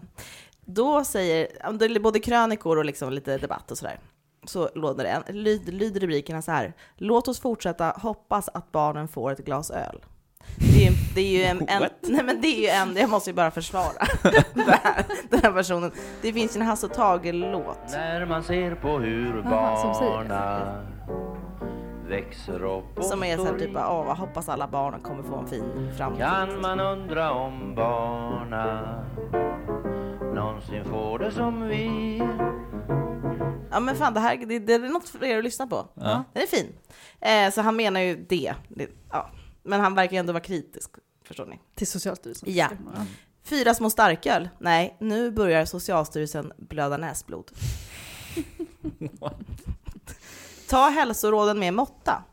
Då 0.66 1.04
säger, 1.04 1.48
om 1.68 1.78
det 1.78 1.84
är 1.84 2.00
både 2.00 2.18
krönikor 2.20 2.78
och 2.78 2.84
liksom 2.84 3.12
lite 3.12 3.38
debatt 3.38 3.70
och 3.70 3.78
sådär, 3.78 3.98
så 4.46 4.68
låter 4.74 5.02
det, 5.04 5.08
en- 5.10 5.42
lyd, 5.42 5.74
lyder 5.74 6.00
rubrikerna 6.00 6.42
så 6.42 6.50
här. 6.50 6.72
Låt 6.96 7.28
oss 7.28 7.40
fortsätta 7.40 7.94
hoppas 7.96 8.48
att 8.54 8.72
barnen 8.72 9.08
får 9.08 9.32
ett 9.32 9.38
glas 9.44 9.70
öl. 9.70 10.04
Det 10.56 10.86
är, 10.86 10.90
ju- 10.90 10.96
det 11.14 11.20
är 11.20 11.38
ju 11.38 11.44
en, 11.44 11.68
en 11.68 11.82
nej 12.02 12.24
men 12.24 12.40
det 12.40 12.48
är 12.48 12.60
ju 12.60 12.66
en, 12.68 12.96
jag 12.96 13.10
måste 13.10 13.30
ju 13.30 13.34
bara 13.34 13.50
försvara 13.50 14.06
det 14.54 14.78
här, 14.82 15.04
den 15.30 15.40
här 15.42 15.52
personen. 15.52 15.92
Det 16.22 16.32
finns 16.32 16.56
ju 16.56 16.60
en 16.60 16.66
Hasse 16.66 16.86
och 16.86 16.94
Tage-låt. 16.94 17.78
När 17.92 18.26
man 18.26 18.44
ser 18.44 18.74
på 18.74 18.98
hur 18.98 19.42
barna 19.42 20.82
växer 22.08 22.64
upp 22.64 22.98
och 22.98 23.04
Som 23.04 23.22
är 23.22 23.36
så 23.36 23.42
här 23.44 23.48
står 23.50 23.58
typ, 23.58 23.68
i. 23.70 23.74
åh 23.76 24.04
vad 24.06 24.16
hoppas 24.16 24.48
alla 24.48 24.68
barnen 24.68 25.00
kommer 25.00 25.22
få 25.22 25.36
en 25.36 25.46
fin 25.46 25.92
framtid. 25.96 26.20
Kan 26.24 26.60
man 26.60 26.80
undra 26.80 27.30
om 27.32 27.74
barna 27.74 29.04
någonsin 30.36 30.84
får 30.84 31.18
det 31.18 31.32
som 31.32 31.68
vi 31.68 32.18
Ja 33.70 33.80
men 33.80 33.96
fan 33.96 34.14
det 34.14 34.20
här, 34.20 34.36
det, 34.36 34.58
det 34.58 34.74
är 34.74 34.78
något 34.78 35.08
för 35.08 35.24
er 35.24 35.38
att 35.38 35.44
lyssna 35.44 35.66
på. 35.66 35.88
Ja. 35.94 36.24
Den 36.32 36.42
är 36.42 36.46
fin. 36.46 36.72
Eh, 37.20 37.50
så 37.50 37.60
han 37.60 37.76
menar 37.76 38.00
ju 38.00 38.26
det. 38.28 38.54
det 38.68 38.88
ja. 39.10 39.30
Men 39.62 39.80
han 39.80 39.94
verkar 39.94 40.12
ju 40.12 40.18
ändå 40.18 40.32
vara 40.32 40.42
kritisk, 40.42 40.90
förstår 41.24 41.46
ni. 41.46 41.60
Till 41.74 41.86
Socialstyrelsen. 41.86 42.54
Ja. 42.54 42.68
Fyra 43.42 43.74
små 43.74 43.90
starköl? 43.90 44.48
Nej, 44.58 44.96
nu 45.00 45.30
börjar 45.30 45.64
Socialstyrelsen 45.64 46.52
blöda 46.56 46.96
näsblod. 46.96 47.50
Ta 50.68 50.88
hälsoråden 50.88 51.58
med 51.58 51.74
måtta. 51.74 52.24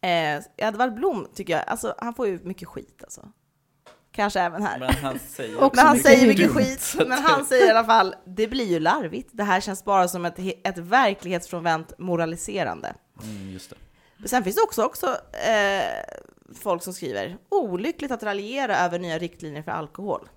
Eh, 0.00 0.42
Edvard 0.56 0.94
Blom 0.94 1.26
tycker 1.34 1.52
jag, 1.52 1.64
alltså 1.66 1.94
han 1.98 2.14
får 2.14 2.26
ju 2.26 2.38
mycket 2.42 2.68
skit 2.68 3.00
alltså. 3.02 3.32
Kanske 4.20 4.40
även 4.40 4.62
här. 4.62 4.78
Men 4.78 4.94
han 4.94 5.18
säger... 5.18 5.62
Och- 5.64 5.76
Men 5.76 5.86
han 5.86 5.96
mycket 5.96 6.10
säger 6.12 6.26
mycket 6.26 6.46
dumt, 6.54 6.56
skit, 6.64 6.94
men 7.08 7.18
han 7.18 7.46
säger 7.46 7.66
i 7.66 7.70
alla 7.70 7.84
fall, 7.84 8.14
det 8.26 8.48
blir 8.48 8.66
ju 8.66 8.80
larvigt. 8.80 9.28
Det 9.32 9.44
här 9.44 9.60
känns 9.60 9.84
bara 9.84 10.08
som 10.08 10.24
ett, 10.24 10.38
ett 10.64 10.78
verklighetsfrånvänt 10.78 11.98
moraliserande. 11.98 12.94
Mm, 13.22 13.50
just 13.52 13.70
det. 13.70 13.76
Men 14.18 14.28
Sen 14.28 14.44
finns 14.44 14.56
det 14.56 14.62
också, 14.62 14.82
också 14.84 15.06
eh, 15.32 15.82
folk 16.54 16.82
som 16.82 16.92
skriver, 16.92 17.36
olyckligt 17.48 18.10
att 18.12 18.22
raljera 18.22 18.76
över 18.78 18.98
nya 18.98 19.18
riktlinjer 19.18 19.62
för 19.62 19.70
alkohol. 19.72 20.28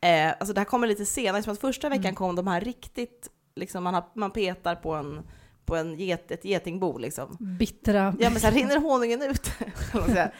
Eh, 0.00 0.28
alltså 0.30 0.52
det 0.54 0.60
här 0.60 0.64
kommer 0.64 0.86
lite 0.86 1.06
senare, 1.06 1.42
som 1.42 1.52
att 1.52 1.60
första 1.60 1.88
veckan 1.88 2.04
Mm. 2.04 2.14
kom 2.14 2.36
de 2.36 2.46
här 2.46 2.60
riktigt, 2.60 3.28
liksom 3.56 3.84
man, 3.84 3.94
har, 3.94 4.04
man 4.14 4.30
petar 4.30 4.74
på, 4.74 4.94
en, 4.94 5.20
på 5.64 5.76
en 5.76 5.98
get, 5.98 6.30
ett 6.30 6.44
getingbo 6.44 6.98
liksom. 6.98 7.36
Bittra. 7.58 8.14
Ja 8.18 8.30
men 8.30 8.40
så 8.40 8.46
här 8.46 8.54
rinner 8.54 8.76
honungen 8.78 9.22
ut. 9.22 9.50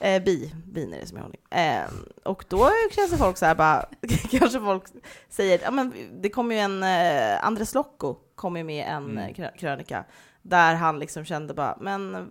Eh, 0.00 0.22
bi, 0.22 0.54
bin 0.66 0.92
är 0.94 1.00
det 1.00 1.06
som 1.06 1.18
är 1.18 1.22
honung. 1.22 1.40
Eh, 1.50 1.90
och 2.24 2.44
då 2.48 2.70
känns 2.90 3.10
det 3.10 3.18
folk 3.18 3.36
så 3.36 3.46
här 3.46 3.54
bara, 3.54 3.88
kanske 4.30 4.60
folk 4.60 4.84
säger, 5.28 5.60
ja 5.62 5.70
men 5.70 5.92
det 6.22 6.28
kommer 6.30 6.54
ju 6.54 6.60
en, 6.60 6.82
eh, 6.82 7.44
Andres 7.46 7.74
Lokko 7.74 8.16
kom 8.34 8.56
ju 8.56 8.64
med 8.64 8.86
en 8.88 9.04
Mm. 9.04 9.34
mm. 9.36 9.50
krönika, 9.58 10.04
där 10.42 10.74
han 10.74 10.98
liksom 10.98 11.24
kände 11.24 11.54
bara, 11.54 11.78
men 11.80 12.28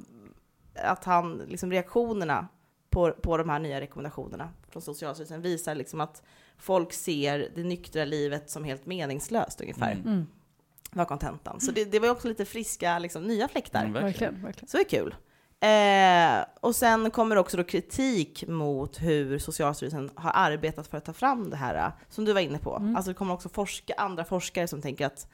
att 0.76 1.04
han, 1.04 1.38
liksom 1.48 1.72
reaktionerna 1.72 2.48
på, 2.90 3.12
på 3.12 3.38
de 3.38 3.50
här 3.50 3.60
nya 3.60 3.82
rekommendationerna 3.82 4.50
från 4.70 4.82
Socialstyrelsen 4.82 5.42
visar 5.42 5.76
liksom 5.76 6.02
att 6.02 6.24
folk 6.58 6.94
ser 6.94 7.52
det 7.56 7.64
nyktra 7.64 8.06
livet 8.06 8.50
som 8.50 8.64
helt 8.64 8.86
meningslöst 8.86 9.62
ungefär, 9.62 9.92
Mm. 9.92 10.08
Mm, 10.08 10.28
var 10.92 11.06
kontentan. 11.06 11.60
Så 11.60 11.72
det, 11.72 11.86
det 11.86 12.00
var 12.00 12.08
ju 12.08 12.12
också 12.12 12.28
lite 12.28 12.46
friska, 12.46 13.00
liksom, 13.00 13.24
nya 13.24 13.48
fläktar. 13.48 13.86
Mm, 13.86 13.94
verkligen. 13.94 14.54
Så 14.68 14.78
det 14.78 14.84
är 14.84 14.90
kul. 14.90 15.16
Eh, 15.60 16.46
och 16.60 16.76
sen 16.76 17.12
kommer 17.12 17.36
också 17.36 17.58
då 17.58 17.64
kritik 17.64 18.48
mot 18.48 19.02
hur 19.02 19.40
Socialstyrelsen 19.40 20.10
har 20.16 20.32
arbetat 20.34 20.88
för 20.88 20.98
att 20.98 21.06
ta 21.06 21.14
fram 21.14 21.50
det 21.50 21.56
här, 21.56 21.76
eh, 21.76 21.92
som 22.10 22.26
du 22.26 22.34
var 22.34 22.42
inne 22.42 22.60
på. 22.60 22.76
Mm. 22.76 22.96
Alltså 22.96 23.12
det 23.12 23.16
kommer 23.16 23.34
också 23.34 23.50
forska, 23.50 23.94
andra 23.98 24.24
forskare 24.26 24.68
som 24.68 24.82
tänker 24.82 25.06
att 25.06 25.28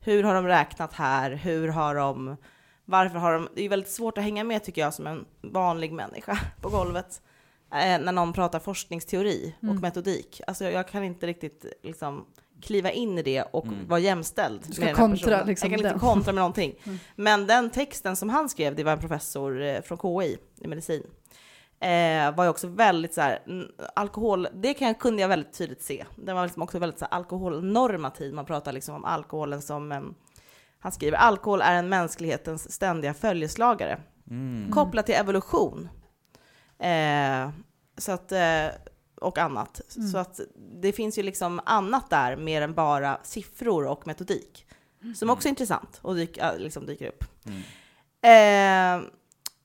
hur 0.00 0.22
har 0.22 0.34
de 0.34 0.46
räknat 0.46 0.92
här? 0.92 1.30
Hur 1.30 1.68
har 1.68 1.94
de, 1.94 2.36
varför 2.84 3.18
har 3.18 3.32
de, 3.32 3.48
det 3.54 3.62
är 3.64 3.68
väldigt 3.68 3.90
svårt 3.92 4.18
att 4.18 4.24
hänga 4.24 4.44
med 4.44 4.64
tycker 4.64 4.80
jag 4.80 4.94
som 4.94 5.06
en 5.06 5.24
vanlig 5.40 5.92
människa 5.92 6.38
på 6.60 6.68
golvet. 6.68 7.22
Eh, 7.72 8.00
när 8.00 8.12
någon 8.12 8.32
pratar 8.32 8.58
forskningsteori 8.58 9.54
och 9.58 9.64
Mm. 9.68 9.80
metodik. 9.80 10.40
Alltså 10.46 10.64
jag, 10.64 10.72
jag 10.72 10.88
kan 10.88 11.04
inte 11.04 11.26
riktigt 11.26 11.64
liksom 11.82 12.26
kliva 12.62 12.90
in 12.90 13.18
i 13.18 13.22
det 13.22 13.42
och 13.42 13.66
Mm. 13.66 13.88
vara 13.88 14.00
jämställd 14.00 14.60
Du 14.66 14.72
ska 14.72 14.84
med 14.84 14.96
kontra, 14.96 15.16
personen. 15.30 15.46
liksom, 15.46 15.70
jag 15.70 15.80
kan 15.80 15.86
inte 15.88 16.00
kontra 16.00 16.32
med 16.32 16.40
någonting. 16.40 16.74
Mm. 16.84 16.98
Men 17.16 17.46
den 17.46 17.70
texten 17.70 18.16
som 18.16 18.28
han 18.28 18.48
skrev, 18.48 18.74
det 18.74 18.84
var 18.84 18.92
en 18.92 18.98
professor 18.98 19.62
eh, 19.62 19.80
från 19.82 19.98
KI 19.98 20.38
i 20.60 20.68
medicin, 20.68 21.02
eh, 21.80 22.34
var 22.36 22.44
ju 22.44 22.50
också 22.50 22.66
väldigt 22.68 23.14
så 23.14 23.20
här, 23.20 23.42
alkohol, 23.94 24.48
det 24.54 24.74
kan 24.74 24.86
jag, 24.88 24.98
kunde 24.98 25.22
jag 25.22 25.28
väldigt 25.28 25.52
tydligt 25.52 25.82
se. 25.82 26.04
Den 26.16 26.36
var 26.36 26.42
liksom 26.42 26.62
också 26.62 26.78
väldigt 26.78 26.98
så 26.98 27.04
här, 27.10 27.14
alkoholnormativ, 27.14 28.34
man 28.34 28.44
pratar 28.44 28.72
liksom 28.72 28.94
om 28.94 29.04
alkoholen 29.04 29.62
som, 29.62 29.92
eh, 29.92 30.00
han 30.78 30.92
skriver, 30.92 31.18
alkohol 31.18 31.60
är 31.60 31.74
en 31.74 31.88
mänsklighetens 31.88 32.72
ständiga 32.72 33.14
följeslagare, 33.14 34.00
Mm. 34.30 34.72
kopplat 34.72 35.06
till 35.06 35.14
evolution. 35.14 35.88
Eh, 36.78 37.50
så 37.98 38.12
att, 38.12 38.32
eh, 38.32 38.66
och 39.20 39.38
annat. 39.38 39.80
Mm. 39.96 40.08
Så 40.08 40.18
att 40.18 40.40
det 40.82 40.92
finns 40.92 41.18
ju 41.18 41.22
liksom 41.22 41.60
annat 41.66 42.10
där 42.10 42.36
mer 42.36 42.62
än 42.62 42.74
bara 42.74 43.18
siffror 43.22 43.86
och 43.86 44.06
metodik. 44.06 44.66
Som 45.14 45.30
också 45.30 45.48
är 45.48 45.50
intressant 45.50 45.98
och 46.02 46.14
dyk, 46.14 46.38
liksom 46.58 46.86
dyker 46.86 47.08
upp. 47.08 47.24
Mm. 47.46 47.62
Eh, 48.22 49.08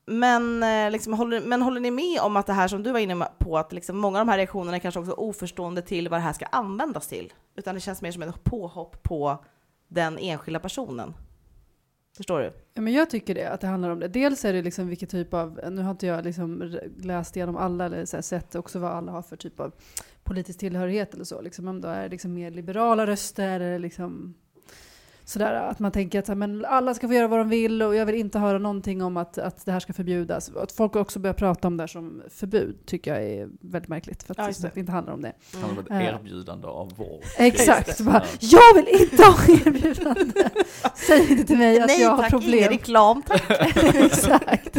men, 0.06 0.62
eh, 0.62 0.90
liksom, 0.90 1.12
håller, 1.12 1.40
men 1.40 1.62
håller 1.62 1.80
ni 1.80 1.90
med 1.90 2.20
om 2.20 2.36
att 2.36 2.46
det 2.46 2.52
här 2.52 2.68
som 2.68 2.82
du 2.82 2.92
var 2.92 3.00
inne 3.00 3.28
på, 3.38 3.58
att 3.58 3.72
liksom 3.72 3.98
många 3.98 4.20
av 4.20 4.26
de 4.26 4.30
här 4.30 4.38
reaktionerna 4.38 4.76
är 4.76 4.80
kanske 4.80 5.00
också 5.00 5.12
oförstående 5.12 5.82
till 5.82 6.08
vad 6.08 6.20
det 6.20 6.24
här 6.24 6.32
ska 6.32 6.46
användas 6.46 7.06
till? 7.06 7.32
Utan 7.56 7.74
det 7.74 7.80
känns 7.80 8.02
mer 8.02 8.12
som 8.12 8.22
ett 8.22 8.44
påhopp 8.44 9.02
på 9.02 9.44
den 9.88 10.18
enskilda 10.18 10.60
personen. 10.60 11.14
Förstår 12.16 12.40
du? 12.40 12.52
Ja, 12.74 12.80
men 12.82 12.92
jag 12.92 13.10
tycker 13.10 13.34
det, 13.34 13.50
att 13.50 13.60
det 13.60 13.66
handlar 13.66 13.90
om 13.90 14.00
det. 14.00 14.08
Dels 14.08 14.44
är 14.44 14.52
det 14.52 14.62
liksom 14.62 14.88
vilken 14.88 15.08
typ 15.08 15.34
av, 15.34 15.60
nu 15.70 15.82
har 15.82 15.90
inte 15.90 16.06
jag 16.06 16.24
liksom 16.24 16.78
läst 16.98 17.36
igenom 17.36 17.56
alla 17.56 17.86
eller 17.86 18.04
så 18.04 18.16
här, 18.16 18.22
sett 18.22 18.54
också 18.54 18.78
vad 18.78 18.90
alla 18.90 19.12
har 19.12 19.22
för 19.22 19.36
typ 19.36 19.60
av 19.60 19.72
politisk 20.24 20.58
tillhörighet 20.58 21.14
eller 21.14 21.24
så. 21.24 21.40
Liksom, 21.40 21.68
om 21.68 21.80
det 21.80 21.88
är 21.88 22.08
liksom 22.08 22.34
mer 22.34 22.50
liberala 22.50 23.06
röster 23.06 23.60
eller 23.60 23.78
liksom 23.78 24.34
sådär 25.28 25.54
att 25.54 25.78
man 25.78 25.92
tänker 25.92 26.18
att 26.18 26.38
men 26.38 26.64
alla 26.64 26.94
ska 26.94 27.08
få 27.08 27.14
göra 27.14 27.28
vad 27.28 27.38
de 27.40 27.48
vill 27.48 27.82
och 27.82 27.94
jag 27.94 28.06
vill 28.06 28.14
inte 28.14 28.38
höra 28.38 28.58
någonting 28.58 29.02
om 29.02 29.16
att, 29.16 29.38
att 29.38 29.64
det 29.66 29.72
här 29.72 29.80
ska 29.80 29.92
förbjudas. 29.92 30.50
Att 30.56 30.72
folk 30.72 30.96
också 30.96 31.18
börjar 31.18 31.34
prata 31.34 31.68
om 31.68 31.76
det 31.76 31.82
här 31.82 31.88
som 31.88 32.22
förbud 32.30 32.86
tycker 32.86 33.14
jag 33.14 33.24
är 33.24 33.48
väldigt 33.60 33.88
märkligt. 33.88 34.22
För 34.22 34.32
att 34.40 34.62
Ja, 34.62 34.70
det, 34.74 34.80
inte 34.80 34.92
handlar 34.92 35.12
om 35.14 35.22
det. 35.22 35.32
Det 35.52 35.58
handlar 35.58 35.78
om 35.82 35.86
ett 35.86 35.90
Eh. 35.90 36.14
erbjudande 36.14 36.66
av 36.66 36.92
vård. 36.96 37.22
Exakt. 37.38 38.00
Bara, 38.00 38.24
jag 38.40 38.74
vill 38.74 38.88
inte 39.02 39.22
ha 39.22 39.44
erbjudande. 39.48 40.48
Säg 40.94 41.30
inte 41.32 41.44
till 41.44 41.58
mig 41.58 41.80
att 41.80 41.86
Nej 41.86 42.00
jag 42.00 42.10
har 42.10 42.16
tack, 42.22 42.30
problem. 42.30 42.54
ingen 42.58 42.68
reklam 42.70 43.22
tack. 43.22 43.42
Exakt. 43.94 44.78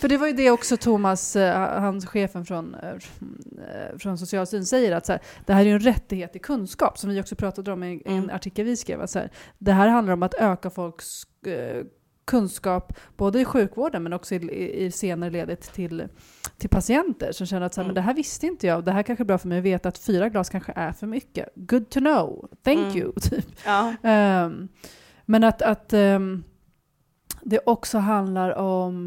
För 0.00 0.08
det 0.08 0.16
var 0.16 0.26
ju 0.26 0.32
det 0.32 0.50
också 0.50 0.76
Thomas, 0.76 1.36
eh, 1.36 1.80
hans 1.80 2.06
chefen 2.06 2.44
från, 2.44 2.74
eh, 2.74 3.98
från 3.98 4.18
Socialstyrelsen 4.18 4.66
säger 4.66 4.92
att 4.92 5.06
så 5.06 5.12
här, 5.12 5.22
det 5.46 5.52
här 5.52 5.66
är 5.66 5.72
en 5.72 5.80
rättighet 5.80 6.36
i 6.36 6.38
kunskap 6.38 6.98
som 6.98 7.10
vi 7.10 7.20
också 7.22 7.36
pratade 7.36 7.72
om 7.72 7.82
i 7.82 8.02
en 8.04 8.18
Mm. 8.18 8.30
artikel 8.30 8.64
vi 8.64 8.76
skrev. 8.76 9.00
Att 9.00 9.10
så 9.10 9.18
här, 9.18 9.30
det 9.58 9.72
här 9.72 9.88
handlar 9.88 10.12
om 10.14 10.22
att 10.22 10.34
öka 10.34 10.70
folks 10.70 11.22
eh, 11.46 11.84
kunskap 12.24 12.92
både 13.16 13.40
i 13.40 13.44
sjukvården 13.44 14.02
men 14.02 14.12
också 14.12 14.34
i, 14.34 14.38
i, 14.38 14.84
i 14.84 14.90
senare 14.90 15.30
ledet 15.30 15.72
till, 15.72 16.08
till 16.58 16.68
patienter 16.70 17.32
som 17.32 17.46
känner 17.46 17.66
att 17.66 17.74
så 17.74 17.80
här, 17.80 17.84
Mm. 17.84 17.88
men 17.88 17.94
det 17.94 18.00
här 18.06 18.14
visste 18.14 18.46
inte 18.46 18.66
jag. 18.66 18.84
Det 18.84 18.92
här 18.92 19.02
kanske 19.02 19.22
är 19.22 19.26
bra 19.26 19.38
för 19.38 19.48
mig 19.48 19.58
att 19.58 19.64
veta 19.64 19.88
att 19.88 19.98
fyra 19.98 20.28
glas 20.28 20.48
kanske 20.50 20.72
är 20.76 20.92
för 20.92 21.06
mycket. 21.06 21.48
Good 21.54 21.90
to 21.90 22.00
know. 22.00 22.48
Thank 22.64 22.78
Mm. 22.78 22.96
you. 22.96 23.12
Typ. 23.20 23.46
Ja. 23.66 23.94
Ehm, 24.02 24.68
men 25.26 25.44
att, 25.44 25.62
att 25.62 25.92
ehm, 25.92 26.44
det 27.50 27.60
också 27.66 27.98
handlar 27.98 28.54
om, 28.58 29.04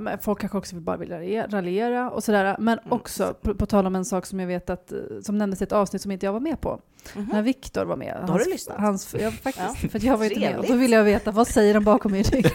men 0.00 0.18
folk 0.18 0.40
kanske 0.40 0.58
också 0.58 0.76
bara 0.76 0.96
vill 0.96 1.10
raljera- 1.48 2.10
och 2.10 2.24
sådär. 2.24 2.56
Men 2.58 2.78
Mm. 2.78 2.92
också, 2.92 3.34
på, 3.42 3.54
på 3.54 3.66
tal 3.66 3.86
om 3.86 3.94
en 3.96 4.04
sak 4.04 4.26
som 4.26 4.40
jag 4.40 4.46
vet 4.46 4.70
att, 4.70 4.92
eh, 4.92 4.98
som 5.22 5.38
nämndes 5.38 5.60
i 5.60 5.64
ett 5.64 5.72
avsnitt 5.72 6.02
som 6.02 6.10
inte 6.10 6.26
jag 6.26 6.32
var 6.32 6.40
med 6.40 6.60
på. 6.60 6.80
Mhm. 7.16 7.28
När 7.32 7.42
Viktor 7.42 7.84
var 7.84 7.96
med. 7.96 8.22
Då 8.26 8.32
har 8.32 8.38
du 8.38 8.50
lyssnat. 8.50 8.78
Hans, 8.78 9.14
ja, 9.20 9.30
faktiskt. 9.30 9.82
Ja. 9.82 9.88
För 9.88 10.04
jag 10.06 10.16
var 10.16 10.24
inte 10.24 10.40
med. 10.40 10.58
Och 10.58 10.66
då 10.66 10.74
ville 10.74 10.96
jag 10.96 11.04
veta, 11.04 11.30
vad 11.30 11.46
säger 11.48 11.74
de 11.74 11.84
bakom 11.84 12.12
min 12.12 12.22
rygg? 12.22 12.46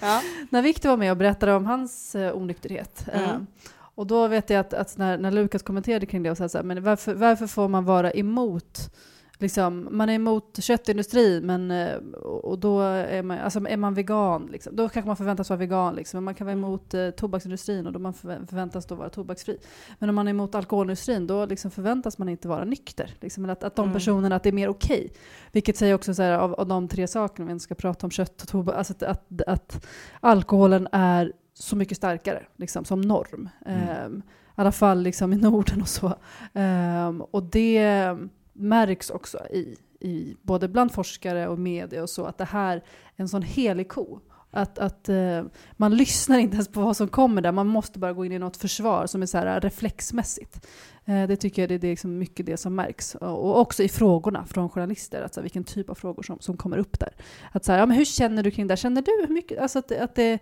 Ja. 0.00 0.22
när 0.50 0.62
Viktor 0.62 0.88
var 0.88 0.96
med 0.96 1.10
och 1.10 1.16
berättade 1.16 1.54
om 1.54 1.66
hans 1.66 2.14
uh, 2.14 2.36
onykterhet. 2.36 3.06
Mm. 3.12 3.24
eh, 3.30 3.36
och 3.94 4.06
då 4.06 4.28
vet 4.28 4.50
jag 4.50 4.60
att, 4.60 4.74
att 4.74 4.96
när, 4.96 5.18
när 5.18 5.30
Lukas 5.30 5.62
kommenterade 5.62 6.06
kring 6.06 6.22
det 6.22 6.30
och 6.30 6.36
sa 6.36 6.48
så 6.48 6.58
här, 6.58 6.62
men 6.64 6.82
varför, 6.82 7.14
varför 7.14 7.46
får 7.46 7.68
man 7.68 7.84
vara 7.84 8.10
emot 8.12 8.90
Liksom, 9.40 9.88
man 9.90 10.08
är 10.08 10.14
emot 10.14 10.58
köttindustrin, 10.62 11.46
men, 11.46 11.70
eh, 11.70 11.96
och 12.22 12.58
då 12.58 12.80
är 12.80 13.22
man, 13.22 13.38
alltså 13.38 13.66
är 13.68 13.76
man 13.76 13.94
vegan, 13.94 14.46
liksom, 14.46 14.76
då 14.76 14.88
kanske 14.88 15.06
man 15.06 15.16
förväntas 15.16 15.50
vara 15.50 15.58
vegan. 15.58 15.94
Liksom, 15.94 16.16
men 16.16 16.24
man 16.24 16.34
kan 16.34 16.46
vara 16.46 16.52
emot 16.56 16.94
eh, 16.94 17.10
tobaksindustrin 17.10 17.86
och 17.86 17.92
då 17.92 17.98
man 17.98 18.12
förvä- 18.12 18.46
förväntas 18.46 18.86
då 18.86 18.94
vara 18.94 19.08
tobaksfri. 19.08 19.58
Men 19.98 20.08
om 20.08 20.14
man 20.14 20.26
är 20.26 20.30
emot 20.30 20.54
alkoholindustrin, 20.54 21.26
då 21.26 21.46
liksom 21.46 21.70
förväntas 21.70 22.18
man 22.18 22.28
inte 22.28 22.48
vara 22.48 22.64
nykter. 22.64 23.10
Liksom, 23.20 23.50
att, 23.50 23.64
att 23.64 23.76
de 23.76 23.82
Mm. 23.82 23.94
personerna, 23.94 24.36
att 24.36 24.42
det 24.42 24.48
är 24.50 24.52
mer 24.52 24.68
okej. 24.68 25.12
Vilket 25.52 25.76
säger 25.76 25.94
också 25.94 26.14
så 26.14 26.22
här, 26.22 26.32
av, 26.32 26.54
av 26.54 26.66
de 26.68 26.88
tre 26.88 27.06
sakerna, 27.06 27.52
vi 27.52 27.60
ska 27.60 27.74
prata 27.74 28.06
om 28.06 28.10
kött 28.10 28.42
och 28.42 28.48
tobak, 28.48 28.74
alltså 28.76 28.92
att, 28.92 29.02
att, 29.02 29.42
att 29.46 29.86
alkoholen 30.20 30.88
är 30.92 31.32
så 31.54 31.76
mycket 31.76 31.96
starkare 31.96 32.42
liksom, 32.56 32.84
som 32.84 33.00
norm. 33.00 33.48
Mm. 33.66 33.80
Ehm, 33.88 34.22
I 34.26 34.60
alla 34.60 34.72
fall 34.72 35.02
liksom 35.02 35.32
i 35.32 35.36
Norden 35.36 35.80
och 35.82 35.88
så. 35.88 36.14
Ehm, 36.54 37.20
och 37.22 37.42
det 37.42 38.16
märks 38.60 39.10
också 39.10 39.38
i, 39.50 39.76
i 40.00 40.36
både 40.42 40.68
bland 40.68 40.92
forskare 40.92 41.48
och 41.48 41.58
media 41.58 42.02
och 42.02 42.10
så, 42.10 42.24
att 42.24 42.38
det 42.38 42.44
här 42.44 42.76
är 42.76 42.82
en 43.16 43.28
sån 43.28 43.42
helig 43.42 43.88
ko. 43.88 44.20
Att, 44.52 44.78
att 44.78 45.08
eh, 45.08 45.44
man 45.72 45.96
lyssnar 45.96 46.38
inte 46.38 46.54
ens 46.54 46.68
på 46.68 46.80
vad 46.80 46.96
som 46.96 47.08
kommer 47.08 47.42
där, 47.42 47.52
man 47.52 47.66
måste 47.66 47.98
bara 47.98 48.12
gå 48.12 48.24
in 48.24 48.32
i 48.32 48.38
något 48.38 48.56
försvar 48.56 49.06
som 49.06 49.22
är 49.22 49.26
så 49.26 49.38
här 49.38 49.60
reflexmässigt. 49.60 50.66
Eh, 51.04 51.26
det 51.28 51.36
tycker 51.36 51.62
jag 51.62 51.68
det, 51.68 51.78
det 51.78 51.86
är 51.86 51.92
liksom 51.92 52.18
mycket 52.18 52.46
det 52.46 52.56
som 52.56 52.74
märks. 52.74 53.14
Och, 53.14 53.44
och 53.44 53.60
också 53.60 53.82
i 53.82 53.88
frågorna 53.88 54.46
från 54.46 54.68
journalister, 54.68 55.22
alltså 55.22 55.40
vilken 55.40 55.64
typ 55.64 55.90
av 55.90 55.94
frågor 55.94 56.22
som, 56.22 56.38
som 56.40 56.56
kommer 56.56 56.78
upp 56.78 57.00
där. 57.00 57.14
Att 57.52 57.64
så 57.64 57.72
här, 57.72 57.78
ja, 57.78 57.86
men 57.86 57.96
hur 57.96 58.04
känner 58.04 58.42
du 58.42 58.50
kring 58.50 58.66
det? 58.66 58.72
här? 58.72 58.76
Känner 58.76 59.02
du 59.02 59.26
hur 59.26 59.34
mycket? 59.34 59.58
Alltså 59.58 59.78
att, 59.78 59.92
att 59.92 60.14
det 60.14 60.38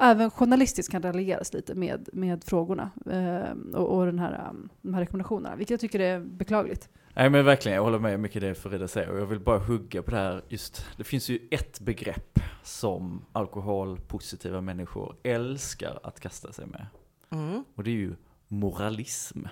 även 0.00 0.30
journalistiskt 0.30 0.92
kan 0.92 1.02
raljeras 1.02 1.52
lite 1.52 1.74
med, 1.74 2.08
med 2.12 2.44
frågorna 2.44 2.90
eh, 3.10 3.74
och, 3.74 3.98
och 3.98 4.06
den 4.06 4.18
här, 4.18 4.48
um, 4.50 4.68
de 4.82 4.94
här 4.94 5.00
rekommendationerna, 5.00 5.56
vilket 5.56 5.70
jag 5.70 5.80
tycker 5.80 6.00
är 6.00 6.20
beklagligt. 6.20 6.88
Nej 7.16 7.30
men 7.30 7.44
verkligen, 7.44 7.76
jag 7.76 7.82
håller 7.84 7.98
med 7.98 8.20
mycket 8.20 8.40
det 8.40 8.54
Frida 8.54 8.88
säger 8.88 9.10
och 9.10 9.18
jag 9.20 9.26
vill 9.26 9.40
bara 9.40 9.58
hugga 9.58 10.02
på 10.02 10.10
det 10.10 10.16
här 10.16 10.42
just, 10.48 10.86
det 10.96 11.04
finns 11.04 11.28
ju 11.28 11.38
ett 11.50 11.80
begrepp 11.80 12.40
som 12.62 13.24
alkoholpositiva 13.32 14.60
människor 14.60 15.16
älskar 15.22 15.98
att 16.02 16.20
kasta 16.20 16.52
sig 16.52 16.66
med. 16.66 16.86
Mm. 17.30 17.64
Och 17.74 17.84
det 17.84 17.90
är 17.90 17.94
ju 17.94 18.14
moralism. 18.48 19.46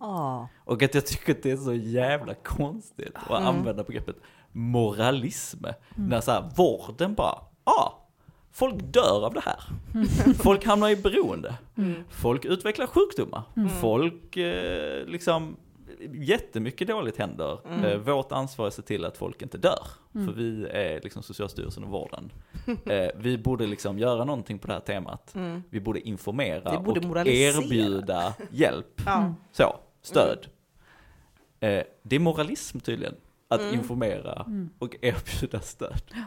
Ja. 0.00 0.48
Och 0.58 0.82
att 0.82 0.94
jag 0.94 1.06
tycker 1.06 1.32
att 1.32 1.42
det 1.42 1.50
är 1.50 1.56
så 1.56 1.74
jävla 1.74 2.34
konstigt 2.34 3.12
att 3.14 3.30
Mm. 3.40 3.46
använda 3.46 3.84
begreppet 3.84 4.16
moralism. 4.52 5.64
När 5.94 6.20
så 6.20 6.30
här, 6.30 6.50
vården 6.56 7.14
bara, 7.14 7.38
ja, 7.64 7.72
ah, 7.72 8.08
folk 8.52 8.74
dör 8.78 9.26
av 9.26 9.34
det 9.34 9.40
här. 9.44 9.60
Folk 10.42 10.64
hamnar 10.64 10.88
i 10.88 10.96
beroende. 10.96 11.54
Mm. 11.76 12.04
Folk 12.10 12.44
utvecklar 12.44 12.86
sjukdomar. 12.86 13.42
Folk, 13.80 14.36
eh, 14.36 15.06
liksom, 15.06 15.56
jättemycket 16.12 16.88
dåligt 16.88 17.16
händer. 17.16 17.58
Mm. 17.68 17.84
Eh, 17.84 17.96
vårt 17.98 18.32
ansvar 18.32 18.64
är 18.64 18.68
att 18.68 18.74
se 18.74 18.82
till 18.82 19.04
att 19.04 19.16
folk 19.16 19.42
inte 19.42 19.58
dör. 19.58 19.86
För 20.12 20.32
vi 20.32 20.66
är 20.70 21.00
liksom 21.02 21.22
Socialstyrelsen 21.22 21.84
och 21.84 21.90
vården. 21.90 22.32
Eh, 22.86 23.08
vi 23.16 23.38
borde 23.38 23.66
liksom 23.66 23.98
göra 23.98 24.24
någonting 24.24 24.58
på 24.58 24.66
det 24.66 24.72
här 24.72 24.80
temat. 24.80 25.34
Mm. 25.34 25.62
Vi 25.70 25.80
borde 25.80 26.00
informera 26.08 26.70
Vi 26.78 26.84
borde 26.84 27.00
och 27.00 27.06
moralisera. 27.06 27.62
erbjuda 27.64 28.34
hjälp. 28.50 29.00
Ja. 29.06 29.34
Så, 29.52 29.76
stöd. 30.02 30.46
Eh, 31.60 31.82
det 32.02 32.16
är 32.16 32.20
moralism 32.20 32.78
tydligen, 32.78 33.14
att 33.48 33.60
Mm. 33.60 33.74
informera 33.74 34.46
och 34.78 34.96
erbjuda 35.02 35.60
stöd. 35.60 36.02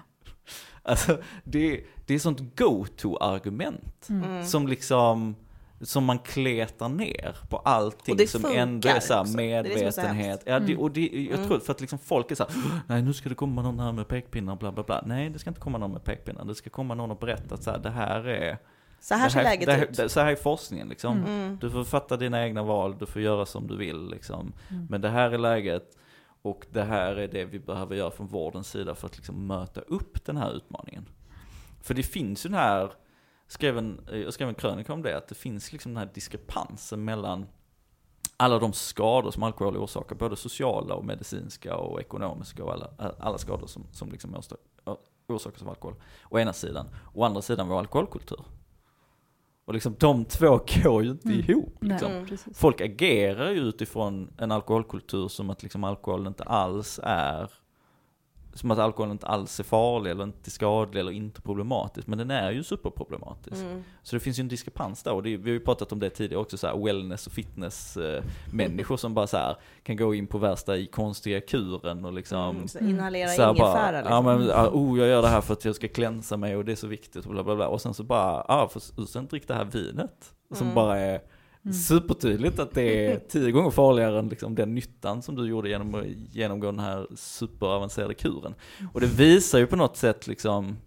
Alltså, 0.84 1.18
det, 1.44 1.84
det 2.06 2.14
är 2.14 2.20
sånt 2.20 2.56
go-to-argument 2.58 4.08
Mm. 4.10 4.46
som 4.46 4.68
liksom, 4.68 5.36
som 5.82 6.06
man 6.06 6.20
kletar 6.20 6.90
ner 6.90 7.36
på 7.50 7.58
allting 7.58 8.28
som 8.28 8.46
ändå 8.46 8.90
är 8.90 9.00
så 9.00 9.14
här 9.14 9.22
också. 9.22 9.38
Det 9.38 9.44
är 9.54 9.64
det 9.64 9.70
är 9.70 9.74
medvetenhet. 9.74 10.42
ja, 10.46 10.60
det, 10.60 10.76
och 10.78 10.92
det, 10.92 11.02
jag 11.02 11.36
Mm. 11.38 11.48
tror 11.48 11.60
för 11.60 11.72
att 11.74 11.82
liksom 11.82 12.00
folk 12.00 12.32
är 12.32 12.36
så 12.36 12.44
här, 12.44 12.54
nej 12.88 13.02
nu 13.02 13.14
ska 13.14 13.30
det 13.30 13.36
komma 13.36 13.62
någon 13.62 13.80
här 13.80 13.92
med 13.92 14.08
pekpinnar 14.08 14.56
bla 14.56 14.72
bla 14.72 14.84
bla. 14.84 15.04
Nej, 15.06 15.30
det 15.30 15.40
ska 15.40 15.50
inte 15.50 15.60
komma 15.62 15.78
någon 15.78 15.92
med 15.92 16.04
pekpinnar. 16.04 16.46
Det 16.46 16.56
ska 16.56 16.70
komma 16.70 16.96
någon 16.96 17.12
och 17.12 17.18
berätta 17.20 17.56
att 17.56 17.64
så 17.64 17.72
här, 17.72 17.78
det 17.80 17.90
här 17.90 18.28
är 18.28 18.58
Så 19.00 19.14
här 19.16 19.26
det 19.26 19.32
ser 19.32 19.44
läget 19.44 19.70
här, 19.70 19.84
ut. 19.84 19.98
det- 19.98 20.10
Så 20.10 20.20
här 20.20 20.32
är 20.32 20.36
forskningen 20.36 20.90
liksom. 20.90 21.18
Mm. 21.26 21.58
Du 21.62 21.70
får 21.70 21.84
fatta 21.84 22.18
dina 22.18 22.44
egna 22.46 22.64
val, 22.64 22.96
du 23.00 23.06
får 23.06 23.22
göra 23.22 23.46
som 23.46 23.68
du 23.68 23.78
vill 23.78 24.10
liksom. 24.10 24.54
Mm. 24.70 24.86
Men 24.90 25.02
det 25.02 25.10
här 25.10 25.32
är 25.32 25.38
läget 25.38 25.98
och 26.42 26.66
det 26.72 26.84
här 26.84 27.16
är 27.16 27.28
det 27.28 27.46
vi 27.46 27.60
behöver 27.60 27.96
göra 27.96 28.12
från 28.12 28.28
vårdens 28.28 28.68
sida 28.68 28.96
för 28.96 29.08
att 29.08 29.16
liksom 29.18 29.48
möta 29.48 29.82
upp 29.82 30.26
den 30.26 30.38
här 30.38 30.52
utmaningen. 30.56 31.06
För 31.84 31.94
det 31.94 32.04
finns 32.04 32.46
ju 32.46 32.50
den 32.50 32.60
här, 32.60 32.92
skrev 33.50 33.78
en, 33.78 34.02
jag 34.12 34.34
skrev 34.34 34.50
en 34.50 34.56
krönika 34.56 34.94
om 34.94 35.02
det, 35.02 35.18
att 35.18 35.28
det 35.28 35.36
finns 35.36 35.72
liksom 35.72 35.94
den 35.94 35.98
här 35.98 36.10
diskrepansen 36.14 37.06
mellan 37.06 37.46
alla 38.38 38.60
de 38.60 38.74
skador 38.74 39.32
som 39.32 39.44
alkohol 39.44 39.78
orsakar, 39.78 40.16
både 40.16 40.36
sociala 40.36 40.94
och 40.96 41.06
medicinska 41.06 41.76
och 41.76 42.00
ekonomiska 42.02 42.64
och 42.64 42.74
alla, 42.74 42.90
alla 43.20 43.38
skador 43.38 43.68
som, 43.68 43.84
som 43.92 44.12
liksom 44.12 44.36
orsakas 45.28 45.62
av 45.62 45.70
alkohol. 45.70 45.96
Å 46.30 46.40
ena 46.40 46.54
sidan. 46.54 46.90
Å 47.14 47.24
andra 47.24 47.42
sidan 47.42 47.68
vår 47.68 47.80
alkoholkultur. 47.80 48.46
Och 49.66 49.74
liksom 49.74 49.96
de 50.00 50.26
två 50.26 50.60
går 50.84 51.04
ju 51.04 51.10
inte 51.12 51.28
Mm. 51.28 51.40
ihop. 51.40 51.78
Nej, 51.80 51.92
Liksom. 51.92 52.12
Mm. 52.12 52.26
precis. 52.26 52.58
Folk 52.60 52.82
agerar 52.82 53.50
ju 53.52 53.60
utifrån 53.60 54.34
en 54.38 54.52
alkoholkultur 54.52 55.28
som 55.28 55.50
att 55.50 55.64
liksom 55.64 55.84
alkohol 55.84 56.28
inte 56.28 56.44
alls 56.44 57.00
är 57.04 57.52
som 58.54 58.72
att 58.72 58.80
alkohol 58.80 59.12
inte 59.12 59.28
alls 59.28 59.60
är 59.60 59.64
farlig 59.64 60.12
eller 60.12 60.24
inte 60.24 60.52
skadlig 60.52 61.00
eller 61.00 61.12
inte 61.12 61.42
problematisk. 61.42 62.08
Men 62.08 62.18
den 62.18 62.32
är 62.32 62.52
ju 62.52 62.64
superproblematisk. 62.64 63.62
Mm. 63.62 63.84
Så 64.04 64.16
det 64.16 64.20
finns 64.20 64.40
ju 64.40 64.42
en 64.42 64.48
diskrepans 64.48 65.04
där 65.04 65.14
och 65.14 65.24
det, 65.24 65.38
vi 65.38 65.50
har 65.50 65.54
ju 65.54 65.60
pratat 65.60 65.92
om 65.92 66.00
det 66.00 66.10
tidigare 66.10 66.42
också, 66.42 66.58
så 66.58 66.68
här 66.68 66.86
wellness 66.86 67.28
och 67.28 67.34
fitness 67.34 67.98
eh, 67.98 68.24
människor 68.54 68.98
som 68.98 69.14
bara 69.14 69.28
så 69.28 69.38
här 69.38 69.56
kan 69.84 69.96
gå 69.98 70.16
in 70.16 70.28
på 70.28 70.38
värsta 70.38 70.78
i 70.78 70.86
konstiga 70.86 71.42
kuren 71.42 72.06
och 72.06 72.14
liksom 72.14 72.40
Mm. 72.40 72.68
Så 72.68 72.80
inhalera 72.80 73.30
så 73.30 73.42
här 73.42 73.50
ingefära 73.50 73.98
liksom. 74.02 74.14
ja 74.14 74.22
men, 74.22 74.48
ja, 74.48 74.70
oh 74.70 75.00
jag 75.00 75.08
gör 75.08 75.22
det 75.22 75.28
här 75.28 75.42
för 75.42 75.54
att 75.54 75.66
jag 75.66 75.76
ska 75.76 75.88
klänsa 75.88 76.38
mig 76.38 76.56
och 76.56 76.66
det 76.66 76.72
är 76.72 76.76
så 76.76 76.88
viktigt 76.88 77.26
och 77.26 77.32
bla 77.32 77.44
bla 77.44 77.56
bla. 77.56 77.68
Och 77.68 77.82
sen 77.82 77.94
så 77.94 78.04
bara, 78.04 78.46
ja 78.48 78.70
för 78.70 79.06
sen 79.06 79.28
drick 79.28 79.48
det 79.48 79.54
här 79.54 79.66
vinet. 79.66 80.34
Som 80.52 80.62
Mm. 80.68 80.76
bara 80.76 80.98
är 80.98 81.22
supertydligt 81.74 82.60
att 82.60 82.74
det 82.74 83.06
är 83.06 83.20
tio 83.30 83.52
gånger 83.52 83.72
farligare 83.72 84.20
än 84.20 84.30
liksom 84.30 84.56
den 84.56 84.76
nyttan 84.76 85.22
som 85.22 85.36
du 85.36 85.50
gjorde 85.50 85.70
genom 85.70 85.96
att 85.96 86.06
genomgå 86.08 86.66
den 86.66 86.80
här 86.80 87.08
superavancerade 87.16 88.14
kuren. 88.14 88.56
Och 88.94 89.02
det 89.02 89.08
visar 89.08 89.60
ju 89.60 89.68
på 89.68 89.76
något 89.76 89.98
sätt 89.98 90.28
liksom 90.28 90.78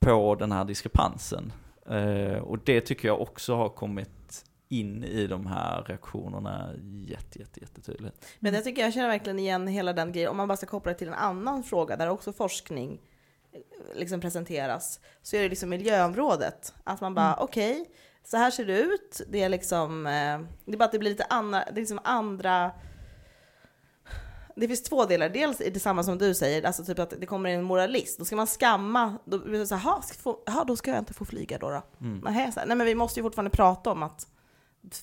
på 0.00 0.34
den 0.34 0.52
här 0.52 0.64
diskrepansen. 0.64 1.52
Eh, 1.86 2.38
och 2.38 2.58
det 2.64 2.80
tycker 2.80 3.08
jag 3.08 3.20
också 3.20 3.54
har 3.54 3.68
kommit 3.68 4.44
in 4.68 5.04
i 5.04 5.26
de 5.26 5.46
här 5.46 5.82
reaktionerna 5.82 6.70
jätte, 7.06 7.38
jätte, 7.38 7.60
jättetydligt. 7.60 8.26
Men 8.38 8.54
jag 8.54 8.64
tycker 8.64 8.82
jag 8.82 8.92
känner 8.92 9.08
verkligen 9.08 9.38
igen 9.38 9.66
hela 9.66 9.92
den 9.92 10.12
grejen. 10.12 10.30
Om 10.30 10.36
man 10.36 10.48
bara 10.48 10.56
ska 10.56 10.66
koppla 10.66 10.92
det 10.92 10.98
till 10.98 11.08
en 11.08 11.14
annan 11.14 11.62
fråga 11.62 11.96
där 11.96 12.08
också 12.08 12.32
forskning 12.32 13.00
eh, 13.52 13.60
liksom 13.98 14.20
presenteras, 14.20 15.00
så 15.22 15.36
är 15.36 15.42
det 15.42 15.48
liksom 15.48 15.70
miljöområdet. 15.70 16.74
Att 16.84 17.00
man 17.00 17.14
bara, 17.14 17.36
okej, 17.36 17.86
så 18.24 18.36
här 18.36 18.50
ser 18.50 18.64
det 18.64 18.80
ut. 18.80 19.20
Det 19.28 19.42
är 19.42 19.48
liksom, 19.48 20.06
eh, 20.06 20.40
det 20.64 20.72
är 20.72 20.76
bara 20.76 20.84
att 20.84 20.92
det 20.92 20.98
blir 20.98 21.10
lite 21.10 21.24
andra, 21.24 21.64
det 21.64 21.70
är 21.70 21.80
liksom 21.80 22.00
andra 22.04 22.70
det 24.56 24.68
finns 24.68 24.82
två 24.82 25.04
delar. 25.04 25.28
Dels 25.28 25.60
är 25.60 25.70
det 25.70 25.80
samma 25.80 26.02
som 26.02 26.18
du 26.18 26.34
säger, 26.34 26.62
alltså 26.66 26.84
typ 26.84 26.98
att 26.98 27.14
det 27.20 27.26
kommer 27.26 27.50
en 27.50 27.62
moralist. 27.62 28.18
Då 28.18 28.24
ska 28.24 28.36
man 28.36 28.46
skamma. 28.46 29.18
Då 29.24 29.38
blir 29.38 29.58
det 29.58 29.66
så 29.66 29.74
här, 29.74 29.90
"Ha, 29.92 30.02
ska 30.02 30.14
få, 30.18 30.38
aha, 30.48 30.64
då 30.64 30.76
ska 30.76 30.90
jag 30.90 30.98
inte 30.98 31.14
få 31.14 31.24
flyga 31.24 31.58
då. 31.58 31.70
då. 31.70 31.82
Så 32.52 32.60
här, 32.60 32.66
nej 32.66 32.76
men 32.76 32.86
vi 32.86 32.94
måste 32.94 33.20
ju 33.20 33.24
fortfarande 33.24 33.50
prata 33.50 33.90
om 33.90 34.02
att 34.02 34.26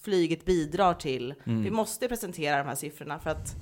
flyget 0.01 0.45
bidrar 0.45 0.93
till, 0.93 1.33
vi 1.63 1.71
måste 1.71 2.07
presentera 2.07 2.57
de 2.57 2.67
här 2.67 2.75
siffrorna 2.75 3.19
för 3.19 3.29
att 3.29 3.55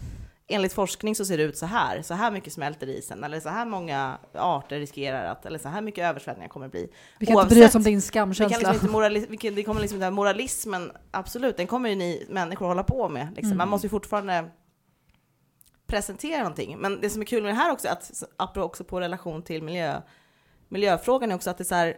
enligt 0.47 0.73
forskning 0.73 1.15
så 1.15 1.25
ser 1.25 1.37
det 1.37 1.43
ut 1.43 1.57
så 1.57 1.65
här, 1.65 2.01
så 2.01 2.13
här 2.13 2.31
mycket 2.31 2.53
smälter 2.53 2.87
isen, 2.89 3.23
eller 3.23 3.39
så 3.39 3.49
här 3.49 3.65
många 3.65 4.17
arter 4.33 4.79
riskerar 4.79 5.25
att, 5.31 5.45
eller 5.45 5.59
så 5.59 5.69
här 5.69 5.81
mycket 5.81 6.03
översvämningar 6.09 6.49
kommer 6.49 6.67
bli. 6.67 6.89
Vi 7.19 7.25
kan 7.25 7.33
inte 7.33 7.45
Oavsett- 7.45 7.49
bry 7.57 7.65
oss 7.65 7.75
om 7.75 7.83
din 7.83 7.95
Vi 7.95 8.01
kan 8.01 8.01
skamkänsla. 8.01 8.57
liksom 8.57 8.73
inte 8.73 8.97
morali- 8.97 9.25
vi 9.29 9.37
kan, 9.37 9.55
det 9.55 9.63
kommer 9.63 9.81
liksom 9.81 10.01
här 10.01 10.11
moralismen, 10.11 10.91
absolut, 11.11 11.57
den 11.57 11.67
kommer 11.67 11.89
ju 11.89 11.95
ni 11.95 12.25
människor 12.29 12.67
hålla 12.67 12.83
på 12.83 13.09
med. 13.09 13.27
Liksom. 13.35 13.57
Man 13.57 13.69
måste 13.69 13.87
ju 13.87 13.89
fortfarande 13.91 14.49
presentera 15.87 16.37
någonting. 16.39 16.77
Men 16.77 17.01
det 17.01 17.09
som 17.09 17.21
är 17.21 17.25
kul 17.25 17.43
med 17.43 17.51
det 17.51 17.55
här 17.57 17.71
också, 17.71 17.87
att, 17.87 18.57
också 18.57 18.83
på 18.83 18.99
relation 18.99 19.41
till 19.43 19.63
miljö, 19.63 20.01
miljöfrågan, 20.69 21.31
är 21.31 21.35
också 21.35 21.49
att 21.49 21.57
det 21.57 21.61
är 21.61 21.65
så 21.65 21.75
här, 21.75 21.97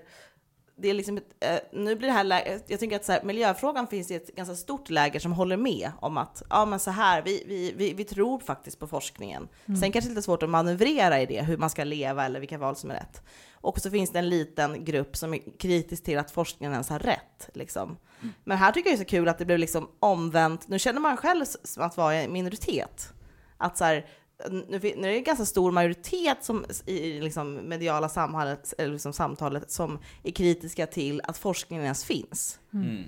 det 0.80 0.89
är 0.89 0.93
liksom 0.93 1.17
ett, 1.17 1.23
eh, 1.39 1.59
nu 1.80 1.95
blir 1.95 2.07
det 2.07 2.13
här, 2.13 2.23
lä- 2.23 2.59
jag 2.67 2.80
tycker 2.80 2.95
att 2.95 3.05
så 3.05 3.11
här, 3.11 3.23
miljöfrågan 3.23 3.88
finns 3.88 4.11
i 4.11 4.15
ett 4.15 4.36
ganska 4.36 4.55
stort 4.55 4.89
läger 4.89 5.19
som 5.19 5.32
håller 5.32 5.57
med 5.57 5.91
om 6.01 6.17
att, 6.17 6.43
ja 6.49 6.65
men 6.65 6.80
så 6.80 6.91
här, 6.91 7.21
vi, 7.21 7.43
vi, 7.47 7.73
vi, 7.78 7.93
vi 7.93 8.03
tror 8.03 8.39
faktiskt 8.39 8.80
på 8.80 8.88
forskningen. 8.88 9.47
Sen 9.65 9.91
kanske 9.91 9.99
det 9.99 10.05
är 10.05 10.09
lite 10.09 10.21
svårt 10.21 10.43
att 10.43 10.49
manövrera 10.49 11.21
i 11.21 11.25
det, 11.25 11.41
hur 11.43 11.57
man 11.57 11.69
ska 11.69 11.84
leva 11.84 12.25
eller 12.25 12.39
vilka 12.39 12.57
val 12.57 12.75
som 12.75 12.91
är 12.91 12.95
rätt. 12.95 13.21
Och 13.53 13.80
så 13.80 13.89
finns 13.91 14.09
det 14.11 14.19
en 14.19 14.30
liten 14.30 14.86
grupp 14.86 15.17
som 15.17 15.34
är 15.34 15.57
kritisk 15.59 16.03
till 16.03 16.17
att 16.17 16.32
forskningen 16.32 16.73
ens 16.73 16.89
har 16.89 16.99
rätt. 16.99 17.49
Liksom. 17.53 17.97
Men 18.43 18.57
här 18.57 18.71
tycker 18.71 18.89
jag 18.89 18.97
det 18.97 19.01
är 19.01 19.05
så 19.05 19.09
kul 19.09 19.28
att 19.30 19.38
det 19.38 19.45
blev 19.45 19.59
liksom 19.59 19.89
omvänt. 19.99 20.67
Nu 20.67 20.80
känner 20.80 20.99
man 21.01 21.17
själv 21.17 21.45
som 21.63 21.84
att 21.84 21.97
vara 21.97 22.23
i 22.23 22.28
minoritet. 22.28 23.09
Att 23.57 23.78
så 23.78 23.84
här, 23.84 24.05
nu, 24.52 24.76
är 24.76 25.02
det 25.02 25.18
en 25.18 25.24
ganska 25.24 25.46
stor 25.46 25.72
majoritet 25.72 26.38
som, 26.42 26.66
i 26.86 27.22
liksom 27.22 27.54
mediala 27.54 28.10
samhället, 28.10 28.74
eller 28.78 28.94
liksom 28.94 29.14
samtalet 29.14 29.72
som 29.72 30.00
är 30.24 30.32
kritiska 30.32 30.88
till 30.88 31.22
att 31.24 31.38
forskningen 31.38 31.84
ens 31.84 32.06
finns. 32.06 32.60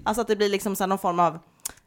Alltså 0.06 0.22
att 0.22 0.28
det 0.28 0.36
blir 0.36 0.50
liksom 0.50 0.76
så 0.76 0.86
någon 0.86 1.00
form 1.00 1.20
av 1.20 1.40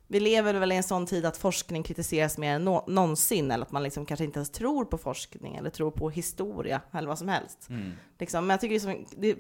vi 0.07 0.21
lever 0.21 0.55
väl 0.55 0.73
i 0.73 0.77
en 0.77 0.83
sån 0.83 1.07
tid 1.07 1.27
att 1.27 1.37
forskning 1.37 1.83
kritiseras 1.83 2.39
mer 2.39 2.55
än 2.55 2.65
nå- 2.65 2.85
någonsin, 2.89 3.51
eller 3.51 3.65
att 3.65 3.73
man 3.73 3.83
liksom 3.83 4.07
kanske 4.07 4.25
inte 4.25 4.39
ens 4.39 4.51
tror 4.51 4.85
på 4.85 4.99
forskning 4.99 5.57
eller 5.57 5.71
tror 5.71 5.91
på 5.91 6.11
historia 6.11 6.81
eller 6.93 7.09
vad 7.09 7.19
som 7.19 7.29
helst. 7.29 7.69
Liksom, 8.19 8.47
men 8.47 8.51
jag 8.55 8.61
tycker 8.61 8.73
liksom, 8.73 9.07
det 9.17 9.39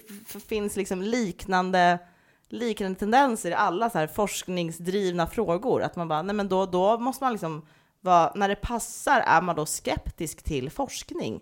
finns 0.49 0.77
liksom 0.77 1.03
liknande, 1.03 1.99
liknande 2.49 2.99
tendenser 2.99 3.51
i 3.51 3.55
alla 3.55 3.91
så 3.91 3.99
här 3.99 4.07
forskningsdrivna 4.07 5.27
frågor. 5.27 5.83
Att 5.83 5.97
man 5.97 6.09
bara, 6.09 6.23
nej 6.23 6.35
men 6.35 6.49
då, 6.49 6.67
då 6.67 6.99
måste 6.99 7.25
man 7.25 7.33
liksom 7.33 7.67
vara, 8.03 8.33
när 8.35 8.49
det 8.49 8.57
passar 8.57 9.21
är 9.21 9.43
man 9.43 9.57
då 9.57 9.67
skeptisk 9.67 10.43
till 10.43 10.71
forskning. 10.71 11.41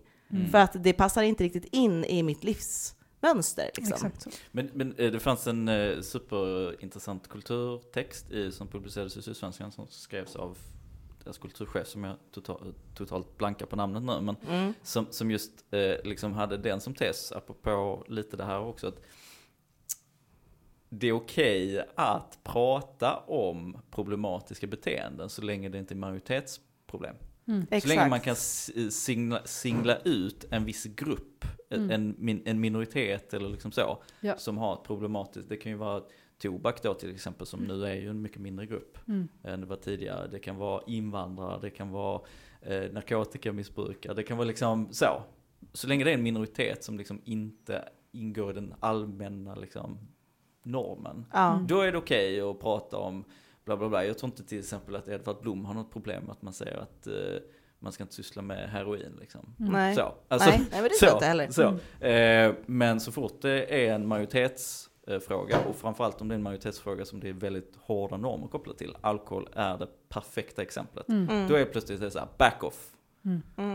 För 0.51 0.59
att 0.59 0.85
det 0.85 0.93
passar 0.93 1.23
inte 1.23 1.45
riktigt 1.45 1.65
in 1.65 2.05
i 2.05 2.23
mitt 2.23 2.45
livsmönster. 2.45 3.71
Liksom. 3.77 4.11
Men, 4.51 4.71
men 4.75 4.95
eh, 4.99 5.13
det 5.13 5.21
fanns 5.21 5.47
en 5.47 5.69
eh, 5.69 6.01
superintressant 6.01 7.29
kulturtext 7.29 8.31
i, 8.31 8.53
som 8.53 8.69
publicerades 8.69 9.17
i 9.17 9.23
Sydsvenskan 9.23 9.73
som 9.73 9.87
skrevs 9.89 10.37
av 10.37 10.59
deras 11.25 11.39
kulturchef 11.39 11.87
som 11.87 12.05
jag 12.05 12.17
total, 12.33 12.75
totalt 12.95 13.39
blankar 13.39 13.67
på 13.67 13.77
namnet 13.77 14.03
nu. 14.03 14.21
Men 14.21 14.37
Mm. 14.49 14.75
som, 14.83 15.07
som 15.11 15.31
just 15.31 15.51
eh, 15.71 15.95
liksom 16.05 16.33
hade 16.33 16.57
den 16.57 16.81
som 16.81 16.95
tes, 16.95 17.33
apropå 17.33 18.05
lite 18.09 18.37
det 18.37 18.45
här 18.45 18.61
också. 18.61 18.87
att 18.89 19.01
det 20.91 21.07
är 21.09 21.13
okej 21.13 21.85
att 21.95 22.39
prata 22.45 23.17
om 23.17 23.77
problematiska 23.91 24.67
beteenden 24.67 25.29
så 25.29 25.43
länge 25.43 25.69
det 25.69 25.79
inte 25.79 25.95
är 25.95 25.97
majoritetsproblem. 25.97 27.17
Så 27.83 27.89
länge 27.89 28.09
man 28.09 28.21
kan 28.21 28.33
s- 28.33 29.05
singla, 29.05 29.41
singla 29.45 29.97
ut 30.05 30.45
en 30.51 30.65
viss 30.65 30.85
grupp, 30.85 31.45
en- 31.69 31.91
en, 31.91 32.15
min, 32.19 32.43
en 32.45 32.61
minoritet 32.61 33.35
eller 33.35 33.49
liksom 33.49 33.73
så, 33.73 34.03
Ja. 34.21 34.37
som 34.37 34.59
har 34.59 34.75
ett 34.75 34.83
problematiskt, 34.85 35.49
det 35.49 35.57
kan 35.57 35.73
ju 35.73 35.79
vara 35.79 36.03
tobak 36.39 36.83
då 36.83 36.95
till 36.95 37.15
exempel, 37.15 37.47
som 37.47 37.61
nu 37.61 37.85
är 37.85 37.95
ju 37.95 38.11
en 38.11 38.23
mycket 38.23 38.41
mindre 38.41 38.67
grupp 38.67 38.99
än 39.45 39.61
det 39.61 39.67
var 39.67 39.77
tidigare. 39.77 40.29
Det 40.29 40.39
kan 40.39 40.57
vara 40.57 40.83
invandrare, 40.87 41.59
det 41.61 41.71
kan 41.71 41.91
vara 41.91 42.21
eh, 42.63 42.93
narkotikamissbrukare, 42.93 44.15
det 44.15 44.23
kan 44.23 44.37
vara 44.37 44.49
liksom 44.49 44.89
så. 44.93 45.23
Så 45.73 45.87
länge 45.89 46.05
det 46.05 46.11
är 46.11 46.15
en 46.15 46.23
minoritet 46.23 46.85
som 46.85 46.99
liksom 46.99 47.21
inte 47.25 47.89
ingår 48.13 48.51
i 48.51 48.55
den 48.55 48.75
allmänna 48.81 49.55
liksom, 49.55 49.99
normen, 50.63 51.27
Ja. 51.33 51.61
då 51.69 51.81
är 51.81 51.93
det 51.93 51.99
okej 51.99 52.41
att 52.41 52.61
prata 52.61 52.97
om 52.97 53.25
bla 53.65 53.77
bla 53.77 53.89
bla. 53.89 54.05
Jag 54.05 54.19
tror 54.19 54.31
inte 54.31 54.43
till 54.45 54.59
exempel 54.59 54.97
att 54.97 55.09
Edvard 55.09 55.41
Blom 55.43 55.65
har 55.65 55.75
något 55.75 55.93
problem 55.93 56.23
med 56.23 56.33
att 56.33 56.43
man 56.43 56.53
säger 56.53 56.77
att 56.77 57.07
eh, 57.07 57.15
man 57.79 57.93
ska 57.93 58.05
inte 58.05 58.15
syssla 58.15 58.43
med 58.43 58.71
heroin 58.71 59.17
liksom. 59.21 59.55
Nej. 59.59 59.95
Så. 59.95 60.15
Alltså, 60.29 60.49
Nej, 60.51 60.59
nej, 60.71 60.81
men 60.81 60.91
det 61.01 61.07
jag 61.07 61.15
inte 61.17 61.27
heller. 61.27 61.45
Mm. 61.61 61.79
Så. 62.01 62.07
Eh, 62.07 62.55
men 62.67 63.01
så 63.01 63.13
fort 63.13 63.43
det 63.43 63.87
är 63.87 63.95
en 63.95 64.07
majoritetsfråga, 64.09 65.59
och 65.69 65.77
framförallt 65.77 66.21
om 66.21 66.29
det 66.29 66.33
är 66.35 66.37
en 66.37 66.43
majoritetsfråga 66.43 67.05
som 67.05 67.21
det 67.21 67.29
är 67.29 67.33
väldigt 67.33 67.73
hårda 67.81 68.17
normer 68.17 68.47
kopplat 68.47 68.79
till, 68.79 68.97
alkohol 69.01 69.49
är 69.53 69.79
det 69.79 69.87
perfekta 70.09 70.63
exemplet. 70.63 71.09
Mm. 71.09 71.49
Då 71.49 71.55
är 71.55 71.65
plötsligt 71.65 72.01
det 72.01 72.11
så 72.11 72.19
här, 72.19 72.29
back 72.39 72.65
off. 72.65 72.87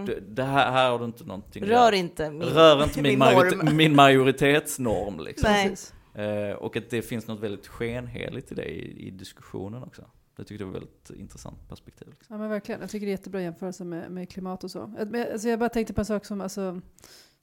Du, 0.05 0.19
det 0.29 0.43
här, 0.43 0.71
här 0.71 0.89
har 0.91 0.99
du 0.99 1.05
inte 1.05 1.23
någonting 1.23 1.63
Rör 1.63 1.69
göra. 1.71 1.95
inte 1.95 2.29
min, 2.29 2.41
Rör 2.43 2.83
inte 2.83 3.01
min, 3.01 3.09
min 3.11 3.19
majorite- 3.19 3.63
norm. 3.65 3.75
min 3.77 3.95
majoritetsnorm 3.95 5.19
liksom. 5.19 5.51
Nej. 5.51 5.75
Eh, 6.15 6.55
och 6.55 6.77
att 6.77 6.89
det 6.89 7.01
finns 7.01 7.27
något 7.27 7.39
väldigt 7.39 7.67
skenheligt 7.67 8.51
i 8.51 8.55
det 8.55 8.65
i, 8.65 9.07
i 9.07 9.11
diskussionen 9.11 9.83
också. 9.83 10.05
Det 10.35 10.43
tyckte 10.43 10.63
jag 10.63 10.71
var 10.71 10.77
ett 10.77 10.81
väldigt 10.81 11.21
intressant 11.21 11.69
perspektiv. 11.69 12.07
Liksom. 12.09 12.33
Ja 12.33 12.37
men 12.37 12.49
verkligen, 12.49 12.81
jag 12.81 12.89
tycker 12.89 13.05
det 13.05 13.09
är 13.09 13.17
jättebra 13.17 13.41
jämförelse 13.41 13.83
med, 13.83 14.11
med 14.11 14.29
klimat 14.29 14.63
och 14.63 14.71
så. 14.71 14.93
Alltså 15.31 15.49
jag 15.49 15.59
bara 15.59 15.69
tänkte 15.69 15.93
på 15.93 16.01
en 16.01 16.05
sak 16.05 16.25
som, 16.25 16.41
alltså, 16.41 16.81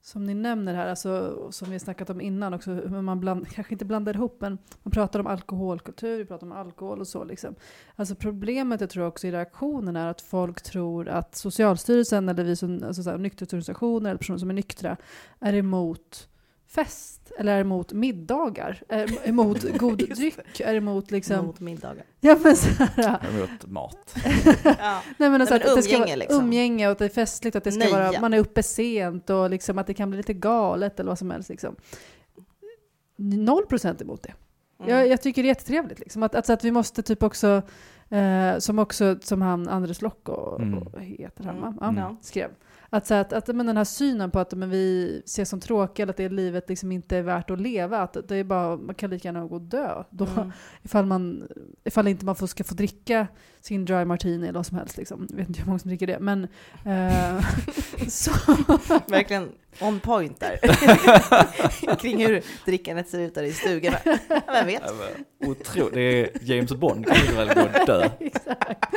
som 0.00 0.24
ni 0.24 0.34
nämner 0.34 0.74
här, 0.74 0.88
alltså, 0.88 1.48
som 1.52 1.70
vi 1.70 1.78
snackat 1.78 2.10
om 2.10 2.20
innan 2.20 2.54
också, 2.54 2.70
hur 2.70 3.02
man 3.02 3.20
bland, 3.20 3.48
kanske 3.52 3.74
inte 3.74 3.84
blandar 3.84 4.14
ihop, 4.14 4.40
men 4.40 4.58
man 4.82 4.92
pratar 4.92 5.20
om 5.20 5.26
alkoholkultur, 5.26 6.18
vi 6.18 6.24
pratar 6.24 6.46
om 6.46 6.52
alkohol 6.52 7.00
och 7.00 7.08
så. 7.08 7.24
Liksom. 7.24 7.54
Alltså 7.96 8.14
problemet 8.14 8.80
jag 8.80 8.90
tror 8.90 9.06
också 9.06 9.26
i 9.26 9.32
reaktionen 9.32 9.96
är 9.96 10.08
att 10.08 10.20
folk 10.20 10.62
tror 10.62 11.08
att 11.08 11.34
Socialstyrelsen 11.34 12.28
eller 12.28 12.44
vi 12.44 12.56
som 12.56 12.82
alltså, 12.84 13.02
så 13.02 13.10
här, 13.10 13.18
nykterhetsorganisationer 13.18 14.10
eller 14.10 14.18
personer 14.18 14.38
som 14.38 14.50
är 14.50 14.54
nyktra 14.54 14.96
är 15.40 15.54
emot 15.54 16.28
fest 16.74 17.32
eller 17.38 17.56
är 17.56 17.60
emot 17.60 17.92
middagar, 17.92 18.82
är 18.88 19.28
emot 19.28 19.62
god 19.78 19.98
dryck, 19.98 20.60
är 20.60 20.74
emot 20.74 21.10
liksom... 21.10 21.46
Mot 21.46 21.60
middagar. 21.60 22.04
Ja 22.20 22.38
men 22.44 22.56
så 22.56 22.68
här, 22.68 22.90
Jag 22.96 23.06
är 23.24 23.38
emot 23.38 23.66
mat. 23.66 24.14
Ja. 24.64 25.02
Nej 25.18 25.30
men, 25.30 25.40
alltså 25.40 25.54
men 25.54 25.62
att 25.70 25.76
det 25.76 25.82
ska 25.82 25.92
umgänge, 25.92 26.06
vara 26.06 26.16
liksom. 26.16 26.44
umgänge 26.44 26.86
och 26.86 26.92
att 26.92 26.98
det 26.98 27.04
är 27.04 27.08
festligt 27.08 27.54
och 27.54 27.58
att 27.58 27.64
det 27.64 27.72
ska 27.72 27.84
Nöje. 27.84 27.92
vara, 28.10 28.20
man 28.20 28.34
är 28.34 28.38
uppe 28.38 28.62
sent 28.62 29.30
och 29.30 29.50
liksom 29.50 29.78
att 29.78 29.86
det 29.86 29.94
kan 29.94 30.10
bli 30.10 30.16
lite 30.16 30.34
galet 30.34 31.00
eller 31.00 31.08
vad 31.10 31.18
som 31.18 31.30
helst. 31.30 31.48
Liksom. 31.48 31.76
Noll 33.16 33.66
procent 33.66 34.02
emot 34.02 34.22
det. 34.22 34.32
Mm. 34.80 34.90
Jag, 34.90 35.08
jag 35.08 35.22
tycker 35.22 35.42
det 35.42 35.46
är 35.46 35.50
jättetrevligt. 35.50 35.98
Liksom. 35.98 36.22
Att, 36.22 36.34
alltså 36.34 36.52
att 36.52 36.64
vi 36.64 36.70
måste 36.70 37.02
typ 37.02 37.22
också, 37.22 37.62
eh, 38.08 38.58
som 38.58 38.78
också 38.78 39.16
som 39.22 39.42
han 39.42 39.68
Andres 39.68 40.02
Lokko 40.02 40.56
Mm. 40.60 40.78
och 40.78 41.00
heter 41.00 41.44
han, 41.44 41.56
Mm. 41.56 41.74
Ja, 41.80 41.94
Ja. 41.96 42.16
skrev. 42.22 42.50
Att, 42.94 43.06
så 43.06 43.14
att, 43.14 43.32
att 43.32 43.48
men 43.48 43.66
den 43.66 43.76
här 43.76 43.84
synen 43.84 44.30
på 44.30 44.38
att 44.38 44.52
men 44.54 44.70
vi 44.70 45.22
ser 45.26 45.44
som 45.44 45.60
tråkiga, 45.60 46.10
att 46.10 46.16
det 46.16 46.28
livet 46.28 46.68
liksom 46.68 46.92
inte 46.92 47.16
är 47.16 47.22
värt 47.22 47.50
att 47.50 47.60
leva, 47.60 47.98
att 47.98 48.16
det 48.28 48.36
är 48.36 48.44
bara, 48.44 48.76
man 48.76 48.94
kan 48.94 49.10
lika 49.10 49.28
gärna 49.28 49.46
gå 49.46 49.54
och 49.54 49.60
dö. 49.60 50.02
Då, 50.10 50.26
Mm. 50.26 50.52
ifall, 50.82 51.06
man, 51.06 51.48
ifall 51.84 52.08
inte 52.08 52.24
man 52.24 52.36
får, 52.36 52.46
ska 52.46 52.64
få 52.64 52.74
dricka 52.74 53.26
sin 53.60 53.84
dry 53.84 54.04
martini 54.04 54.48
eller 54.48 54.58
vad 54.58 54.66
som 54.66 54.78
helst. 54.78 54.96
Liksom. 54.96 55.26
Jag 55.30 55.36
vet 55.36 55.48
inte 55.48 55.60
hur 55.60 55.66
många 55.66 55.78
som 55.78 55.88
dricker 55.88 56.06
det. 56.06 56.18
Men, 56.18 56.44
eh, 56.84 57.44
så, 58.08 58.30
Verkligen 59.08 59.48
on 59.80 60.00
point 60.00 60.40
där. 60.40 60.58
Kring 61.96 62.26
hur 62.26 62.42
drickandet 62.64 63.08
ser 63.08 63.18
ut 63.18 63.34
där 63.34 63.42
i 63.42 63.52
stugorna. 63.52 63.98
Ja, 64.04 64.40
Vem 64.52 64.66
vet? 64.66 64.82
Otroligt. 65.46 65.94
Det 65.94 66.00
är 66.00 66.30
James 66.42 66.72
Bond 66.72 67.06
kan 67.06 67.26
ju 67.26 67.32
väl 67.32 67.48
gå 67.54 67.60
och 67.60 67.86
dö. 67.86 68.08
Exakt. 68.20 68.94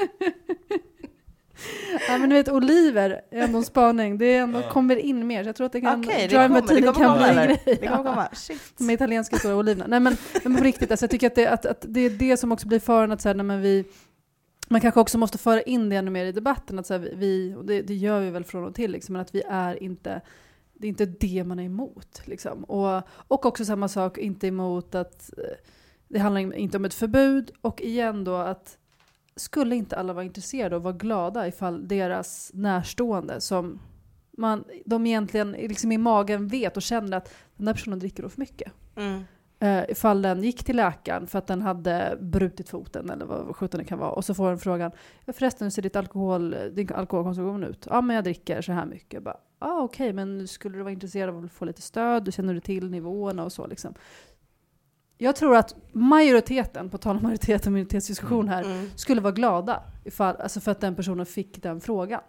Ja, 2.07 2.17
men 2.17 2.29
du 2.29 2.35
vet, 2.35 2.49
oliver 2.49 3.21
är 3.31 3.41
ändå 3.41 3.57
en 3.57 3.63
spaning. 3.73 4.17
Det 4.17 4.25
är 4.25 4.41
ändå, 4.41 4.61
kommer 4.61 4.95
in 4.95 5.27
mer. 5.27 5.43
Så 5.43 5.49
jag 5.49 5.55
tror 5.55 5.65
att 5.65 5.73
det 5.73 5.81
kan, 5.81 5.99
Okej, 5.99 6.27
det 6.27 6.35
kommer, 6.35 6.61
det 6.61 6.67
kommer 6.67 6.81
kan 6.81 6.93
komma. 6.93 7.17
bli 7.17 7.27
en 7.27 7.47
grej. 7.47 7.59
Det 7.65 7.87
kommer 7.87 8.03
komma. 8.03 8.29
Shit. 8.33 8.61
De 8.77 8.89
italienska 8.89 9.37
stora 9.37 9.55
oliverna. 9.55 9.85
Nej 9.87 9.99
men, 9.99 10.17
men 10.43 10.57
på 10.57 10.63
riktigt, 10.63 10.91
alltså, 10.91 11.03
jag 11.03 11.11
tycker 11.11 11.27
att 11.27 11.35
det, 11.35 11.47
att, 11.47 11.65
att 11.65 11.85
det 11.87 11.99
är 11.99 12.09
det 12.09 12.37
som 12.37 12.51
också 12.51 12.67
blir 12.67 12.79
faran 12.79 13.11
att 13.11 13.21
så 13.21 13.29
här, 13.29 13.35
men 13.35 13.61
vi 13.61 13.85
man 14.67 14.81
kanske 14.81 14.99
också 14.99 15.17
måste 15.17 15.37
föra 15.37 15.61
in 15.61 15.89
det 15.89 15.95
ännu 15.95 16.11
mer 16.11 16.25
i 16.25 16.31
debatten, 16.31 16.79
att 16.79 16.87
så 16.87 16.93
här, 16.93 17.13
vi, 17.15 17.55
och 17.57 17.65
det, 17.65 17.81
det 17.81 17.95
gör 17.95 18.19
vi 18.19 18.29
väl 18.29 18.43
från 18.43 18.63
och 18.63 18.75
till, 18.75 18.91
liksom, 18.91 19.13
men 19.13 19.21
att 19.21 19.35
vi 19.35 19.43
är 19.49 19.83
inte 19.83 20.21
Det 20.73 20.87
är 20.87 20.89
inte 20.89 21.05
det 21.05 21.43
man 21.43 21.59
är 21.59 21.63
emot. 21.63 22.21
Liksom. 22.25 22.63
Och, 22.63 23.01
och 23.07 23.45
också 23.45 23.65
samma 23.65 23.87
sak, 23.87 24.17
inte 24.17 24.47
emot 24.47 24.95
att 24.95 25.29
eh, 25.37 25.43
det 26.07 26.19
handlar 26.19 26.55
inte 26.55 26.77
om 26.77 26.85
ett 26.85 26.93
förbud. 26.93 27.51
Och 27.61 27.81
igen 27.81 28.23
då 28.23 28.35
att 28.35 28.77
skulle 29.35 29.75
inte 29.75 29.95
alla 29.95 30.13
vara 30.13 30.25
intresserade 30.25 30.75
och 30.75 30.83
vara 30.83 30.93
glada 30.93 31.47
ifall 31.47 31.87
deras 31.87 32.51
närstående 32.53 33.41
som 33.41 33.79
man, 34.37 34.63
de 34.85 35.07
egentligen 35.07 35.51
liksom 35.51 35.91
i 35.91 35.97
magen 35.97 36.47
vet 36.47 36.77
och 36.77 36.83
känner 36.83 37.17
att 37.17 37.33
den 37.55 37.65
där 37.65 37.73
personen 37.73 37.99
dricker 37.99 38.23
då 38.23 38.29
för 38.29 38.39
mycket. 38.39 38.71
Mm. 38.95 39.23
Uh, 39.63 39.91
ifall 39.91 40.21
den 40.21 40.43
gick 40.43 40.63
till 40.63 40.75
läkaren 40.75 41.27
för 41.27 41.39
att 41.39 41.47
den 41.47 41.61
hade 41.61 42.17
brutit 42.21 42.69
foten 42.69 43.09
eller 43.09 43.25
vad 43.25 43.55
sjutton 43.55 43.77
det 43.77 43.85
kan 43.85 43.99
vara. 43.99 44.11
Och 44.11 44.25
så 44.25 44.33
får 44.33 44.49
den 44.49 44.59
frågan, 44.59 44.91
förresten 45.25 45.65
hur 45.65 45.69
ser 45.69 45.81
ditt 45.81 45.95
alkohol, 45.95 46.55
din 46.73 46.93
alkoholkonsumtion 46.93 47.63
ut? 47.63 47.87
Ja 47.89 48.01
men 48.01 48.15
jag 48.15 48.23
dricker 48.23 48.61
så 48.61 48.71
här 48.71 48.85
mycket. 48.85 49.21
Ja 49.25 49.41
ah, 49.59 49.81
okej, 49.81 50.05
okay, 50.05 50.13
men 50.13 50.47
skulle 50.47 50.77
du 50.77 50.83
vara 50.83 50.93
intresserad 50.93 51.35
av 51.35 51.45
att 51.45 51.51
få 51.51 51.65
lite 51.65 51.81
stöd? 51.81 52.33
Känner 52.33 52.53
du 52.53 52.59
till 52.59 52.89
nivåerna 52.89 53.43
och 53.43 53.51
så 53.51 53.67
liksom? 53.67 53.93
Jag 55.17 55.35
tror 55.35 55.55
att 55.55 55.75
majoriteten, 55.91 56.89
på 56.89 56.97
tal 56.97 57.17
om 57.17 57.23
majoritet 57.23 57.65
och 57.65 57.71
minoritetsdiskussion 57.71 58.49
här, 58.49 58.63
Mm. 58.63 58.89
skulle 58.95 59.21
vara 59.21 59.33
glada 59.33 59.83
ifall, 60.03 60.35
alltså 60.35 60.59
för 60.61 60.71
att 60.71 60.81
den 60.81 60.95
personen 60.95 61.25
fick 61.25 61.63
den 61.63 61.81
frågan. 61.81 62.21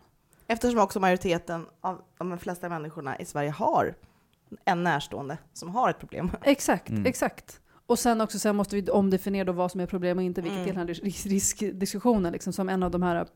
Eftersom 0.49 0.79
också 0.81 1.01
majoriteten 1.01 1.67
av 1.81 2.03
de 2.19 2.39
flesta 2.39 2.69
människorna 2.69 3.19
i 3.19 3.25
Sverige 3.25 3.51
har 3.51 3.95
en 4.65 4.83
närstående 4.83 5.39
som 5.53 5.71
har 5.71 5.91
ett 5.91 5.99
problem. 5.99 6.31
Exakt, 6.43 6.89
Mm. 6.91 7.07
exakt. 7.07 7.61
Och 7.87 7.99
sen 7.99 8.21
också 8.21 8.39
sen 8.39 8.57
måste 8.57 8.77
vi 8.77 8.91
omdefiniera 8.91 9.45
då 9.45 9.53
vad 9.53 9.71
som 9.73 9.81
är 9.81 9.87
problem 9.87 10.19
och 10.19 10.25
inte, 10.25 10.41
vilket 10.41 10.75
Mm. 10.75 10.87
ris- 10.89 11.27
riskdiskussionen. 11.27 12.33
Liksom, 12.33 12.53
som 12.53 12.69
en 12.69 12.83
av 12.83 12.91
de 12.91 13.03
här, 13.03 13.27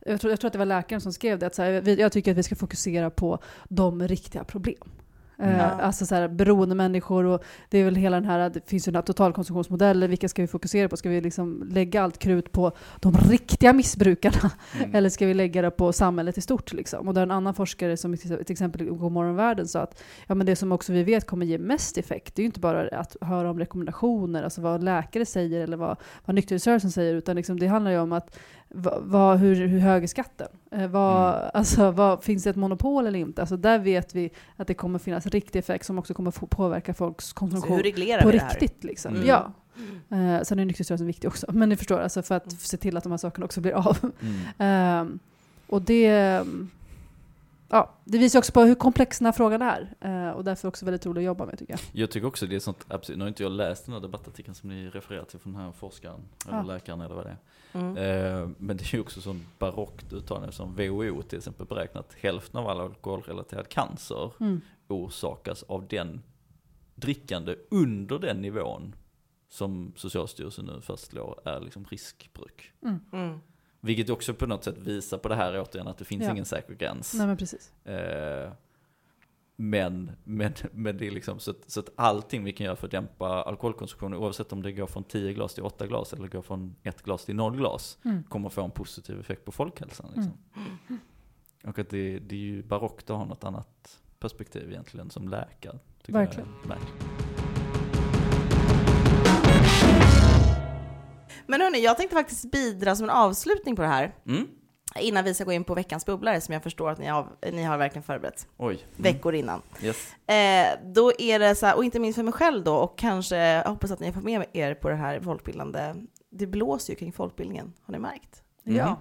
jag 0.00 0.20
tror, 0.20 0.30
jag 0.32 0.40
tror 0.40 0.46
att 0.46 0.52
det 0.52 0.58
var 0.58 0.66
läkaren 0.66 1.00
som 1.00 1.12
skrev 1.12 1.38
det, 1.38 1.46
att 1.46 1.54
så 1.54 1.62
här, 1.62 2.00
jag 2.00 2.12
tycker 2.12 2.30
att 2.30 2.36
vi 2.38 2.42
ska 2.42 2.56
fokusera 2.56 3.10
på 3.10 3.38
de 3.68 4.08
riktiga 4.08 4.44
problem. 4.44 4.90
Eh, 5.42 5.58
Ja. 5.58 5.64
Alltså 5.64 6.06
så 6.06 6.14
här, 6.14 6.28
beroende 6.28 6.74
människor 6.74 7.24
och 7.24 7.44
det 7.68 7.78
är 7.78 7.84
väl 7.84 7.96
hela 7.96 8.16
den 8.16 8.24
här, 8.24 8.50
det 8.50 8.68
finns 8.70 8.88
ju 8.88 8.92
den 8.92 8.96
här 8.96 9.02
totalkonsumtionsmodellen, 9.02 10.10
vilka 10.10 10.28
ska 10.28 10.42
vi 10.42 10.48
fokusera 10.48 10.88
på? 10.88 10.96
Ska 10.96 11.08
vi 11.08 11.20
liksom 11.20 11.68
lägga 11.70 12.02
allt 12.02 12.18
krut 12.18 12.52
på 12.52 12.72
de 13.00 13.12
riktiga 13.14 13.72
missbrukarna? 13.72 14.50
Mm. 14.78 14.94
Eller 14.94 15.08
ska 15.08 15.26
vi 15.26 15.34
lägga 15.34 15.62
det 15.62 15.70
på 15.70 15.92
samhället 15.92 16.38
i 16.38 16.40
stort? 16.40 16.72
Liksom? 16.72 17.08
Och 17.08 17.14
där 17.14 17.22
en 17.22 17.30
annan 17.30 17.54
forskare 17.54 17.96
som 17.96 18.16
till 18.16 18.40
exempel 18.48 18.82
i 18.82 18.84
Godmorgonvärlden 18.84 19.68
sa 19.68 19.80
att 19.80 20.02
ja, 20.26 20.34
men 20.34 20.46
det 20.46 20.56
som 20.56 20.72
också 20.72 20.92
vi 20.92 21.02
vet 21.02 21.26
kommer 21.26 21.46
ge 21.46 21.58
mest 21.58 21.98
effekt, 21.98 22.34
det 22.34 22.40
är 22.40 22.44
ju 22.44 22.46
inte 22.46 22.60
bara 22.60 22.88
att 22.98 23.16
höra 23.20 23.50
om 23.50 23.58
rekommendationer, 23.58 24.42
alltså 24.42 24.60
vad 24.60 24.84
läkare 24.84 25.26
säger 25.26 25.60
eller 25.60 25.76
vad, 25.76 25.96
vad 26.24 26.34
nykterhetsrörelsen 26.34 26.90
säger, 26.90 27.14
utan 27.14 27.36
liksom 27.36 27.58
det 27.60 27.66
handlar 27.66 27.90
ju 27.90 27.98
om 27.98 28.12
att 28.12 28.38
vad, 28.74 29.02
vad, 29.02 29.38
hur, 29.38 29.66
hur 29.66 29.78
hög 29.80 30.02
är 30.02 30.06
skatten? 30.06 30.48
Eh, 30.70 30.86
vad, 30.88 31.34
Mm. 31.34 31.50
alltså, 31.54 31.90
vad, 31.90 32.24
finns 32.24 32.44
det 32.44 32.50
ett 32.50 32.56
monopol 32.56 33.06
eller 33.06 33.18
inte? 33.18 33.42
Alltså, 33.42 33.56
där 33.56 33.78
vet 33.78 34.14
vi 34.14 34.30
att 34.56 34.66
det 34.66 34.74
kommer 34.74 34.98
finnas 34.98 35.26
riktig 35.26 35.58
effekt 35.58 35.86
som 35.86 35.98
också 35.98 36.14
kommer 36.14 36.30
påverka 36.46 36.94
folks 36.94 37.32
konsumtion 37.32 37.76
hur 37.76 37.82
reglerar 37.82 38.22
på 38.22 38.28
vi 38.28 38.36
det 38.36 38.42
här? 38.42 38.50
riktigt. 38.50 38.84
Liksom. 38.84 39.14
Mm. 39.14 39.26
Ja. 39.28 39.52
Eh, 40.10 40.42
sen 40.42 40.58
är 40.58 40.64
nykterhetsrörelsen 40.64 41.06
viktig 41.06 41.28
också, 41.28 41.46
men 41.52 41.68
ni 41.68 41.76
förstår, 41.76 42.00
alltså 42.00 42.22
för 42.22 42.34
att 42.34 42.46
Mm. 42.46 42.56
se 42.58 42.76
till 42.76 42.96
att 42.96 43.02
de 43.02 43.12
här 43.12 43.16
sakerna 43.16 43.44
också 43.44 43.60
blir 43.60 43.72
av. 43.72 43.98
Mm. 44.02 44.34
Ehm, 44.58 45.18
och 45.66 45.82
det, 45.82 46.42
ja, 47.72 47.90
det 48.04 48.18
visar 48.18 48.38
också 48.38 48.52
på 48.52 48.60
hur 48.60 48.74
komplex 48.74 49.18
den 49.18 49.26
här 49.26 49.32
frågan 49.32 49.62
är. 49.62 49.94
Eh, 50.00 50.30
och 50.30 50.44
därför 50.44 50.68
också 50.68 50.84
väldigt 50.84 51.06
roligt 51.06 51.18
att 51.20 51.24
jobba 51.24 51.46
med 51.46 51.58
tycker 51.58 51.72
jag. 51.72 51.80
Jag 51.92 52.10
tycker 52.10 52.26
också 52.28 52.46
det 52.46 52.56
är 52.56 52.60
sånt, 52.60 52.86
absolut, 52.88 53.18
nu 53.18 53.24
har 53.24 53.28
inte 53.28 53.42
jag 53.42 53.52
läst 53.52 53.84
den 53.86 53.92
här 53.94 54.00
debattartikeln 54.00 54.54
som 54.54 54.68
ni 54.68 54.88
refererar 54.90 55.24
till 55.24 55.38
från 55.38 55.52
den 55.52 55.62
här 55.62 55.72
forskaren, 55.72 56.20
eller 56.48 56.56
Ja. 56.58 56.62
läkaren 56.62 57.00
eller 57.00 57.14
vad 57.14 57.24
det 57.26 57.30
är. 57.30 57.38
Mm. 57.80 57.96
Eh, 57.96 58.48
men 58.58 58.76
det 58.76 58.82
är 58.84 58.94
ju 58.94 59.00
också 59.00 59.20
sånt 59.20 59.42
barockt 59.58 60.12
uttalande 60.12 60.52
som 60.52 60.74
WHO 60.76 61.22
till 61.22 61.38
exempel 61.38 61.66
beräknat 61.66 62.08
att 62.08 62.14
hälften 62.14 62.60
av 62.60 62.68
all 62.68 62.80
alkoholrelaterad 62.80 63.68
cancer 63.68 64.30
Mm. 64.40 64.60
orsakas 64.88 65.62
av 65.62 65.86
den 65.88 66.22
drickande 66.94 67.56
under 67.70 68.18
den 68.18 68.36
nivån 68.42 68.94
som 69.48 69.92
Socialstyrelsen 69.96 70.64
nu 70.64 70.80
fastslår 70.80 71.40
är 71.44 71.60
liksom 71.60 71.84
riskbruk. 71.84 72.72
Mm. 73.12 73.40
Vilket 73.84 74.10
också 74.10 74.34
på 74.34 74.46
något 74.46 74.64
sätt 74.64 74.78
visar 74.78 75.18
på 75.18 75.28
det 75.28 75.34
här 75.34 75.60
återigen 75.60 75.88
att 75.88 75.98
det 75.98 76.04
finns 76.04 76.24
Ja. 76.24 76.30
ingen 76.30 76.44
säker 76.44 76.74
gräns. 76.74 77.14
Nej 77.14 77.26
men 77.26 77.36
precis. 77.36 77.72
Eh, 77.86 78.52
men, 79.56 80.10
men, 80.24 80.52
men 80.72 80.96
det 80.98 81.06
är 81.06 81.10
liksom 81.10 81.38
så 81.40 81.50
att, 81.50 81.70
så 81.70 81.80
att 81.80 81.88
allting 81.96 82.44
vi 82.44 82.52
kan 82.52 82.64
göra 82.64 82.76
för 82.76 82.86
att 82.86 82.90
dämpa 82.90 83.26
alkoholkonsumtionen, 83.42 84.18
oavsett 84.18 84.52
om 84.52 84.62
det 84.62 84.72
går 84.72 84.86
från 84.86 85.04
10 85.04 85.32
glas 85.32 85.54
till 85.54 85.62
8 85.62 85.86
glas 85.86 86.12
eller 86.12 86.28
går 86.28 86.42
från 86.42 86.76
1 86.82 87.02
glas 87.02 87.24
till 87.24 87.36
0 87.36 87.56
glas, 87.56 87.98
Mm. 88.04 88.24
kommer 88.24 88.48
få 88.48 88.62
en 88.62 88.70
positiv 88.70 89.20
effekt 89.20 89.44
på 89.44 89.52
folkhälsan. 89.52 90.06
Liksom. 90.16 90.38
Och 91.64 91.78
att 91.78 91.88
det, 91.90 92.18
det 92.18 92.34
är 92.34 92.38
ju 92.40 92.62
barockt 92.62 93.10
att 93.10 93.16
ha 93.16 93.24
något 93.24 93.44
annat 93.44 94.00
perspektiv 94.18 94.70
egentligen 94.70 95.10
som 95.10 95.28
läkare. 95.28 95.78
tycker 96.02 96.18
jag 96.66 97.21
Men 101.52 101.60
hörni, 101.60 101.80
jag 101.84 101.96
tänkte 101.96 102.16
faktiskt 102.16 102.50
bidra 102.50 102.96
som 102.96 103.04
en 103.04 103.10
avslutning 103.10 103.76
på 103.76 103.82
det 103.82 103.88
här. 103.88 104.14
Mm. 104.26 104.48
Innan 105.00 105.24
vi 105.24 105.34
ska 105.34 105.44
gå 105.44 105.52
in 105.52 105.64
på 105.64 105.74
veckans 105.74 106.06
bubblare 106.06 106.40
som 106.40 106.52
jag 106.52 106.62
förstår 106.62 106.90
att 106.90 106.98
ni 106.98 107.06
har, 107.06 107.28
ni 107.52 107.62
har 107.62 107.78
verkligen 107.78 108.02
förberett 108.02 108.48
Oj. 108.56 108.74
Mm. 108.74 109.02
veckor 109.02 109.34
innan. 109.34 109.62
Yes. 109.82 110.12
Eh, 110.12 110.78
då 110.94 111.12
är 111.18 111.38
det 111.38 111.54
så 111.54 111.66
här, 111.66 111.76
och 111.76 111.84
inte 111.84 111.98
minst 111.98 112.16
för 112.16 112.22
mig 112.22 112.32
själv 112.32 112.64
då, 112.64 112.74
och 112.74 112.98
kanske, 112.98 113.36
jag 113.36 113.64
hoppas 113.64 113.90
att 113.90 114.00
ni 114.00 114.06
har 114.06 114.12
fått 114.12 114.24
med 114.24 114.46
er 114.52 114.74
på 114.74 114.88
det 114.88 114.94
här 114.94 115.20
folkbildande, 115.20 115.94
det 116.30 116.46
blåser 116.46 116.92
ju 116.92 116.96
kring 116.98 117.12
folkbildningen, 117.12 117.72
har 117.82 117.92
ni 117.92 117.98
märkt? 117.98 118.42
Mm. 118.66 118.78
Ja. 118.78 118.96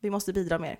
Vi 0.00 0.10
måste 0.10 0.32
bidra 0.32 0.58
mer. 0.58 0.78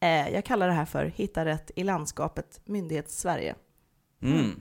Eh, 0.00 0.28
jag 0.28 0.44
kallar 0.44 0.66
det 0.68 0.74
här 0.74 0.84
för 0.84 1.04
Hitta 1.04 1.44
rätt 1.44 1.70
i 1.76 1.84
landskapet 1.84 2.60
Myndighets-Sverige. 2.64 3.54
Mm. 4.22 4.60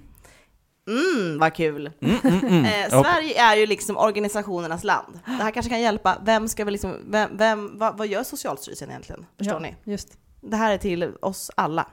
Mm, 0.87 1.39
vad 1.39 1.53
kul! 1.53 1.91
Mm, 2.01 2.15
mm, 2.23 2.39
mm. 2.39 2.65
Eh, 2.93 3.01
Sverige 3.01 3.41
är 3.41 3.55
ju 3.55 3.65
liksom 3.65 3.97
organisationernas 3.97 4.83
land. 4.83 5.19
Det 5.25 5.31
här 5.31 5.51
kanske 5.51 5.69
kan 5.69 5.81
hjälpa. 5.81 6.17
Vem 6.25 6.47
ska 6.47 6.65
vi 6.65 6.71
liksom, 6.71 6.97
vem, 7.07 7.37
vem, 7.37 7.77
vad, 7.77 7.97
vad 7.97 8.07
gör 8.07 8.23
Socialstyrelsen 8.23 8.89
egentligen? 8.89 9.25
Förstår 9.37 9.55
ja, 9.55 9.59
ni? 9.59 9.91
Just. 9.91 10.17
Det 10.41 10.55
här 10.55 10.73
är 10.73 10.77
till 10.77 11.11
oss 11.21 11.51
alla. 11.55 11.87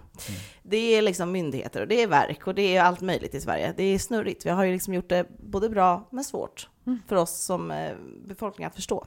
Det 0.62 0.76
är 0.76 1.02
liksom 1.02 1.32
myndigheter 1.32 1.80
och 1.80 1.88
det 1.88 2.02
är 2.02 2.06
verk 2.06 2.46
och 2.46 2.54
det 2.54 2.76
är 2.76 2.82
allt 2.82 3.00
möjligt 3.00 3.34
i 3.34 3.40
Sverige. 3.40 3.74
Det 3.76 3.84
är 3.84 3.98
snurrigt. 3.98 4.46
Vi 4.46 4.50
har 4.50 4.64
ju 4.64 4.72
liksom 4.72 4.94
gjort 4.94 5.08
det 5.08 5.26
både 5.38 5.68
bra 5.68 6.08
men 6.10 6.24
svårt 6.24 6.68
Mm. 6.86 6.98
för 7.08 7.16
oss 7.16 7.44
som 7.44 7.70
eh, 7.70 7.92
befolkning 8.24 8.66
att 8.66 8.74
förstå. 8.74 9.06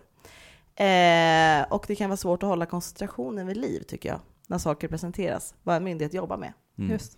Eh, 0.76 1.64
och 1.70 1.86
det 1.88 1.96
kan 1.96 2.10
vara 2.10 2.18
svårt 2.18 2.44
att 2.44 2.50
hålla 2.50 2.66
koncentrationen 2.66 3.48
vid 3.48 3.58
liv 3.58 3.84
tycker 3.88 4.10
jag, 4.10 4.20
när 4.48 4.58
saker 4.58 4.88
presenteras, 4.88 5.56
vad 5.64 5.76
en 5.76 5.84
myndighet 5.84 6.14
jobbar 6.14 6.38
med. 6.38 6.54
Mm. 6.78 6.92
Just. 6.92 7.18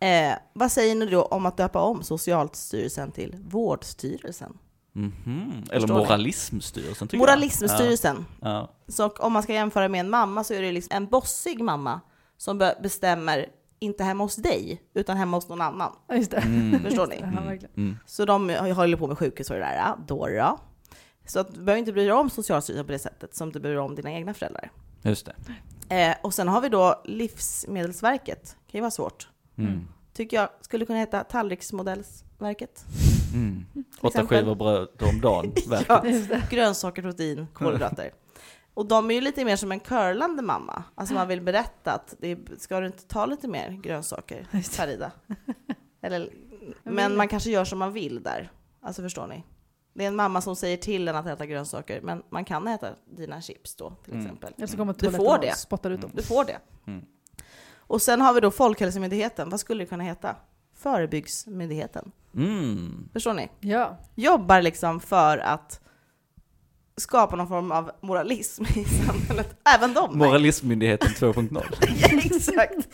Eh, 0.00 0.32
vad 0.52 0.72
säger 0.72 0.94
ni 0.94 1.06
då 1.06 1.22
om 1.22 1.46
att 1.46 1.56
döpa 1.56 1.80
om 1.82 2.02
Socialstyrelsen 2.02 3.12
till 3.12 3.36
Vårdstyrelsen? 3.38 4.58
Mhm. 4.92 5.52
Eller 5.70 5.80
Förstår 5.80 5.94
ni? 5.94 6.00
Moralismstyrelsen 6.00 7.08
tycker 7.08 7.18
Moralismstyrelsen. 7.18 8.24
jag. 8.40 8.50
Ja. 8.50 8.70
Så 8.88 9.08
om 9.08 9.32
man 9.32 9.42
ska 9.42 9.52
jämföra 9.52 9.88
med 9.88 10.00
en 10.00 10.10
mamma 10.10 10.44
så 10.44 10.54
är 10.54 10.62
det 10.62 10.72
liksom 10.72 10.96
en 10.96 11.06
bossig 11.06 11.60
mamma 11.60 12.00
som 12.36 12.58
be- 12.58 12.78
bestämmer, 12.82 13.46
inte 13.78 14.04
hemma 14.04 14.24
hos 14.24 14.36
dig, 14.36 14.82
utan 14.94 15.16
hemma 15.16 15.36
hos 15.36 15.48
någon 15.48 15.60
annan. 15.60 15.92
Ja, 16.08 16.14
just 16.14 16.30
det. 16.30 16.36
Mm. 16.36 16.80
Förstår 16.84 17.06
ni? 17.06 17.16
Ja, 17.20 17.40
verkligen. 17.42 17.74
Mm. 17.76 17.98
Så 18.06 18.24
de 18.24 18.50
håller 18.50 18.96
på 18.96 19.06
med 19.06 19.18
sjukhus 19.18 19.50
och 19.50 19.56
det 19.56 19.62
där, 19.62 19.94
då. 20.06 20.58
Så 21.26 21.40
att 21.40 21.54
du 21.54 21.60
behöver 21.60 21.78
inte 21.78 21.92
bry 21.92 22.04
dig 22.04 22.12
om 22.12 22.30
Socialstyrelsen 22.30 22.86
på 22.86 22.92
det 22.92 22.98
sättet 22.98 23.34
som 23.36 23.52
du 23.52 23.60
bryr 23.60 23.70
dig 23.70 23.80
om 23.80 23.94
dina 23.94 24.10
egna 24.12 24.34
föräldrar. 24.34 24.70
Just 25.02 25.26
det. 25.26 25.34
Eh, 26.10 26.16
och 26.22 26.34
sen 26.34 26.48
har 26.48 26.60
vi 26.60 26.68
då 26.68 27.02
Livsmedelsverket, 27.04 28.56
kan 28.70 28.78
ju 28.78 28.80
vara 28.80 28.90
svårt. 28.90 29.28
Mm. 29.60 29.88
Tycker 30.12 30.36
jag 30.36 30.48
skulle 30.60 30.86
kunna 30.86 30.98
heta 30.98 31.24
Tallriksmodellsverket. 31.24 32.84
Mm. 33.34 33.64
Åtta 34.00 34.26
skivor 34.26 34.54
bröd 34.54 34.88
om 35.02 35.20
dagen. 35.20 35.52
verkligen. 35.68 36.26
Ja, 36.30 36.40
grönsaker, 36.50 37.02
protein, 37.02 37.46
kolhydrater. 37.52 38.10
Och 38.74 38.86
de 38.86 39.10
är 39.10 39.14
ju 39.14 39.20
lite 39.20 39.44
mer 39.44 39.56
som 39.56 39.72
en 39.72 39.80
curlande 39.80 40.42
mamma. 40.42 40.82
Alltså 40.94 41.14
man 41.14 41.28
vill 41.28 41.40
berätta 41.40 41.92
att 41.92 42.14
det 42.18 42.28
är, 42.28 42.38
ska 42.58 42.80
du 42.80 42.86
inte 42.86 43.04
ta 43.06 43.26
lite 43.26 43.48
mer 43.48 43.70
grönsaker. 43.82 44.46
Farida? 44.70 45.10
Eller, 46.02 46.30
men 46.82 47.16
man 47.16 47.28
kanske 47.28 47.50
gör 47.50 47.64
som 47.64 47.78
man 47.78 47.92
vill 47.92 48.22
där. 48.22 48.50
Alltså 48.82 49.02
förstår 49.02 49.26
ni? 49.26 49.42
Det 49.94 50.04
är 50.04 50.08
en 50.08 50.16
mamma 50.16 50.40
som 50.40 50.56
säger 50.56 50.76
till 50.76 51.08
en 51.08 51.16
att 51.16 51.26
äta 51.26 51.46
grönsaker, 51.46 52.00
men 52.00 52.22
man 52.30 52.44
kan 52.44 52.68
äta 52.68 52.88
dina 53.16 53.40
chips 53.42 53.74
då 53.74 53.92
till 54.04 54.12
Mm. 54.12 54.24
exempel. 54.26 54.54
Eller 54.56 54.66
så 54.66 54.76
kommer 54.76 54.94
Du 54.98 55.10
får 55.12 55.34
och 55.36 55.40
det. 55.40 55.56
spottar 55.56 55.90
ut 55.90 56.00
dem. 56.00 56.10
Du 56.14 56.22
får 56.22 56.44
det. 56.44 56.58
Mm. 56.86 57.04
Och 57.90 58.02
sen 58.02 58.20
har 58.20 58.34
vi 58.34 58.40
då 58.40 58.50
Folkhälsomyndigheten. 58.50 59.50
Vad 59.50 59.60
skulle 59.60 59.82
det 59.82 59.88
kunna 59.88 60.04
heta? 60.04 60.36
Förebyggsmyndigheten. 60.76 62.12
Mm. 62.36 63.08
Förstår 63.12 63.34
ni? 63.34 63.48
Ja. 63.60 63.98
Jobbar 64.14 64.62
liksom 64.62 65.00
för 65.00 65.38
att 65.38 65.80
skapa 66.96 67.36
någon 67.36 67.48
form 67.48 67.72
av 67.72 67.90
moralism 68.00 68.64
i 68.64 68.84
samhället. 68.84 69.56
Även 69.76 69.94
de. 69.94 70.18
Moralismmyndigheten 70.18 71.08
2.0. 71.08 71.64
Ja, 72.00 72.08
exakt. 72.24 72.88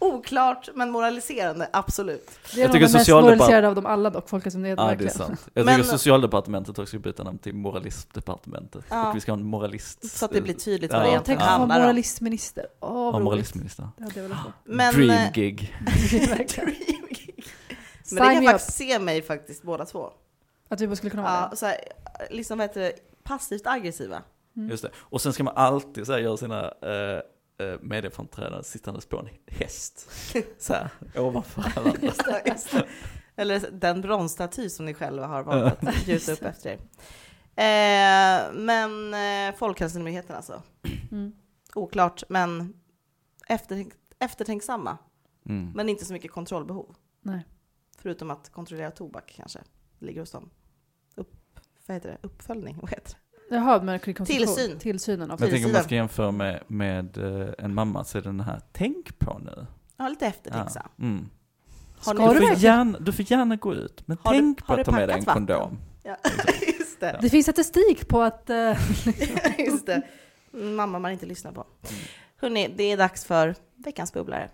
Oklart, 0.00 0.68
men 0.74 0.90
moraliserande, 0.90 1.68
absolut. 1.72 2.30
Det 2.54 2.60
är 2.60 2.64
Jag 2.64 2.72
tycker 2.72 2.86
den 2.86 2.92
mest 2.92 3.10
moraliserade 3.10 3.68
av 3.68 3.74
dem 3.74 3.86
alla 3.86 4.10
dock, 4.10 4.28
Folkhälsomyndigheten 4.28 4.86
Ja, 4.88 4.94
det 4.94 5.04
är 5.04 5.08
sant. 5.08 5.46
Jag 5.54 5.64
Men- 5.64 5.76
tycker 5.76 5.90
socialdepartementet 5.90 6.78
också 6.78 6.86
ska 6.86 6.98
byta 6.98 7.22
namn 7.22 7.38
till 7.38 7.54
moralistdepartementet. 7.54 8.84
Ja. 8.88 9.10
Och 9.10 9.16
vi 9.16 9.20
ska 9.20 9.32
ha 9.32 9.38
en 9.38 9.44
moralist. 9.44 10.10
Så 10.18 10.24
att 10.24 10.30
det 10.32 10.40
blir 10.40 10.54
tydligt 10.54 10.90
Ja. 10.92 10.96
vad 10.98 11.06
det 11.06 11.08
Ja, 11.08 11.12
egentligen 11.12 11.40
handlar 11.40 11.76
om. 11.76 11.82
moralistminister. 11.82 12.66
Åh, 12.80 12.88
Ja, 12.90 12.94
vad 13.02 13.14
roligt. 13.14 13.24
moralistminister. 13.24 13.88
Det 13.96 14.04
hade 14.04 14.20
jag. 14.20 14.36
Men, 14.64 14.94
Dream 14.94 15.10
eh, 15.10 15.32
gig. 15.32 15.76
Verkligen. 16.28 16.74
Men 18.12 18.18
det 18.18 18.30
Sign 18.34 18.34
kan 18.34 18.52
faktiskt 18.52 18.78
se 18.78 18.98
mig 18.98 19.22
faktiskt 19.22 19.62
båda 19.62 19.84
två. 19.86 20.10
Att 20.68 20.80
vi 20.80 20.86
bara 20.86 20.96
skulle 20.96 21.10
kunna 21.10 21.22
vara 21.22 21.48
Ja, 21.50 21.56
så 21.56 21.66
här, 21.66 21.76
liksom 22.30 22.58
vad 22.58 22.68
heter 22.68 22.80
det, 22.80 22.92
passivt 23.24 23.66
aggressiva. 23.66 24.22
Mm. 24.56 24.70
Just 24.70 24.82
det. 24.82 24.90
Och 24.98 25.20
sen 25.20 25.32
ska 25.32 25.44
man 25.44 25.56
alltid 25.56 26.06
så 26.06 26.12
här, 26.12 26.18
göra 26.18 26.36
sina 26.36 26.62
uh, 26.64 27.20
uh, 27.60 27.78
medieframträdanden 27.80 28.64
sittandes 28.64 29.06
på 29.06 29.18
en 29.18 29.28
häst. 29.46 30.10
Så 30.58 30.74
här, 30.74 30.90
ovanför 31.16 31.72
alla 31.76 31.90
andra. 31.90 32.02
Just 32.02 32.24
det, 32.24 32.42
just 32.46 32.72
det. 32.72 32.86
Eller 33.36 33.70
den 33.72 34.00
bronsstaty 34.00 34.68
som 34.68 34.86
ni 34.86 34.94
själva 34.94 35.26
har 35.26 35.42
valt 35.42 35.84
att 35.84 36.08
gjuta 36.08 36.32
upp 36.32 36.42
efter 36.42 36.70
er. 36.70 36.78
Eh, 37.60 38.52
men 38.52 39.14
eh, 39.14 39.54
Folkhälsomyndigheten 39.56 40.36
alltså. 40.36 40.62
det. 40.82 41.16
Mm. 41.16 41.32
Oklart, 41.74 42.22
men 42.28 42.74
eftertänk, 43.46 43.92
eftertänksamma. 44.18 44.98
Mm. 45.46 45.72
Men 45.74 45.88
inte 45.88 46.04
så 46.04 46.12
mycket 46.12 46.30
kontrollbehov. 46.30 46.96
Nej. 47.22 47.46
Förutom 47.98 48.30
att 48.30 48.50
kontrollera 48.52 48.90
tobak 48.90 49.32
kanske. 49.36 49.60
ligger 49.98 50.20
hos 50.20 50.30
dem. 50.30 50.50
Upp, 51.14 51.60
vad 51.86 51.94
heter 51.94 52.08
det? 52.08 52.18
Uppföljning? 52.26 52.78
Vad 52.80 52.90
heter 52.90 53.10
det? 53.10 53.29
Jaha, 53.52 53.98
konsumtion. 53.98 54.26
Tillsyn. 54.26 54.78
Tillsynen 54.78 55.30
av 55.30 55.40
Men 55.40 55.48
jag 55.48 55.50
tänker 55.50 55.66
om 55.66 55.72
man 55.72 55.82
ska 55.84 55.94
jämföra 55.94 56.30
med, 56.30 56.60
med 56.66 57.16
eh, 57.18 57.48
en 57.58 57.74
mamma 57.74 58.04
så 58.04 58.18
är 58.18 58.22
det 58.22 58.28
den 58.28 58.40
här, 58.40 58.60
tänk 58.72 59.18
på 59.18 59.38
nu. 59.38 59.66
Ja, 59.96 60.08
lite 60.08 60.26
eftertänksam. 60.26 60.82
Ja. 60.96 61.04
Mm. 61.04 61.28
Har 62.04 62.14
du 62.14 62.20
Du, 62.20 62.26
får 62.26 62.34
verkligen? 62.34 62.58
gärna, 62.60 62.98
du 62.98 63.12
får 63.12 63.24
gärna 63.32 63.56
gå 63.56 63.74
ut, 63.74 64.02
men 64.06 64.16
Har 64.22 64.32
du- 64.32 64.38
tänk 64.38 64.66
på 64.66 64.72
har 64.72 64.78
att 64.80 64.86
ta 64.86 64.92
med 64.92 65.08
dig 65.08 65.18
en 65.18 65.24
packat 65.24 65.48
vatten? 65.48 65.56
kondom. 65.70 65.78
Ja, 66.02 66.16
just 66.78 67.00
det. 67.00 67.18
Det 67.22 67.30
finns 67.30 67.46
statistik 67.46 68.08
på 68.08 68.20
att... 68.22 68.50
eh, 68.50 68.56
Just 69.66 69.86
det. 69.86 70.02
Mamma 70.52 70.98
man 70.98 71.12
inte 71.12 71.26
lyssnar 71.26 71.52
på. 71.52 71.60
Mm. 71.82 72.00
Hörrni, 72.40 72.74
det 72.76 72.84
är 72.92 72.96
dags 72.96 73.24
för 73.24 73.54
veckans 73.76 74.12
bubblare. 74.12 74.50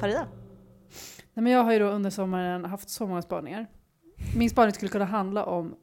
Farida? 0.00 0.26
Nej, 1.34 1.42
men 1.44 1.52
jag 1.52 1.64
har 1.64 1.72
ju 1.72 1.78
då 1.78 1.84
under 1.86 2.10
sommaren 2.10 2.64
haft 2.64 2.88
så 2.90 3.06
många 3.06 3.22
spaningar. 3.22 3.66
Min 4.36 4.50
spaning 4.50 4.72
skulle 4.74 4.88
kunna 4.90 5.04
handla 5.04 5.44
om, 5.44 5.74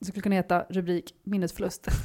det 0.00 0.06
skulle 0.06 0.22
kunna 0.22 0.34
heta 0.34 0.64
rubrik 0.68 1.14
minnesförlust. 1.24 1.86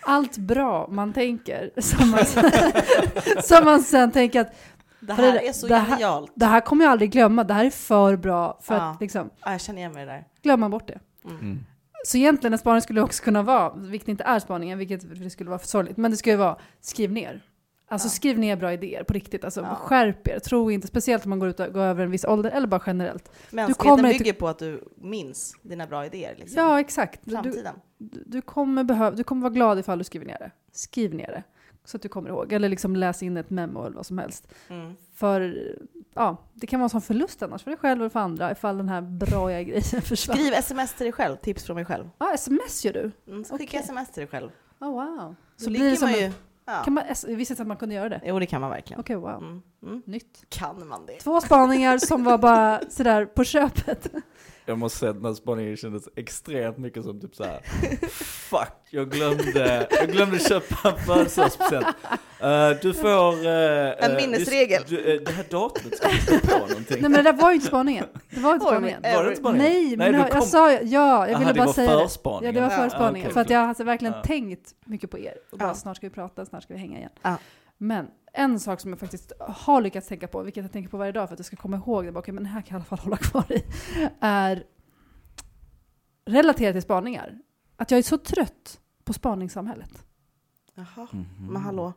Allt 0.00 0.38
bra 0.38 0.88
man 0.90 1.12
tänker, 1.12 1.70
som 1.80 2.10
man, 2.10 2.24
som 3.42 3.64
man 3.64 3.82
sen 3.82 4.10
tänker 4.12 4.40
att 4.40 4.54
Det 5.00 5.12
här 5.12 5.42
är 5.48 5.52
så 5.52 5.66
det 5.66 5.76
här- 5.76 5.90
genialt. 5.90 6.32
det 6.34 6.46
här 6.46 6.60
kommer 6.60 6.84
jag 6.84 6.92
aldrig 6.92 7.10
glömma, 7.12 7.44
det 7.44 7.54
här 7.54 7.64
är 7.64 7.70
för 7.70 8.16
bra 8.16 8.58
för 8.62 8.74
Ja. 8.74 8.80
att 8.90 9.00
liksom 9.00 9.30
Ja, 9.44 9.50
jag 9.52 9.60
känner 9.60 9.78
igen 9.78 9.92
mig 9.92 10.06
det 10.06 10.12
där. 10.12 10.24
glömma 10.42 10.68
bort 10.68 10.86
det. 10.88 10.98
Mm. 11.24 11.58
Så 12.04 12.16
egentligen 12.18 12.52
en 12.52 12.58
spaning 12.58 12.80
skulle 12.82 13.00
också 13.00 13.22
kunna 13.24 13.42
vara, 13.42 13.74
vilket 13.74 14.08
inte 14.08 14.24
är 14.24 14.38
spaningen, 14.38 14.78
vilket 14.78 15.20
det 15.20 15.30
skulle 15.30 15.50
vara 15.50 15.58
för 15.58 15.66
sorgligt, 15.66 15.96
men 15.96 16.10
det 16.10 16.16
skulle 16.16 16.32
ju 16.32 16.36
vara 16.38 16.56
skriv 16.80 17.12
ner. 17.12 17.42
Alltså 17.90 18.06
Ja. 18.08 18.10
skriv 18.10 18.38
ner 18.38 18.56
bra 18.56 18.72
idéer 18.72 19.02
på 19.04 19.12
riktigt. 19.14 19.44
Alltså 19.44 19.60
Ja. 19.60 19.74
skärp 19.74 20.28
er. 20.28 20.38
Tro 20.38 20.70
inte, 20.70 20.86
speciellt 20.86 21.24
om 21.24 21.30
man 21.30 21.38
går, 21.38 21.48
ut 21.48 21.60
och, 21.60 21.72
går 21.72 21.80
över 21.80 22.04
en 22.04 22.10
viss 22.10 22.24
ålder 22.24 22.50
eller 22.50 22.66
bara 22.66 22.82
generellt. 22.86 23.32
Mänskligheten 23.50 24.06
inte- 24.06 24.18
bygger 24.18 24.32
på 24.32 24.48
att 24.48 24.58
du 24.58 24.88
minns 24.96 25.56
dina 25.62 25.86
bra 25.86 26.06
idéer. 26.06 26.34
Liksom. 26.38 26.62
Ja, 26.62 26.80
exakt. 26.80 27.20
Du, 27.24 27.30
Framtiden. 27.30 27.74
du, 27.98 28.22
du, 28.26 28.40
kommer 28.40 28.84
behöva, 28.84 29.16
du 29.16 29.24
kommer 29.24 29.42
vara 29.42 29.52
glad 29.52 29.78
ifall 29.78 29.98
du 29.98 30.04
skriver 30.04 30.26
ner 30.26 30.38
det. 30.38 30.50
Skriv 30.72 31.14
ner 31.14 31.26
det. 31.26 31.42
Så 31.84 31.96
att 31.96 32.02
du 32.02 32.08
kommer 32.08 32.28
ihåg. 32.30 32.52
Eller 32.52 32.68
liksom 32.68 32.96
läs 32.96 33.22
in 33.22 33.36
ett 33.36 33.50
memo 33.50 33.84
eller 33.86 33.96
vad 33.96 34.06
som 34.06 34.18
helst. 34.18 34.48
Mm. 34.68 34.94
För 35.14 35.68
ja, 36.14 36.36
det 36.54 36.66
kan 36.66 36.80
vara 36.80 36.84
en 36.84 36.90
sån 36.90 37.02
förlust 37.02 37.42
annars 37.42 37.62
för 37.62 37.70
dig 37.70 37.78
själv 37.78 38.00
eller 38.00 38.10
för 38.10 38.20
andra 38.20 38.52
ifall 38.52 38.76
den 38.76 38.88
här 38.88 39.00
bra 39.00 39.48
grejen 39.48 39.82
försvann. 40.02 40.36
Skriv 40.36 40.52
sms 40.52 40.94
till 40.94 41.04
dig 41.04 41.12
själv, 41.12 41.36
tips 41.36 41.64
från 41.64 41.74
mig 41.76 41.84
själv. 41.84 42.10
Ja, 42.18 42.32
sms 42.34 42.84
gör 42.84 42.92
du? 42.92 43.10
Mm, 43.28 43.44
så 43.44 43.58
skicka 43.58 43.70
Okej. 43.70 43.80
sms 43.84 44.10
till 44.10 44.20
dig 44.20 44.28
själv. 44.28 44.50
Oh, 44.80 44.90
wow. 44.90 45.34
Så 45.56 45.64
Så 45.64 45.70
ligger 45.70 45.84
blir 45.84 45.90
det 45.90 45.96
som 45.96 46.10
man 46.10 46.18
en, 46.18 46.24
ju... 46.24 46.32
Ja. 46.68 46.82
kan 46.84 46.94
man, 46.94 47.04
jag 47.26 47.36
visste 47.36 47.52
inte 47.52 47.62
att 47.62 47.68
man 47.68 47.76
kunde 47.76 47.94
göra 47.94 48.08
det. 48.08 48.20
Jo, 48.24 48.38
det 48.38 48.46
kan 48.46 48.60
man 48.60 48.70
verkligen. 48.70 49.00
Okej, 49.00 49.16
wow. 49.16 49.42
Mm. 49.42 49.62
Mm. 49.82 50.02
Nytt. 50.06 50.44
Kan 50.48 50.88
man 50.88 51.06
det? 51.06 51.12
Två 51.12 51.40
spaningar 51.40 51.98
som 51.98 52.24
var 52.24 52.38
bara 52.38 52.80
sådär 52.90 53.26
på 53.26 53.44
köpet. 53.44 54.06
Jag 54.68 54.78
måste 54.78 54.98
säga 54.98 55.10
att 55.10 55.16
den 55.16 55.24
här 55.24 55.34
spaningen 55.34 55.76
kändes 55.76 56.08
extremt 56.16 56.78
mycket 56.78 57.04
som 57.04 57.20
typ 57.20 57.34
så 57.36 57.44
här. 57.44 57.60
Fuck, 58.50 58.68
jag 58.90 59.10
glömde, 59.10 59.86
jag 59.90 60.08
glömde 60.12 60.38
köpa 60.38 60.88
en 60.90 60.98
födelsedagspresent. 61.06 61.86
Eh, 62.40 62.70
du 62.82 62.94
får... 62.94 63.46
eh, 63.46 64.04
En 64.04 64.16
minnesregel. 64.16 64.82
Du, 64.88 64.96
du, 64.96 65.14
eh, 65.16 65.20
det 65.22 65.32
här 65.32 65.44
datumet 65.50 65.96
ska 65.96 66.08
vi 66.08 66.20
stå 66.20 66.38
på 66.46 66.58
någonting. 66.58 66.84
Nej 66.90 67.00
men 67.00 67.12
det 67.12 67.22
där 67.22 67.32
var 67.32 67.50
ju 67.50 67.54
inte 67.54 67.66
spaningen. 67.66 68.04
Det 68.30 68.40
var 68.40 68.52
inte 68.54 68.66
spaningen. 68.66 69.02
Var 69.02 69.22
det 69.22 69.28
inte 69.28 69.40
spaningen? 69.40 69.72
Nej, 69.72 69.96
men 69.96 70.12
du 70.12 70.18
jag, 70.18 70.28
jag 70.34 70.44
sa 70.44 70.72
ja, 70.72 70.78
jag 70.82 71.30
Aha, 71.30 71.38
ville 71.38 71.52
det 71.52 71.58
bara 71.58 71.66
var 71.66 71.72
säga 71.72 71.96
det. 71.96 72.02
förspaningen. 72.08 72.54
Ja, 72.54 72.60
det 72.60 72.66
var 72.76 72.82
Ja, 72.82 72.90
förspaningen. 72.90 73.26
okej, 73.26 73.34
för 73.34 73.40
att 73.40 73.50
jag 73.50 73.58
har 73.60 73.66
alltså 73.68 73.84
verkligen 73.84 74.14
Ja. 74.14 74.22
tänkt 74.22 74.74
mycket 74.84 75.10
på 75.10 75.18
er. 75.18 75.34
Och 75.52 75.58
bara 75.58 75.68
Ja. 75.68 75.74
snart 75.74 75.96
ska 75.96 76.06
vi 76.06 76.14
prata, 76.14 76.46
snart 76.46 76.62
ska 76.62 76.74
vi 76.74 76.80
hänga 76.80 76.98
igen. 76.98 77.10
Ja. 77.22 77.36
Men 77.78 78.06
en 78.32 78.60
sak 78.60 78.80
som 78.80 78.90
jag 78.90 78.98
faktiskt 79.00 79.32
har 79.40 79.80
lyckats 79.80 80.08
tänka 80.08 80.28
på, 80.28 80.42
vilket 80.42 80.64
jag 80.64 80.72
tänker 80.72 80.90
på 80.90 80.96
varje 80.96 81.12
dag 81.12 81.28
för 81.28 81.34
att 81.34 81.38
jag 81.38 81.46
ska 81.46 81.56
komma 81.56 81.76
ihåg 81.76 82.04
det, 82.04 82.12
bara, 82.12 82.32
men 82.32 82.42
det 82.42 82.48
här 82.48 82.60
kan 82.62 82.74
jag 82.74 82.74
i 82.74 82.76
alla 82.76 82.84
fall 82.84 82.98
hålla 82.98 83.16
kvar 83.16 83.52
i, 83.52 83.64
är 84.20 84.64
relaterat 86.24 86.74
till 86.74 86.82
spaningar. 86.82 87.38
Att 87.76 87.90
jag 87.90 87.98
är 87.98 88.02
så 88.02 88.18
trött 88.18 88.80
på 89.04 89.12
spaningssamhället. 89.12 90.04
Jaha, 90.74 91.08
Mhm. 91.12 91.26
men 91.52 91.62
hallå. 91.62 91.92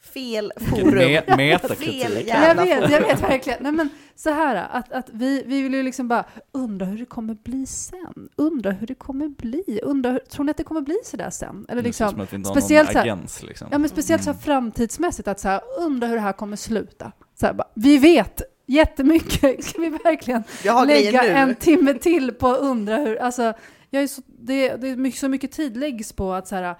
Fel 0.00 0.52
forum. 0.56 0.94
me- 0.98 1.36
metakritik. 1.36 2.02
Fel 2.02 2.12
Jag 2.14 2.22
jävla 2.26 2.64
vet, 2.64 2.90
jag 2.90 3.00
vet 3.00 3.22
verkligen. 3.22 3.58
Nej, 3.62 3.72
men 3.72 3.88
så 4.16 4.30
här, 4.30 4.66
att, 4.72 4.92
att 4.92 5.08
vi, 5.12 5.42
vi 5.46 5.62
vill 5.62 5.74
ju 5.74 5.82
liksom 5.82 6.08
bara 6.08 6.24
undra 6.52 6.86
hur 6.86 6.98
det 6.98 7.04
kommer 7.04 7.34
bli 7.34 7.66
sen. 7.66 8.28
Undra 8.36 8.70
hur 8.70 8.86
det 8.86 8.94
kommer 8.94 9.28
bli. 9.28 9.80
Undra, 9.82 10.18
tror 10.30 10.44
ni 10.44 10.50
att 10.50 10.56
det 10.56 10.64
kommer 10.64 10.80
bli 10.80 10.98
sådär 11.04 11.30
sen? 11.30 11.66
Eller 11.68 11.82
liksom, 11.82 12.26
speciellt 12.44 12.92
så 12.92 12.98
här- 12.98 13.04
agens 13.04 13.42
liksom. 13.42 13.68
Ja, 13.72 13.78
men 13.78 13.88
speciellt 13.90 14.22
så 14.24 14.30
här 14.30 14.34
Mm. 14.34 14.42
framtidsmässigt, 14.42 15.28
att 15.28 15.40
så 15.40 15.48
här, 15.48 15.60
undra 15.78 16.06
hur 16.06 16.14
det 16.14 16.20
här 16.22 16.32
kommer 16.32 16.56
sluta. 16.56 17.12
Så 17.40 17.46
här, 17.46 17.52
bara, 17.52 17.68
vi 17.74 17.98
vet 17.98 18.42
jättemycket, 18.66 19.64
ska 19.64 19.80
vi 19.80 19.88
verkligen 19.88 20.42
Jag 20.64 20.86
lägga 20.86 21.22
en 21.22 21.54
timme 21.54 21.94
till 21.94 22.32
på 22.32 22.48
att 22.48 22.58
undra 22.60 22.96
hur, 22.96 23.16
alltså, 23.22 23.52
jag 23.90 24.02
är 24.02 24.06
så, 24.06 24.22
det, 24.26 24.76
det 24.76 24.88
är 24.88 24.96
mycket, 24.96 25.20
så 25.20 25.28
mycket 25.28 25.52
tid 25.52 25.76
läggs 25.76 26.12
på 26.12 26.32
att 26.32 26.48
så 26.48 26.54
här, 26.56 26.74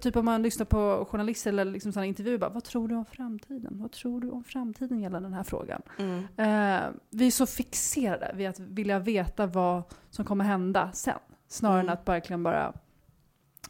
typ 0.00 0.16
om 0.16 0.24
man 0.24 0.42
lyssnar 0.42 0.66
på 0.66 1.06
journalister 1.10 1.50
eller 1.50 1.64
liksom 1.64 1.92
sådana 1.92 2.06
intervjuer, 2.06 2.38
bara, 2.38 2.50
vad 2.50 2.64
tror 2.64 2.88
du 2.88 2.94
om 2.94 3.04
framtiden? 3.04 3.78
Vad 3.78 3.92
tror 3.92 4.20
du 4.20 4.30
om 4.30 4.44
framtiden 4.44 5.00
gällande 5.00 5.28
den 5.28 5.34
här 5.34 5.42
frågan? 5.42 5.82
Mm. 5.98 6.18
Eh, 6.36 6.90
vi 7.10 7.26
är 7.26 7.30
så 7.30 7.46
fixerade 7.46 8.32
vid 8.34 8.48
att 8.48 8.58
vilja 8.58 8.98
veta 8.98 9.46
vad 9.46 9.82
som 10.10 10.24
kommer 10.24 10.44
hända 10.44 10.92
sen. 10.92 11.18
Snarare 11.48 11.80
Mm. 11.80 11.88
än 11.88 11.92
att 11.92 12.08
verkligen 12.08 12.42
bara 12.42 12.72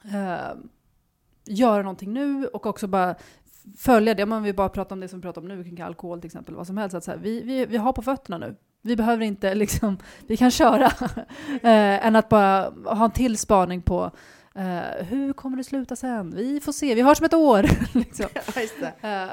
eh, 0.04 0.56
göra 1.44 1.82
någonting 1.82 2.12
nu 2.12 2.46
och 2.46 2.66
också 2.66 2.86
bara 2.86 3.14
följa 3.78 4.14
det. 4.14 4.22
Om 4.22 4.42
vi 4.42 4.52
bara 4.52 4.68
pratar 4.68 4.96
om 4.96 5.00
det 5.00 5.08
som 5.08 5.18
vi 5.20 5.22
pratar 5.22 5.42
om 5.42 5.48
nu, 5.48 5.64
kring 5.64 5.80
alkohol 5.80 6.20
till 6.20 6.28
exempel, 6.28 6.54
vad 6.54 6.66
som 6.66 6.76
helst. 6.76 6.94
Att 6.94 7.04
så 7.04 7.10
här, 7.10 7.18
vi, 7.18 7.42
vi, 7.42 7.66
vi 7.66 7.76
har 7.76 7.92
på 7.92 8.02
fötterna 8.02 8.38
nu. 8.38 8.56
Vi 8.82 8.96
behöver 8.96 9.24
inte 9.24 9.54
liksom, 9.54 9.98
vi 10.26 10.36
kan 10.36 10.50
köra. 10.50 10.86
eh, 11.62 12.06
än 12.06 12.16
att 12.16 12.28
bara 12.28 12.70
ha 12.84 13.04
en 13.04 13.10
till 13.10 13.38
spaning 13.38 13.82
på 13.82 14.10
eh, 14.54 15.04
hur 15.06 15.32
kommer 15.32 15.56
det 15.56 15.64
sluta 15.64 15.96
sen? 15.96 16.30
Vi 16.36 16.60
får 16.60 16.72
se, 16.72 16.94
vi 16.94 17.00
har 17.00 17.14
som 17.14 17.26
ett 17.26 17.34
år. 17.34 17.62
liksom. 17.98 18.26
Eh, 19.02 19.26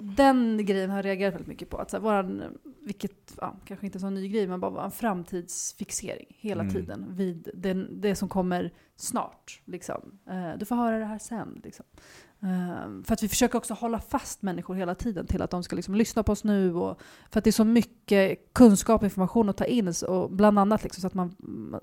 den 0.00 0.66
grejen 0.66 0.90
har 0.90 0.98
jag 0.98 1.04
reagerat 1.04 1.34
väldigt 1.34 1.48
mycket 1.48 1.70
på. 1.70 1.76
Att 1.78 1.90
så 1.90 1.96
här, 1.96 2.02
våran, 2.02 2.42
vilket 2.82 3.34
ja, 3.40 3.56
kanske 3.64 3.86
inte 3.86 3.98
är 3.98 4.00
så 4.00 4.10
ny 4.10 4.28
grej, 4.28 4.46
men 4.46 4.60
bara 4.60 4.84
en 4.84 4.90
framtidsfixering 4.90 6.26
hela 6.38 6.62
Mm. 6.62 6.74
tiden 6.74 7.04
vid 7.08 7.48
den, 7.54 8.00
det 8.00 8.14
som 8.14 8.28
kommer 8.28 8.72
snart. 8.96 9.62
Liksom. 9.64 10.18
Eh, 10.30 10.58
du 10.58 10.64
får 10.64 10.76
höra 10.76 10.98
det 10.98 11.04
här 11.04 11.18
sen. 11.18 11.60
Liksom. 11.64 11.84
Eh, 12.42 13.02
för 13.04 13.12
att 13.12 13.22
vi 13.22 13.28
försöker 13.28 13.58
också 13.58 13.74
hålla 13.74 14.00
fast 14.00 14.42
människor 14.42 14.74
hela 14.74 14.94
tiden 14.94 15.26
till 15.26 15.42
att 15.42 15.50
de 15.50 15.62
ska 15.62 15.76
liksom 15.76 15.94
lyssna 15.94 16.22
på 16.22 16.32
oss 16.32 16.44
nu. 16.44 16.74
Och, 16.74 17.00
för 17.30 17.38
att 17.40 17.44
det 17.44 17.50
är 17.50 17.52
så 17.52 17.64
mycket 17.64 18.52
kunskap 18.52 19.00
och 19.00 19.04
information 19.04 19.48
att 19.48 19.56
ta 19.56 19.64
in. 19.64 19.92
Och 20.08 20.30
bland 20.30 20.58
annat 20.58 20.82
liksom, 20.82 21.00
så 21.00 21.06
att 21.06 21.14
man, 21.14 21.34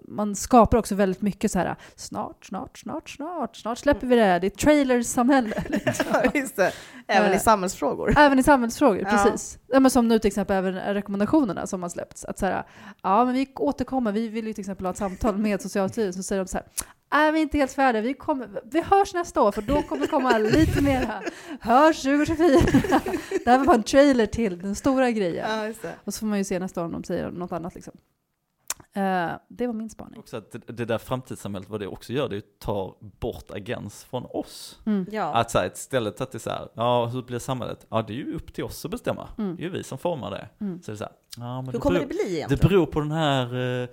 man 0.08 0.36
skapar 0.36 0.78
också 0.78 0.96
väldigt 0.96 1.22
mycket 1.22 1.52
så 1.52 1.60
här 1.60 1.76
snart, 1.96 2.46
snart, 2.46 2.78
snart, 2.78 3.10
snart, 3.10 3.56
snart 3.56 3.78
släpper 3.78 4.08
vi 4.08 4.16
det. 4.16 4.24
här. 4.24 4.40
Det 4.40 4.48
är 4.48 4.50
trailers-samhälle. 4.50 5.64
Liksom. 5.70 6.06
Ja. 6.58 6.72
Även 7.08 7.32
i 7.32 7.36
Eh, 7.36 7.40
samhällsfrågor. 7.40 8.14
Även 8.18 8.40
i 8.40 8.44
samhällsfrågor, 8.44 9.00
Ja. 9.02 9.10
precis. 9.10 9.60
Ja, 9.68 9.80
men 9.80 9.92
som 9.92 10.08
nu 10.08 10.20
till 10.20 10.28
exempel 10.28 10.56
även 10.56 10.76
rekommendationerna 10.94 11.68
som 11.68 11.82
har 11.82 11.90
släppts. 11.90 12.26
Att 12.26 12.40
så 12.40 12.46
här, 12.46 12.64
ja 13.02 13.26
men 13.26 13.34
vi 13.34 13.48
återkommer, 13.56 14.12
vi 14.12 14.28
vill 14.28 14.48
ju 14.48 14.54
till 14.54 14.62
exempel 14.62 14.86
ha 14.86 14.92
ett 14.92 14.98
samtal 14.98 15.38
med 15.38 15.62
Socialstyrelsen, 15.62 16.24
så 16.24 16.28
säger 16.28 16.44
de 16.44 16.48
så 16.48 16.58
här, 16.58 16.68
är 17.14 17.32
vi 17.32 17.40
inte 17.42 17.58
helt 17.58 17.74
färdiga, 17.74 18.02
vi, 18.02 18.14
kommer, 18.14 18.62
vi 18.64 18.82
hörs 18.82 19.14
nästa 19.14 19.42
år 19.42 19.52
för 19.52 19.62
då 19.62 19.82
kommer 19.82 20.02
det 20.02 20.08
komma 20.08 20.38
lite 20.38 20.82
mera. 20.82 21.22
Hörs 21.60 22.04
2024. 22.04 22.60
det 23.46 23.52
här 23.52 23.58
var 23.58 23.66
bara 23.66 23.76
en 23.76 23.84
trailer 23.84 24.26
till 24.26 24.60
den 24.60 24.76
stora 24.76 25.12
grejen. 25.12 25.50
Ja, 25.50 25.74
det. 25.82 25.96
Och 26.04 26.14
så 26.14 26.20
får 26.20 26.28
man 26.28 26.38
ju 26.38 26.44
se 26.44 26.60
nästa 26.60 26.82
år 26.82 26.86
om 26.86 26.92
de 26.92 27.04
säger 27.04 27.32
något 27.32 27.52
annat. 27.52 27.76
Liksom. 27.76 27.94
Eh, 28.96 29.32
det 29.48 29.68
var 29.68 29.74
min 29.74 29.90
spaning. 29.90 30.20
Också 30.20 30.38
att 30.38 30.52
det, 30.52 30.60
det 30.68 30.86
där 30.86 30.98
framtidssamhället, 30.98 31.70
vad 31.70 31.80
det 31.80 31.88
också 31.88 32.14
gör, 32.14 32.30
det 32.30 32.36
är 32.36 32.38
att 32.38 32.60
ta 32.60 32.98
bort 33.00 33.52
agens 33.52 34.04
från 34.04 34.26
oss. 34.26 34.80
Mm. 34.86 35.06
Ja. 35.12 35.34
Att 35.34 35.52
så 35.52 35.58
här, 35.58 35.72
istället 35.74 36.22
att 36.22 36.32
det 36.32 36.38
är 36.38 36.40
så 36.40 36.50
här, 36.50 36.70
ja 36.74 37.06
hur 37.06 37.22
blir 37.22 37.40
samhället? 37.40 37.86
Ja 37.90 38.02
det 38.02 38.14
är 38.14 38.18
ju 38.18 38.34
upp 38.34 38.54
till 38.54 38.64
oss 38.64 38.86
att 38.86 38.92
bestämma. 38.92 39.30
Mm. 39.38 39.56
Det 39.56 39.62
är 39.62 39.64
ju 39.64 39.70
vi 39.70 39.84
som 39.84 39.98
formar 39.98 40.32
det. 40.32 40.50
Mm. 40.60 40.82
Så 40.82 40.92
det 40.92 40.96
är 40.96 40.98
så 40.98 41.04
här, 41.04 41.14
ja 41.38 41.56
men 41.62 41.66
Hur 41.66 41.72
det 41.72 41.80
kommer 41.80 42.00
beror, 42.00 42.10
det 42.10 42.16
bli 42.16 42.24
det 42.24 42.38
egentligen? 42.38 42.70
beror 42.70 42.86
på 42.86 43.00
den 43.00 43.12
här 43.12 43.82
eh, 43.82 43.90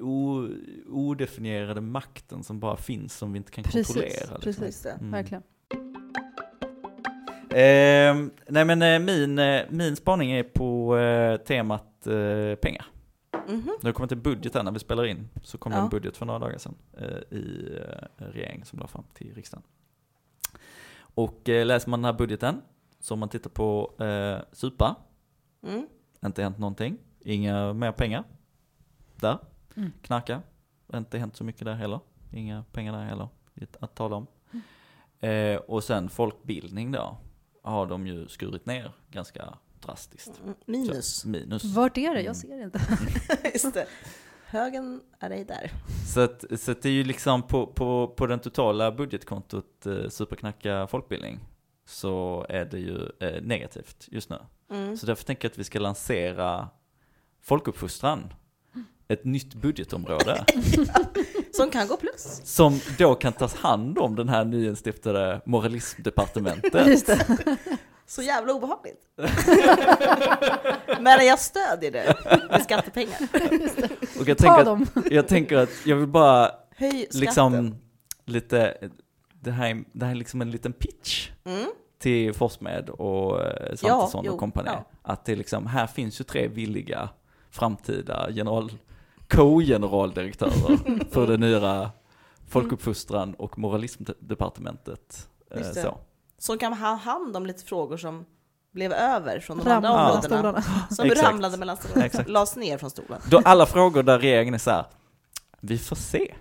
o, 0.00 0.48
odefinierade 0.88 1.80
makten 1.80 2.42
som 2.42 2.60
bara 2.60 2.76
finns 2.76 3.16
som 3.18 3.32
vi 3.32 3.36
inte 3.36 3.52
kan 3.52 3.64
Precis, 3.64 3.86
kontrollera. 3.86 4.10
Liksom. 4.20 4.40
precis. 4.40 4.82
Det. 4.82 4.90
Mm. 4.90 5.10
Verkligen. 5.10 5.42
Eh, 7.50 8.14
nej 8.48 8.64
men 8.64 8.82
eh, 8.82 8.98
min, 8.98 9.38
eh, 9.38 9.62
min 9.70 9.96
spaning 9.96 10.30
är 10.32 10.42
på 10.42 10.96
eh, 10.98 11.36
temat 11.36 12.06
eh, 12.06 12.54
pengar. 12.54 12.86
Mhm. 13.48 13.70
Det 13.80 13.86
har 13.88 13.92
kommit 13.92 14.12
en 14.12 14.22
budget 14.22 14.54
här 14.54 14.62
när 14.62 14.72
vi 14.72 14.78
spelar 14.78 15.04
in, 15.06 15.28
så 15.42 15.58
kom 15.58 15.72
det 15.72 15.78
Ja. 15.78 15.84
en 15.84 15.88
budget 15.90 16.16
för 16.16 16.26
några 16.26 16.38
dagar 16.38 16.58
sedan 16.58 16.74
eh, 16.98 17.36
i 17.38 17.78
eh, 17.80 18.24
regeringen 18.26 18.66
som 18.66 18.78
la 18.78 18.86
fram 18.86 19.04
till 19.14 19.34
riksdagen. 19.34 19.62
Och 21.14 21.48
eh, 21.48 21.66
läser 21.66 21.90
man 21.90 22.00
den 22.02 22.04
här 22.04 22.18
budgeten, 22.18 22.62
så 23.00 23.14
om 23.14 23.20
man 23.20 23.28
tittar 23.28 23.50
på 23.50 23.94
eh, 24.04 24.38
supa, 24.52 24.96
Mm. 25.66 25.86
inte 26.26 26.42
hänt 26.42 26.58
någonting, 26.58 26.98
inga 27.20 27.72
mer 27.72 27.92
pengar 27.92 28.24
där. 29.20 29.38
Mm. 29.76 29.92
Knarka, 30.02 30.42
inte 30.94 31.18
hänt 31.18 31.36
så 31.36 31.44
mycket 31.44 31.64
där 31.64 31.74
heller, 31.74 32.00
inga 32.32 32.64
pengar 32.72 32.92
där 32.92 33.04
heller 33.04 33.28
att- 33.80 33.94
tala 33.94 34.16
om. 34.16 34.26
Mm. 34.52 35.54
Eh, 35.54 35.60
och 35.60 35.84
sen 35.84 36.08
folkbildning 36.08 36.92
då, 36.92 37.16
har 37.62 37.86
de 37.86 38.06
ju 38.06 38.28
skurit 38.28 38.66
ner 38.66 38.92
ganska 39.10 39.54
drastiskt. 39.80 40.40
Mm. 40.42 40.54
Minus. 40.66 41.16
Så, 41.20 41.28
minus. 41.28 41.64
Vart 41.64 41.98
är 41.98 42.02
det? 42.02 42.08
Mm. 42.08 42.24
Jag 42.24 42.36
ser 42.36 42.62
inte. 42.62 42.80
Just 43.52 43.74
det. 43.74 43.86
Högen 44.46 45.00
är 45.18 45.30
ej 45.30 45.44
där. 45.44 45.70
Så, 46.14 46.20
att, 46.20 46.44
så 46.60 46.70
att 46.72 46.82
det 46.82 46.88
är 46.88 46.92
ju 46.92 47.04
liksom 47.04 47.42
på, 47.42 47.66
på, 47.66 48.14
på 48.16 48.26
den 48.26 48.38
totala 48.38 48.92
budgetkontot 48.92 49.86
eh, 49.86 50.08
superknacka 50.08 50.86
folkbildning 50.86 51.40
så 51.84 52.46
är 52.48 52.64
det 52.64 52.78
ju 52.78 53.08
eh, 53.20 53.42
negativt 53.42 54.08
just 54.10 54.30
nu. 54.30 54.38
Mm. 54.70 54.96
Så 54.96 55.06
därför 55.06 55.24
tänker 55.24 55.46
jag 55.48 55.52
att 55.52 55.58
vi 55.58 55.64
ska 55.64 55.78
lansera 55.78 56.68
folkuppfostran, 57.40 58.32
ett 59.12 59.24
nytt 59.24 59.54
budgetområde 59.54 60.44
Som 61.52 61.70
kan 61.70 61.88
gå 61.88 61.96
plus. 61.96 62.40
som 62.44 62.80
då 62.98 63.14
kan 63.14 63.32
tas 63.32 63.54
hand 63.54 63.98
om 63.98 64.16
den 64.16 64.28
här 64.28 64.44
nyinstiftade 64.44 65.40
moralismdepartementet. 65.46 67.10
Så 68.06 68.22
jävla 68.22 68.52
obehagligt. 68.52 69.00
Men 71.00 71.26
jag 71.26 71.38
stödjer 71.38 71.90
det 71.90 72.16
med 72.50 72.62
skattepengar. 72.62 73.18
Och 74.20 74.28
jag 74.28 74.38
Ta 74.38 74.56
tänker, 74.56 74.72
att, 75.00 75.12
jag 75.12 75.28
tänker 75.28 75.56
att 75.56 75.70
jag 75.86 75.96
vill 75.96 76.06
bara 76.06 76.50
Höj 76.76 77.06
liksom 77.12 77.74
lite, 78.24 78.76
det 79.40 79.50
här, 79.50 79.70
är- 79.70 79.84
det 79.92 80.04
här 80.04 80.12
är 80.12 80.16
liksom 80.16 80.40
en 80.42 80.50
liten 80.50 80.72
pitch. 80.72 81.30
Mm. 81.44 81.66
till 81.98 82.34
Forsmed 82.34 82.90
och 82.90 83.40
eh, 83.42 83.74
Svantesson 83.74 84.24
jo, 84.24 84.32
och 84.32 84.38
kompani. 84.38 84.68
ja. 84.72 84.84
Att 85.02 85.24
det 85.24 85.36
liksom, 85.36 85.66
här 85.66 85.86
finns 85.86 86.20
ju 86.20 86.24
tre 86.24 86.48
villiga 86.48 87.08
framtida 87.50 88.30
general, 88.30 88.72
co-generaldirektörer 89.30 91.04
för 91.10 91.26
det 91.26 91.36
nya 91.36 91.90
folkuppfostran 92.48 93.34
och 93.34 93.58
moralismdepartementet. 93.58 95.28
Eh. 95.56 95.62
Så. 95.62 95.98
Som 96.38 96.58
kan 96.58 96.72
ha 96.72 96.94
hand 96.94 97.36
om 97.36 97.46
lite 97.46 97.64
frågor 97.64 97.96
som 97.96 98.24
blev 98.72 98.92
över 98.92 99.40
från 99.40 99.58
de 99.58 99.68
Ramla 99.68 99.88
andra 99.88 100.36
områdena. 100.36 100.62
Som 100.90 101.06
Exakt. 101.06 101.28
ramlade 101.28 101.56
mellan 101.56 101.76
stolarna. 101.76 102.06
Exakt. 102.06 102.28
Lades 102.28 102.56
ner 102.56 102.78
från 102.78 102.90
stolen. 102.90 103.20
Då 103.30 103.40
alla 103.44 103.66
frågor 103.66 104.02
där 104.02 104.18
regeringen 104.18 104.54
är 104.54 104.58
så 104.58 104.70
här, 104.70 104.84
vi 105.60 105.78
får 105.78 105.96
se 105.96 106.34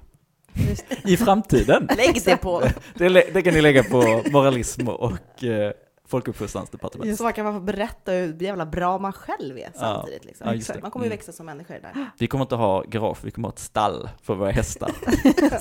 Just 0.53 0.85
i 1.05 1.17
framtiden. 1.17 1.89
Lägg 1.97 2.21
det 2.25 2.37
på, 2.37 2.63
Det, 2.93 3.09
det 3.09 3.41
kan 3.41 3.53
ni 3.53 3.61
lägga 3.61 3.83
på 3.83 4.23
moralism 4.31 4.87
och 4.87 5.43
eh, 5.43 5.71
folkuppfostransdepartementet. 6.09 7.17
så 7.17 7.23
man 7.23 7.33
kan 7.33 7.45
bara 7.45 7.53
få 7.53 7.59
berätta 7.59 8.11
hur 8.11 8.43
jävla 8.43 8.65
bra 8.65 8.97
man 8.97 9.13
själv 9.13 9.57
är 9.57 9.71
samtidigt. 9.75 10.25
Liksom. 10.25 10.47
Ja, 10.47 10.53
just 10.53 10.73
det. 10.73 10.81
Man 10.81 10.91
kommer 10.91 11.05
ju 11.05 11.07
Mm. 11.09 11.17
växa 11.17 11.31
som 11.31 11.45
människa 11.45 11.73
där. 11.73 12.09
Vi 12.17 12.27
kommer 12.27 12.43
inte 12.45 12.55
ha 12.55 12.81
garage, 12.83 13.17
vi 13.23 13.31
kommer 13.31 13.47
ha 13.47 13.53
ett 13.53 13.59
stall 13.59 14.09
för 14.23 14.35
våra 14.35 14.51
hästar. 14.51 14.91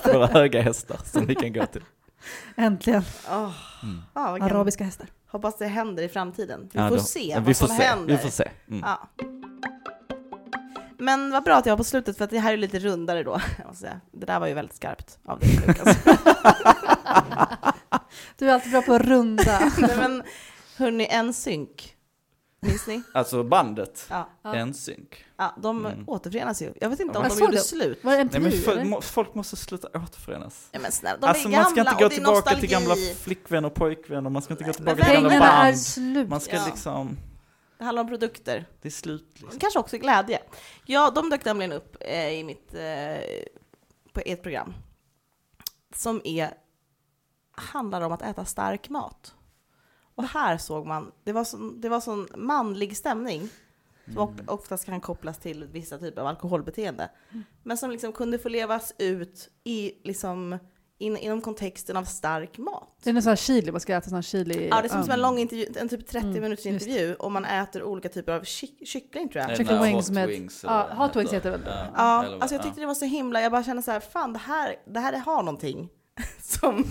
våra 0.14 0.26
höga 0.26 0.62
hästar 0.62 1.00
som 1.04 1.26
vi 1.26 1.34
kan 1.34 1.52
gå 1.52 1.66
till. 1.66 1.82
Äntligen. 2.56 3.02
Oh, 3.30 3.52
Mm. 3.82 4.02
ja. 4.14 4.20
Arabiska 4.44 4.84
hästar. 4.84 5.06
Hoppas 5.30 5.58
det 5.58 5.66
händer 5.66 6.02
i 6.02 6.08
framtiden. 6.08 6.68
Vi 6.72 6.78
Ja, 6.80 6.88
får 6.88 6.96
då- 6.96 7.02
se 7.02 7.28
ja, 7.28 7.36
vad 7.36 7.44
vi 7.46 7.54
får 7.54 7.66
som 7.66 7.76
se, 7.76 7.82
händer. 7.82 8.06
Vi 8.16 8.18
får 8.18 8.28
se. 8.30 8.48
Mm. 8.68 8.84
Ja. 8.86 9.08
Men 11.00 11.30
vad 11.30 11.44
bra 11.44 11.54
att 11.54 11.66
jag 11.66 11.72
var 11.72 11.76
på 11.78 11.84
slutet, 11.84 12.16
för 12.18 12.24
att 12.24 12.30
det 12.30 12.38
här 12.38 12.52
är 12.52 12.56
lite 12.56 12.78
rundare 12.78 13.22
då. 13.22 13.30
Jag 13.58 13.66
måste 13.66 13.80
säga. 13.80 14.00
Det 14.12 14.26
där 14.26 14.40
var 14.40 14.46
ju 14.46 14.54
väldigt 14.54 14.76
skarpt 14.76 15.18
av 15.24 15.38
dig, 15.38 15.60
Lukas. 15.66 15.96
Du 18.36 18.50
är 18.50 18.54
alltid 18.54 18.72
bra 18.72 18.82
på 18.82 18.94
att 18.94 19.02
runda. 19.02 19.72
Nej, 19.78 19.96
men 19.96 20.22
hörni, 20.76 21.06
en 21.10 21.34
synk. 21.34 21.94
Minns 22.60 22.86
ni? 22.86 23.02
Alltså 23.14 23.42
bandet, 23.44 24.06
Ja, 24.10 24.28
Ja. 24.42 24.64
NSYNC. 24.64 25.08
ja 25.36 25.54
de 25.62 25.86
Mm. 25.86 26.04
återförenas 26.08 26.62
ju. 26.62 26.72
Jag 26.80 26.90
vet 26.90 27.00
inte 27.00 27.18
om 27.18 27.24
Jag 27.24 27.32
de 27.32 27.36
såg 27.36 27.44
gjorde 27.44 27.56
det. 27.56 27.60
slut. 27.62 28.04
Var 28.04 28.16
det 28.16 28.24
Nej, 28.38 28.62
men 28.76 28.88
må, 28.88 29.00
folk 29.00 29.34
måste 29.34 29.56
sluta 29.56 29.88
återförenas. 29.88 30.68
Ja, 30.72 30.80
men 30.80 30.92
snälla, 30.92 31.18
de 31.20 31.26
alltså 31.26 31.48
är 31.48 31.52
man 31.52 31.52
gamla 31.52 31.70
ska 31.70 31.80
inte 31.80 31.92
och 31.92 31.98
gå 31.98 32.08
det 32.08 32.14
är 32.14 32.16
tillbaka 32.16 32.56
till 32.56 32.68
gamla 32.70 32.94
flickvänner 33.20 33.68
och 33.68 33.74
pojkvänner, 33.74 34.30
man 34.30 34.42
ska 34.42 34.54
inte 34.54 34.64
gå 34.64 34.68
Nej, 34.68 34.74
tillbaka 34.74 35.04
till 35.04 35.14
gamla 35.14 35.28
Pengarna 35.28 35.46
är 35.46 35.64
band. 35.72 35.80
slut. 35.80 36.28
Man 36.28 36.40
ska 36.40 36.56
Ja. 36.56 36.66
liksom, 36.66 37.16
Det 37.78 37.84
handlar 37.84 38.02
om 38.02 38.08
produkter. 38.08 38.66
det 38.82 38.88
är 38.88 38.92
slut 38.92 39.30
liksom. 39.34 39.58
Kanske 39.58 39.78
också 39.78 39.98
glädje. 39.98 40.38
Ja, 40.86 41.10
de 41.14 41.30
dök 41.30 41.44
nämligen 41.44 41.72
upp 41.72 41.96
eh, 42.00 42.28
i 42.28 42.44
mitt, 42.44 42.74
eh, 42.74 43.16
på 44.12 44.20
ett 44.26 44.42
program. 44.42 44.74
Som 45.94 46.20
är, 46.24 46.50
handlar 47.58 48.00
om 48.00 48.12
att 48.12 48.22
äta 48.22 48.44
stark 48.44 48.88
mat. 48.88 49.34
Och 50.14 50.24
här 50.24 50.58
såg 50.58 50.86
man, 50.86 51.12
det 51.24 51.32
var 51.32 51.44
sån, 51.44 51.80
det 51.80 51.88
var 51.88 52.00
sån 52.00 52.28
manlig 52.36 52.96
stämning. 52.96 53.48
Som 54.04 54.12
Mm. 54.12 54.22
of- 54.24 54.40
oftast 54.60 54.84
kan 54.84 55.00
kopplas 55.00 55.38
till 55.38 55.64
vissa 55.64 55.98
typer 55.98 56.20
av 56.20 56.26
alkoholbeteende. 56.26 57.10
Men 57.62 57.76
som 57.78 57.90
liksom 57.90 58.12
kunde 58.12 58.38
få 58.38 58.48
levas 58.48 58.92
ut 58.98 59.48
i, 59.64 59.92
liksom, 60.04 60.58
in, 60.98 61.16
inom 61.16 61.40
kontexten 61.40 61.96
av 61.96 62.04
stark 62.04 62.58
mat. 62.58 62.96
Det 63.02 63.10
är 63.10 63.14
en 63.14 63.22
sån 63.22 63.30
här 63.30 63.36
chili, 63.36 63.72
man 63.72 63.80
ska 63.80 63.94
äta 63.96 64.04
sån 64.08 64.14
här 64.14 64.22
chili. 64.22 64.68
Ja, 64.68 64.80
det 64.80 64.86
är 64.86 64.88
som, 64.88 65.02
som 65.02 65.12
en 65.12 65.20
lång 65.20 65.38
intervju, 65.38 65.66
en 65.76 65.88
typ 65.88 66.06
30 66.06 66.26
Mm, 66.28 66.42
minuters 66.42 66.66
intervju 66.66 67.14
och 67.14 67.32
man 67.32 67.44
äter 67.44 67.82
olika 67.82 68.08
typer 68.08 68.32
av 68.32 68.42
kyck, 68.44 68.88
kyckling 68.88 69.28
tror 69.28 69.42
jag. 69.48 69.48
Här 69.66 69.82
wings 69.82 70.10
med- 70.10 70.28
wings, 70.28 70.64
ja, 70.64 70.88
hot 70.94 71.16
wings 71.16 71.32
heter 71.32 71.50
det 71.50 71.58
väl? 71.58 71.68
Ja, 71.96 72.26
alltså 72.40 72.54
jag 72.54 72.62
tyckte 72.64 72.80
det 72.80 72.86
var 72.86 72.94
så 72.94 73.04
himla, 73.04 73.40
jag 73.40 73.52
bara 73.52 73.62
kände 73.64 73.82
så 73.82 73.90
här, 73.90 74.00
fan 74.00 74.32
det 74.32 74.38
här, 74.38 74.76
det 74.86 75.00
här 75.00 75.18
har 75.18 75.42
någonting 75.42 75.88
som, 76.40 76.84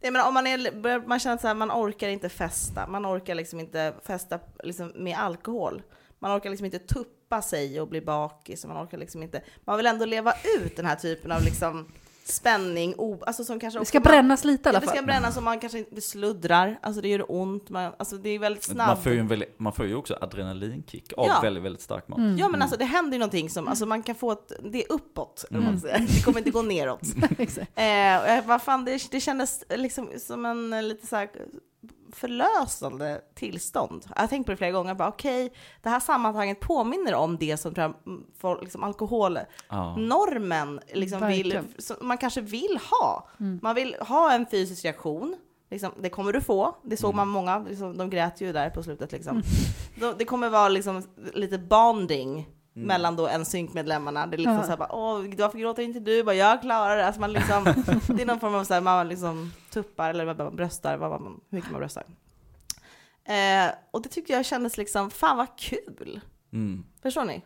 Nej, 0.00 0.10
men 0.10 0.26
om 0.26 0.34
man, 0.34 0.46
är, 0.46 1.06
man 1.06 1.18
känner 1.18 1.46
att 1.46 1.56
man 1.56 1.70
orkar 1.70 2.08
inte 2.08 2.28
festa, 2.28 2.86
man 2.86 3.06
orkar 3.06 3.34
liksom 3.34 3.60
inte 3.60 3.94
festa 4.04 4.38
liksom 4.62 4.92
med 4.94 5.18
alkohol. 5.18 5.82
Man 6.18 6.38
orkar 6.38 6.50
liksom 6.50 6.64
inte 6.64 6.78
tuppa 6.78 7.42
sig 7.42 7.80
och 7.80 7.88
bli 7.88 8.00
bakis, 8.00 8.66
man 8.66 8.84
orkar 8.84 8.98
liksom 8.98 9.22
inte, 9.22 9.42
man 9.64 9.76
vill 9.76 9.86
ändå 9.86 10.04
leva 10.04 10.34
ut 10.58 10.76
den 10.76 10.86
här 10.86 10.96
typen 10.96 11.32
av 11.32 11.42
liksom 11.42 11.92
spänning, 12.30 12.94
o, 12.98 13.22
alltså 13.26 13.44
som 13.44 13.60
kanske 13.60 13.78
Det 13.80 13.84
ska 13.84 13.98
man- 13.98 14.02
brännas 14.04 14.44
lite 14.44 14.68
i 14.68 14.70
alla 14.70 14.80
det 14.80 14.86
ska 14.86 14.96
fall. 14.96 15.04
brännas 15.06 15.36
och 15.36 15.42
man 15.42 15.60
kanske 15.60 15.78
inte 15.78 16.00
sluddrar, 16.00 16.78
alltså 16.82 17.00
det 17.02 17.08
gör 17.08 17.24
ont, 17.32 17.70
man, 17.70 17.92
alltså 17.98 18.16
det 18.16 18.28
är 18.30 18.38
väldigt 18.38 18.68
Man 18.68 18.74
snabbt. 18.86 19.02
får, 19.02 19.12
ju 19.12 19.18
en 19.18 19.28
väldigt, 19.28 19.60
man 19.60 19.72
får 19.72 19.86
ju 19.86 19.94
också 19.94 20.18
adrenalinkick 20.20 21.12
av 21.16 21.26
Ja. 21.26 21.40
väldigt, 21.42 21.62
väldigt 21.62 21.82
stark 21.82 22.08
mat. 22.08 22.18
Mm. 22.18 22.38
Ja 22.38 22.48
men 22.48 22.62
alltså 22.62 22.78
det 22.78 22.84
händer 22.84 23.12
ju 23.12 23.18
någonting 23.18 23.50
som, 23.50 23.68
alltså 23.68 23.86
man 23.86 24.02
kan 24.02 24.14
få 24.14 24.32
ett, 24.32 24.52
det 24.64 24.84
är 24.84 24.92
uppåt, 24.92 25.44
vad 25.50 25.62
man 25.62 25.80
säger. 25.80 25.98
det 25.98 26.24
kommer 26.24 26.38
inte 26.38 26.50
gå 26.50 26.62
neråt. 26.62 27.00
Exakt. 27.38 27.70
Eh, 27.78 28.22
och 28.22 28.28
jag 28.28 28.44
bara, 28.46 28.58
fan, 28.58 28.84
det, 28.84 29.10
det 29.10 29.20
kändes 29.20 29.64
liksom 29.70 30.08
som 30.18 30.44
en 30.46 30.88
lite 30.88 31.06
så 31.06 31.16
här 31.16 31.28
förlösande 32.12 33.20
tillstånd. 33.34 34.06
Jag 34.14 34.22
har 34.22 34.28
tänkt 34.28 34.46
på 34.46 34.52
det 34.52 34.56
flera 34.56 34.70
gånger, 34.72 34.94
bara 34.94 35.08
okej, 35.08 35.52
det 35.82 35.88
här 35.88 36.00
sammanhanget 36.00 36.60
påminner 36.60 37.14
om 37.14 37.36
det 37.36 37.56
som 37.56 37.74
tror 37.74 37.86
jag, 37.86 37.94
mm, 38.06 38.24
folk, 38.38 38.62
liksom 38.62 38.82
alkoholnormen 38.84 40.80
liksom 40.92 41.26
vill, 41.26 41.60
man 42.00 42.18
kanske 42.18 42.40
vill 42.40 42.78
ha. 42.90 43.28
Man 43.62 43.74
vill 43.74 43.96
ha 44.00 44.32
en 44.32 44.46
fysisk 44.46 44.84
reaktion, 44.84 45.36
liksom, 45.70 45.92
det 46.00 46.10
kommer 46.10 46.32
du 46.32 46.40
få. 46.40 46.76
Det 46.82 46.96
såg 46.96 47.14
man 47.14 47.28
många, 47.28 47.58
liksom, 47.58 47.98
de 47.98 48.10
grät 48.10 48.40
ju 48.40 48.52
där 48.52 48.70
på 48.70 48.82
slutet. 48.82 49.12
Liksom. 49.12 49.42
De, 50.00 50.14
det 50.18 50.24
kommer 50.24 50.48
vara 50.48 50.68
liksom, 50.68 51.02
lite 51.34 51.58
bonding 51.58 52.48
mellan 52.86 53.16
då 53.16 53.26
en 53.28 53.44
synkmedlemmarna. 53.44 54.26
Det 54.26 54.34
är 54.36 54.38
liksom 54.38 54.54
Ja. 54.56 54.62
så 54.62 54.68
här 54.68 54.76
bara, 54.76 54.92
åh, 54.92 55.24
varför 55.38 55.58
gråter 55.58 55.82
inte 55.82 56.00
du? 56.00 56.22
Bara, 56.24 56.34
jag 56.34 56.62
klarar 56.62 56.96
det. 56.96 57.06
Alltså 57.06 57.20
man 57.20 57.32
liksom, 57.32 57.64
det 58.16 58.22
är 58.22 58.26
någon 58.26 58.40
form 58.40 58.54
av 58.54 58.64
så 58.64 58.74
här, 58.74 58.80
man 58.80 59.08
liksom 59.08 59.52
tuppar 59.70 60.10
eller 60.10 60.34
man 60.34 60.56
bröstar, 60.56 60.96
vad 60.96 61.10
man, 61.10 61.40
hur 61.50 61.56
mycket 61.58 61.70
man 61.70 61.80
bröstar. 61.80 62.04
Eh, 63.24 63.70
och 63.90 64.02
det 64.02 64.08
tyckte 64.08 64.32
jag 64.32 64.46
kändes 64.46 64.76
liksom, 64.78 65.10
fan 65.10 65.36
vad 65.36 65.58
kul. 65.58 66.20
Mm. 66.52 66.84
Förstår 67.02 67.24
ni? 67.24 67.42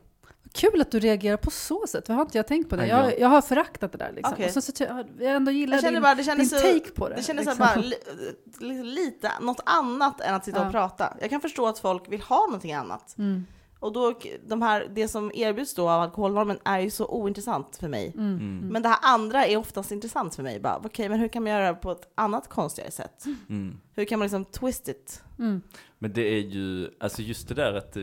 Kul 0.53 0.81
att 0.81 0.91
du 0.91 1.01
reagerar 1.01 1.37
på 1.37 1.51
så 1.51 1.87
sätt, 1.87 2.07
för 2.07 2.15
har 2.15 2.23
inte 2.23 2.39
jag 2.39 2.47
tänkt 2.47 2.71
på 2.71 2.77
det. 2.77 2.87
Ja, 2.87 3.05
Jag, 3.11 3.21
jag 3.21 3.29
har 3.29 3.41
föraktat 3.43 3.93
det 3.93 3.99
där 3.99 4.13
liksom. 4.13 4.33
Okej. 4.33 4.47
Och 4.47 4.53
så, 4.53 4.61
så, 4.61 4.73
jag 5.19 5.33
ändå 5.35 5.51
gillar 5.53 5.83
Jag 5.83 5.95
din, 5.95 6.03
bara, 6.03 6.15
det 6.15 6.35
din 6.35 6.49
så, 6.49 6.57
take 6.57 6.91
på 6.91 7.09
det. 7.09 7.15
det 7.15 7.23
kändes 7.23 7.45
så 7.45 7.51
liksom. 7.51 7.67
bara 7.67 7.75
li, 7.77 7.95
li, 8.61 8.83
lite, 8.83 9.31
något 9.41 9.61
annat 9.65 10.21
än 10.21 10.35
att 10.35 10.45
sitta 10.45 10.59
Ja. 10.59 10.67
och 10.67 10.73
prata. 10.73 11.17
Jag 11.21 11.31
kan 11.31 11.41
förstå 11.41 11.67
att 11.67 11.79
folk 11.79 12.13
vill 12.13 12.21
ha 12.23 12.47
någonting 12.47 12.73
annat. 12.73 13.15
Mm. 13.19 13.47
Och 13.83 13.93
då, 13.93 14.15
de 14.47 14.63
här, 14.63 14.89
det 14.95 15.09
som 15.09 15.31
erbjuds 15.35 15.75
då 15.75 15.89
av 15.89 16.01
alkoholnormen 16.01 16.59
är 16.65 16.81
ju 16.81 16.91
så 16.91 17.07
ointressant 17.07 17.77
för 17.77 17.89
mig. 17.89 18.13
Mm. 18.17 18.59
Men 18.59 18.83
det 18.83 18.89
här 18.89 18.99
andra 19.03 19.47
är 19.47 19.57
oftast 19.57 19.93
intressant 19.93 20.35
för 20.35 20.43
mig. 20.43 20.61
Bara, 20.61 20.81
Okej, 20.85 21.09
men 21.09 21.19
hur 21.21 21.29
kan 21.29 21.43
man 21.43 21.53
göra 21.53 21.73
det 21.73 21.75
på 21.75 21.91
ett 21.91 22.09
annat 22.15 22.49
konstigare 22.49 22.91
sätt? 22.91 23.25
Mm. 23.49 23.81
Hur 23.95 24.05
kan 24.05 24.19
man 24.19 24.25
liksom 24.27 24.45
twist 24.45 24.89
it? 24.89 25.23
Mm. 25.39 25.63
Men 25.99 26.13
det 26.13 26.23
är 26.23 26.41
ju, 26.41 26.91
alltså 27.01 27.23
just 27.23 27.49
det 27.49 27.55
där 27.55 27.75
att, 27.75 27.97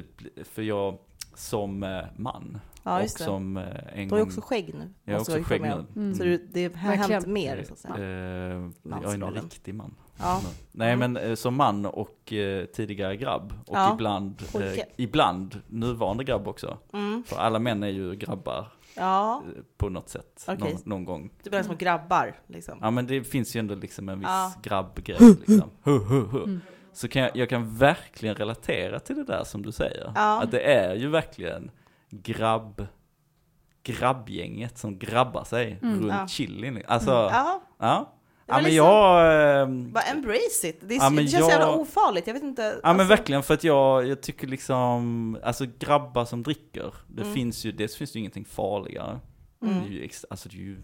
för 0.43 0.61
jag 0.61 0.97
som 1.35 1.83
eh, 1.83 2.05
man 2.15 2.59
Ja, 2.83 3.03
och 3.03 3.09
som 3.09 3.57
eh, 3.57 3.63
en 3.63 3.73
Du 3.93 3.93
har 3.93 4.03
ju 4.03 4.07
gång... 4.07 4.21
också 4.21 4.41
skägg 4.41 4.73
nu. 4.73 4.93
Jag 5.03 5.13
har 5.13 5.19
också 5.19 5.43
skägg 5.43 5.61
nu. 5.61 5.85
Mm. 5.95 6.15
Så 6.15 6.23
du, 6.23 6.47
det 6.51 6.75
har 6.75 6.87
Verkligen. 6.89 7.11
hänt 7.11 7.27
mer, 7.27 7.63
så 7.63 7.73
att 7.73 7.79
säga. 7.79 7.95
Eh, 7.95 8.69
jag 8.83 9.13
är 9.13 9.23
en 9.23 9.33
riktig 9.33 9.75
man. 9.75 9.95
Ja. 10.19 10.41
Nej 10.71 10.93
Mm. 10.93 11.13
men 11.13 11.23
eh, 11.29 11.35
som 11.35 11.55
man 11.55 11.85
och 11.85 12.33
eh, 12.33 12.65
tidigare 12.65 13.15
grabb 13.17 13.53
och 13.67 13.77
Ja. 13.77 13.93
ibland, 13.93 14.41
eh, 14.55 14.83
ibland 14.97 15.61
nuvarande 15.67 16.23
grabb 16.23 16.47
också. 16.47 16.77
Mm. 16.93 17.23
För 17.27 17.37
alla 17.37 17.59
män 17.59 17.83
är 17.83 17.87
ju 17.87 18.15
grabbar 18.15 18.67
Ja, 18.95 19.43
eh, 19.55 19.61
på 19.77 19.89
något 19.89 20.09
sätt, 20.09 20.45
Okej. 20.47 20.57
någon, 20.73 20.81
någon 20.85 21.05
gång. 21.05 21.29
det 21.43 21.49
blir 21.49 21.63
som 21.63 21.77
grabbar 21.77 22.35
liksom. 22.47 22.77
Ja 22.81 22.91
men 22.91 23.07
det 23.07 23.23
finns 23.23 23.55
ju 23.55 23.59
ändå 23.59 23.75
liksom 23.75 24.09
en 24.09 24.19
viss 24.19 24.27
Ja. 24.29 24.53
grabbgrej 24.63 25.17
liksom. 25.47 25.69
Mm. 25.85 26.61
Så 26.93 27.07
kan 27.07 27.21
jag, 27.21 27.35
jag 27.37 27.49
kan 27.49 27.75
verkligen 27.77 28.35
relatera 28.35 28.99
till 28.99 29.15
det 29.15 29.23
där 29.23 29.43
som 29.43 29.61
du 29.61 29.71
säger. 29.71 30.11
Ja. 30.15 30.41
Att 30.43 30.51
det 30.51 30.61
är 30.73 30.95
ju 30.95 31.07
verkligen 31.09 31.71
grabb, 32.09 32.87
grabbgänget 33.83 34.77
som 34.77 34.99
grabbar 34.99 35.43
sig 35.43 35.79
Mm. 35.81 35.99
runt 35.99 36.13
Ja. 36.13 36.27
chilin. 36.27 36.83
Alltså, 36.87 37.11
Ja, 37.11 37.61
ja. 37.79 38.13
Det 38.49 38.53
var 38.53 38.59
Ja 38.59 38.61
men 38.61 38.71
liksom- 38.71 38.85
jag... 38.87 39.61
ehm, 39.63 39.91
bara 39.91 40.03
embrace 40.03 40.67
it. 40.69 40.79
Det, 40.81 40.95
är, 40.95 40.99
Ja, 40.99 41.09
men 41.09 41.25
det 41.25 41.31
känns 41.31 41.41
jag- 41.41 41.49
jävla 41.51 41.71
ofarligt, 41.71 42.27
jag 42.27 42.33
vet 42.33 42.43
inte. 42.43 42.61
Ja 42.61 42.79
men 42.83 42.99
alltså- 42.99 43.07
verkligen 43.09 43.43
för 43.43 43.53
att 43.53 43.63
jag, 43.63 44.07
jag 44.07 44.21
tycker 44.21 44.47
liksom, 44.47 45.37
alltså 45.43 45.65
grabbar 45.79 46.25
som 46.25 46.43
dricker, 46.43 46.93
det 47.07 47.21
Mm. 47.21 47.33
finns 47.33 47.65
ju, 47.65 47.71
dels 47.71 47.95
finns 47.95 48.11
det 48.11 48.15
ju 48.15 48.19
ingenting 48.19 48.45
farligare. 48.45 49.19
Mm. 49.63 49.75
Det 49.83 49.89
är 49.89 49.91
ju, 49.91 50.03
ex, 50.03 50.25
alltså 50.29 50.49
det 50.49 50.55
är 50.55 50.59
ju 50.59 50.77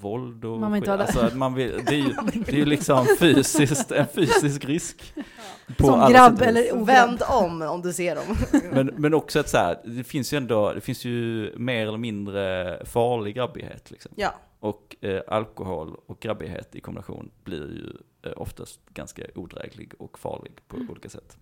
våld 0.00 0.44
och 0.44 0.60
Man 0.60 0.72
vill 0.72 0.78
inte 0.82 0.92
alltså, 0.92 1.20
att 1.20 1.36
man 1.36 1.54
vill, 1.54 1.80
det 1.86 1.94
är 1.94 1.98
ju, 1.98 2.12
det 2.46 2.52
är 2.52 2.56
ju 2.56 2.64
liksom 2.64 3.06
fysiskt, 3.18 3.92
en 3.92 4.06
fysisk 4.14 4.64
risk. 4.64 5.14
på 5.78 5.86
Som 5.86 6.10
grabb 6.12 6.42
eller 6.42 6.72
ograbb. 6.72 6.86
Vänd 6.86 7.22
om 7.28 7.62
om 7.62 7.82
du 7.82 7.92
ser 7.92 8.14
dem. 8.16 8.36
Men, 8.72 8.86
men 8.96 9.14
också 9.14 9.40
att 9.40 9.48
så 9.48 9.56
här, 9.58 9.80
det 9.84 10.04
finns 10.04 10.32
ju 10.32 10.36
ändå, 10.36 10.72
det 10.72 10.80
finns 10.80 11.04
ju 11.04 11.52
mer 11.56 11.86
eller 11.88 11.98
mindre 11.98 12.82
farlig 12.86 13.34
grabbighet 13.34 13.90
liksom. 13.90 14.12
Ja. 14.16 14.34
Och 14.60 14.96
eh, 15.00 15.20
alkohol 15.28 15.96
och 16.06 16.20
grabbighet 16.20 16.74
i 16.74 16.80
kombination 16.80 17.30
blir 17.44 17.58
ju 17.66 17.92
eh, 18.30 18.32
oftast 18.36 18.80
ganska 18.94 19.22
odräglig 19.34 19.92
och 19.98 20.18
farlig 20.18 20.52
på 20.68 20.76
Mm. 20.76 20.90
olika 20.90 21.08
sätt. 21.08 21.36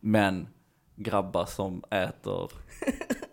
Men 0.00 0.48
grabbar 0.96 1.46
som 1.46 1.82
äter 1.90 2.50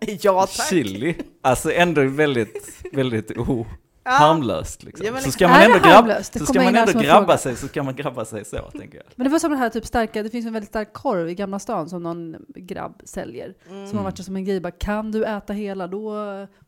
ja 0.22 0.40
tack. 0.46 0.68
chili, 0.68 1.14
alltså 1.42 1.72
ändå 1.72 2.04
väldigt, 2.04 2.82
väldigt 2.92 3.38
o, 3.38 3.66
Ja. 4.04 4.10
harmlöst 4.10 4.82
liksom. 4.82 5.06
Ja, 5.06 5.12
men 5.12 5.22
så 5.22 5.32
ska 5.32 5.48
man 5.48 5.60
ändå, 5.60 5.78
grabb, 5.78 6.24
så 6.24 6.46
ska 6.46 6.62
man 6.62 6.76
ändå 6.76 6.92
grabba 6.92 7.24
fråga. 7.24 7.38
sig, 7.38 7.56
så 7.56 7.68
ska 7.68 7.82
man 7.82 7.96
grabba 7.96 8.24
sig 8.24 8.44
så 8.44 8.56
tänker 8.56 8.96
jag. 8.96 9.04
Men 9.14 9.24
det 9.24 9.30
var 9.30 9.38
som 9.38 9.50
den 9.50 9.60
här 9.60 9.68
typ 9.68 9.86
starka, 9.86 10.22
det 10.22 10.30
finns 10.30 10.46
en 10.46 10.52
väldigt 10.52 10.68
stark 10.70 10.92
korv 10.92 11.28
i 11.28 11.34
Gamla 11.34 11.58
stan 11.58 11.88
som 11.88 12.02
någon 12.02 12.36
grabb 12.48 13.02
säljer. 13.04 13.54
Mm. 13.70 13.86
Som 13.86 13.98
har 13.98 14.04
varit 14.04 14.24
som 14.24 14.36
en 14.36 14.44
grej, 14.44 14.60
bara 14.60 14.70
kan 14.70 15.12
du 15.12 15.24
äta 15.24 15.52
hela 15.52 15.86
då 15.86 16.14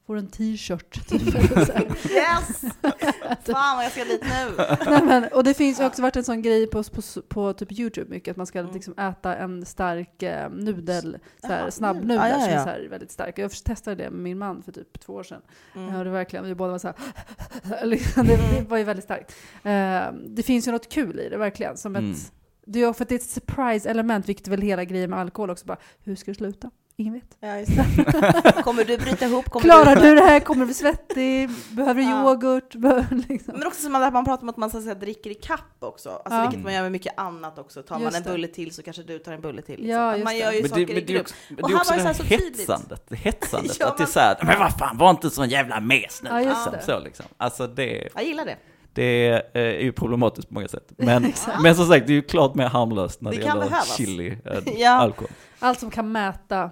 får 0.07 0.17
en 0.17 0.29
t-shirt. 0.29 1.09
Typ. 1.09 1.23
Yes! 2.11 2.61
Fan 3.45 3.77
vad 3.77 3.85
jag 3.85 3.93
ska 3.93 4.05
dit 4.05 4.23
nu. 4.23 4.65
Nej, 4.87 5.03
men, 5.05 5.25
och 5.33 5.45
det 5.45 5.55
finns 5.55 5.81
också 5.81 6.03
varit 6.03 6.17
en 6.17 6.25
sån 6.25 6.43
grej 6.43 6.67
på, 6.67 6.83
på, 6.83 7.03
på 7.29 7.53
typ 7.53 7.73
Youtube 7.73 8.11
mycket, 8.11 8.31
att 8.31 8.37
man 8.37 8.47
ska 8.47 8.59
Mm. 8.59 8.73
liksom 8.75 8.99
äta 8.99 9.37
en 9.37 9.67
stark 9.67 10.23
eh, 10.23 10.51
nudel, 10.51 11.19
så 11.41 11.47
här, 11.47 11.61
Jaha, 11.61 11.71
snabbnudlar 11.71 12.29
ja, 12.29 12.35
ja, 12.35 12.41
som 12.41 12.49
är 12.51 12.57
ja. 12.57 12.63
så 12.65 12.69
här 12.69 12.87
väldigt 12.91 13.11
starka. 13.11 13.43
Jag 13.43 13.51
testade 13.65 13.97
det 14.05 14.11
med 14.11 14.21
min 14.21 14.39
man 14.39 14.63
för 14.63 14.73
typ 14.73 15.01
två 15.01 15.13
år 15.13 15.23
sedan. 15.23 15.43
Mm. 15.75 15.87
Jag 15.89 15.95
hörde 15.95 16.11
verkligen, 16.11 16.45
vi 16.45 16.55
båda 16.55 16.71
var 16.73 16.79
så 16.79 16.89
här, 16.89 17.87
liksom, 17.87 18.27
det, 18.27 18.37
det 18.37 18.69
var 18.69 18.79
ju 18.79 18.85
väldigt 18.85 19.05
starkt. 19.05 19.35
Eh, 19.63 20.13
det 20.29 20.43
finns 20.43 20.69
ju 20.69 20.73
något 20.73 20.89
kul 20.89 21.21
i 21.21 21.29
det 21.29 21.37
verkligen, 21.37 21.77
som 21.77 21.97
Mm. 21.97 22.11
ett, 22.13 22.33
det 22.67 22.79
är 22.83 22.87
ju 22.87 22.95
för 22.95 23.03
att 23.05 23.09
det 23.09 23.15
är 23.15 23.19
ett 23.19 23.23
surprise-element, 23.31 24.29
vilket 24.29 24.47
är 24.47 24.51
väl 24.51 24.63
hela 24.63 24.85
grejen 24.85 25.11
med 25.11 25.19
alkohol 25.19 25.51
också, 25.51 25.67
bara, 25.67 25.79
hur 26.05 26.17
ska 26.17 26.31
du 26.31 26.35
sluta? 26.35 26.71
Ingen 26.97 27.13
vet. 27.15 27.37
Ja, 27.41 27.59
just 27.59 27.77
det. 27.77 28.63
Kommer 28.65 28.85
du 28.85 28.99
bryta 28.99 29.25
ihop? 29.27 29.51
Kommer 29.51 29.65
Klarar 29.65 29.97
du 29.97 30.15
det 30.15 30.21
här? 30.21 30.41
Kommer 30.41 30.61
du 30.61 30.65
bli 30.67 30.75
svettig? 30.75 31.51
Behöver 31.71 31.95
du 32.03 32.09
Ja. 32.09 32.23
yoghurt? 32.33 32.75
Behöver, 32.75 33.23
liksom. 33.29 33.55
Men 33.59 33.67
också 33.67 33.81
som 33.83 33.95
att 33.95 34.13
man 34.13 34.25
pratar 34.25 34.43
om 34.43 34.49
att 34.49 34.57
man 34.57 34.71
så 34.71 34.77
att 34.79 34.83
säga, 34.83 34.95
dricker 34.95 35.31
i 35.31 35.35
kapp 35.35 35.61
också. 35.81 36.11
Alltså, 36.11 36.35
Ja. 36.35 36.43
Vilket 36.43 36.65
man 36.65 36.75
gör 36.75 36.83
med 36.83 36.93
mycket 36.93 37.19
annat 37.19 37.59
också. 37.59 37.83
Tar 37.83 37.95
man 37.95 38.03
Just 38.05 38.17
en 38.17 38.23
det. 38.23 38.31
bulle 38.31 38.49
till 38.49 38.75
så 38.75 38.83
kanske 38.83 39.03
du 39.03 39.19
tar 39.19 39.33
en 39.33 39.41
bulle 39.41 39.63
till. 39.63 39.75
Liksom. 39.81 39.91
Ja, 39.91 40.17
man 40.25 40.37
gör 40.37 40.53
ju 40.53 40.61
Men 40.61 40.71
saker 40.71 40.87
det, 40.87 40.93
i 40.93 41.01
grupp. 41.01 41.21
också, 41.23 41.35
Och 41.51 41.57
det 41.57 41.63
är 41.63 41.69
här 41.69 41.77
också 41.77 41.93
var 41.93 41.99
det 41.99 42.05
här 42.05 42.15
så 42.15 42.23
här 42.23 42.39
så 42.39 42.45
hetsandet, 42.45 43.03
det 43.09 43.17
hetsandet. 43.17 43.77
Ja, 43.81 43.87
att 43.91 43.97
det 43.97 44.03
är 44.03 44.07
men- 44.07 44.13
såhär, 44.13 44.37
men 44.43 44.59
vad 44.59 44.79
fan, 44.79 44.99
var 44.99 45.11
inte 45.11 45.31
sån 45.31 45.49
jävla 45.49 45.81
mes 45.81 46.23
nu. 46.23 46.31
Ja, 46.31 46.41
just 46.43 46.51
liksom. 46.57 46.73
det. 46.73 46.83
Så 46.83 47.01
liksom. 47.01 47.27
Alltså 47.37 47.67
det, 47.67 48.09
Jag 48.15 48.25
gillar 48.25 48.45
det. 48.45 48.57
det 48.93 49.29
eh, 49.31 49.41
är 49.53 49.81
ju 49.81 49.93
problematiskt 49.93 50.49
på 50.49 50.55
många 50.55 50.69
sätt. 50.69 50.93
Men, 50.97 51.33
men 51.63 51.75
som 51.77 51.87
sagt, 51.87 52.07
det 52.07 52.13
är 52.13 52.15
ju 52.15 52.23
klart 52.23 52.55
mer 52.55 52.67
harmlöst 52.67 53.21
när 53.21 53.31
det, 53.31 53.37
Det 53.37 53.43
gäller 53.43 53.61
behövas. 53.61 53.97
chili 53.97 54.39
än 54.45 54.65
Ja. 54.77 54.91
alkohol. 54.91 55.31
Allt 55.59 55.81
som 55.81 55.91
kan 55.91 56.13
mäta 56.13 56.71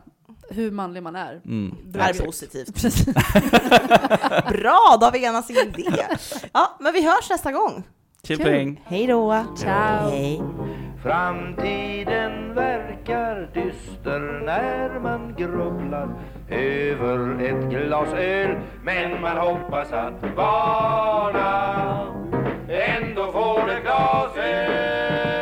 hur 0.53 0.71
manlig 0.71 1.03
man 1.03 1.17
är. 1.17 1.41
Mm. 1.45 1.75
Det 1.85 1.99
är 1.99 2.09
exakt. 2.11 2.27
positivt. 2.27 2.75
Precis. 2.83 3.07
Bra, 4.49 4.97
då 5.01 5.07
har 5.07 5.13
vi 5.13 5.25
enats 5.25 5.49
kring 5.49 5.73
det. 5.73 6.19
Ja, 6.53 6.77
men 6.81 6.93
vi 6.93 7.05
hörs 7.05 7.31
nästa 7.31 7.53
gång. 7.53 7.83
Chilling. 8.27 8.81
Hej 8.85 9.07
då! 9.07 9.45
Ciao. 9.57 10.11
Hej. 10.11 10.43
Framtiden 11.03 12.55
verkar 12.55 13.51
dyster 13.55 14.43
när 14.47 15.01
man 15.01 15.35
grubblar 15.39 16.09
över 16.51 17.43
ett 17.43 17.71
glas 17.71 18.09
öl 18.13 18.57
Men 18.85 19.21
man 19.21 19.37
hoppas 19.37 19.93
att 19.93 20.37
barna 20.37 22.07
ändå 22.69 23.33
får 23.33 23.71
ett 23.71 23.83
glas 23.83 24.37
öl 24.37 25.42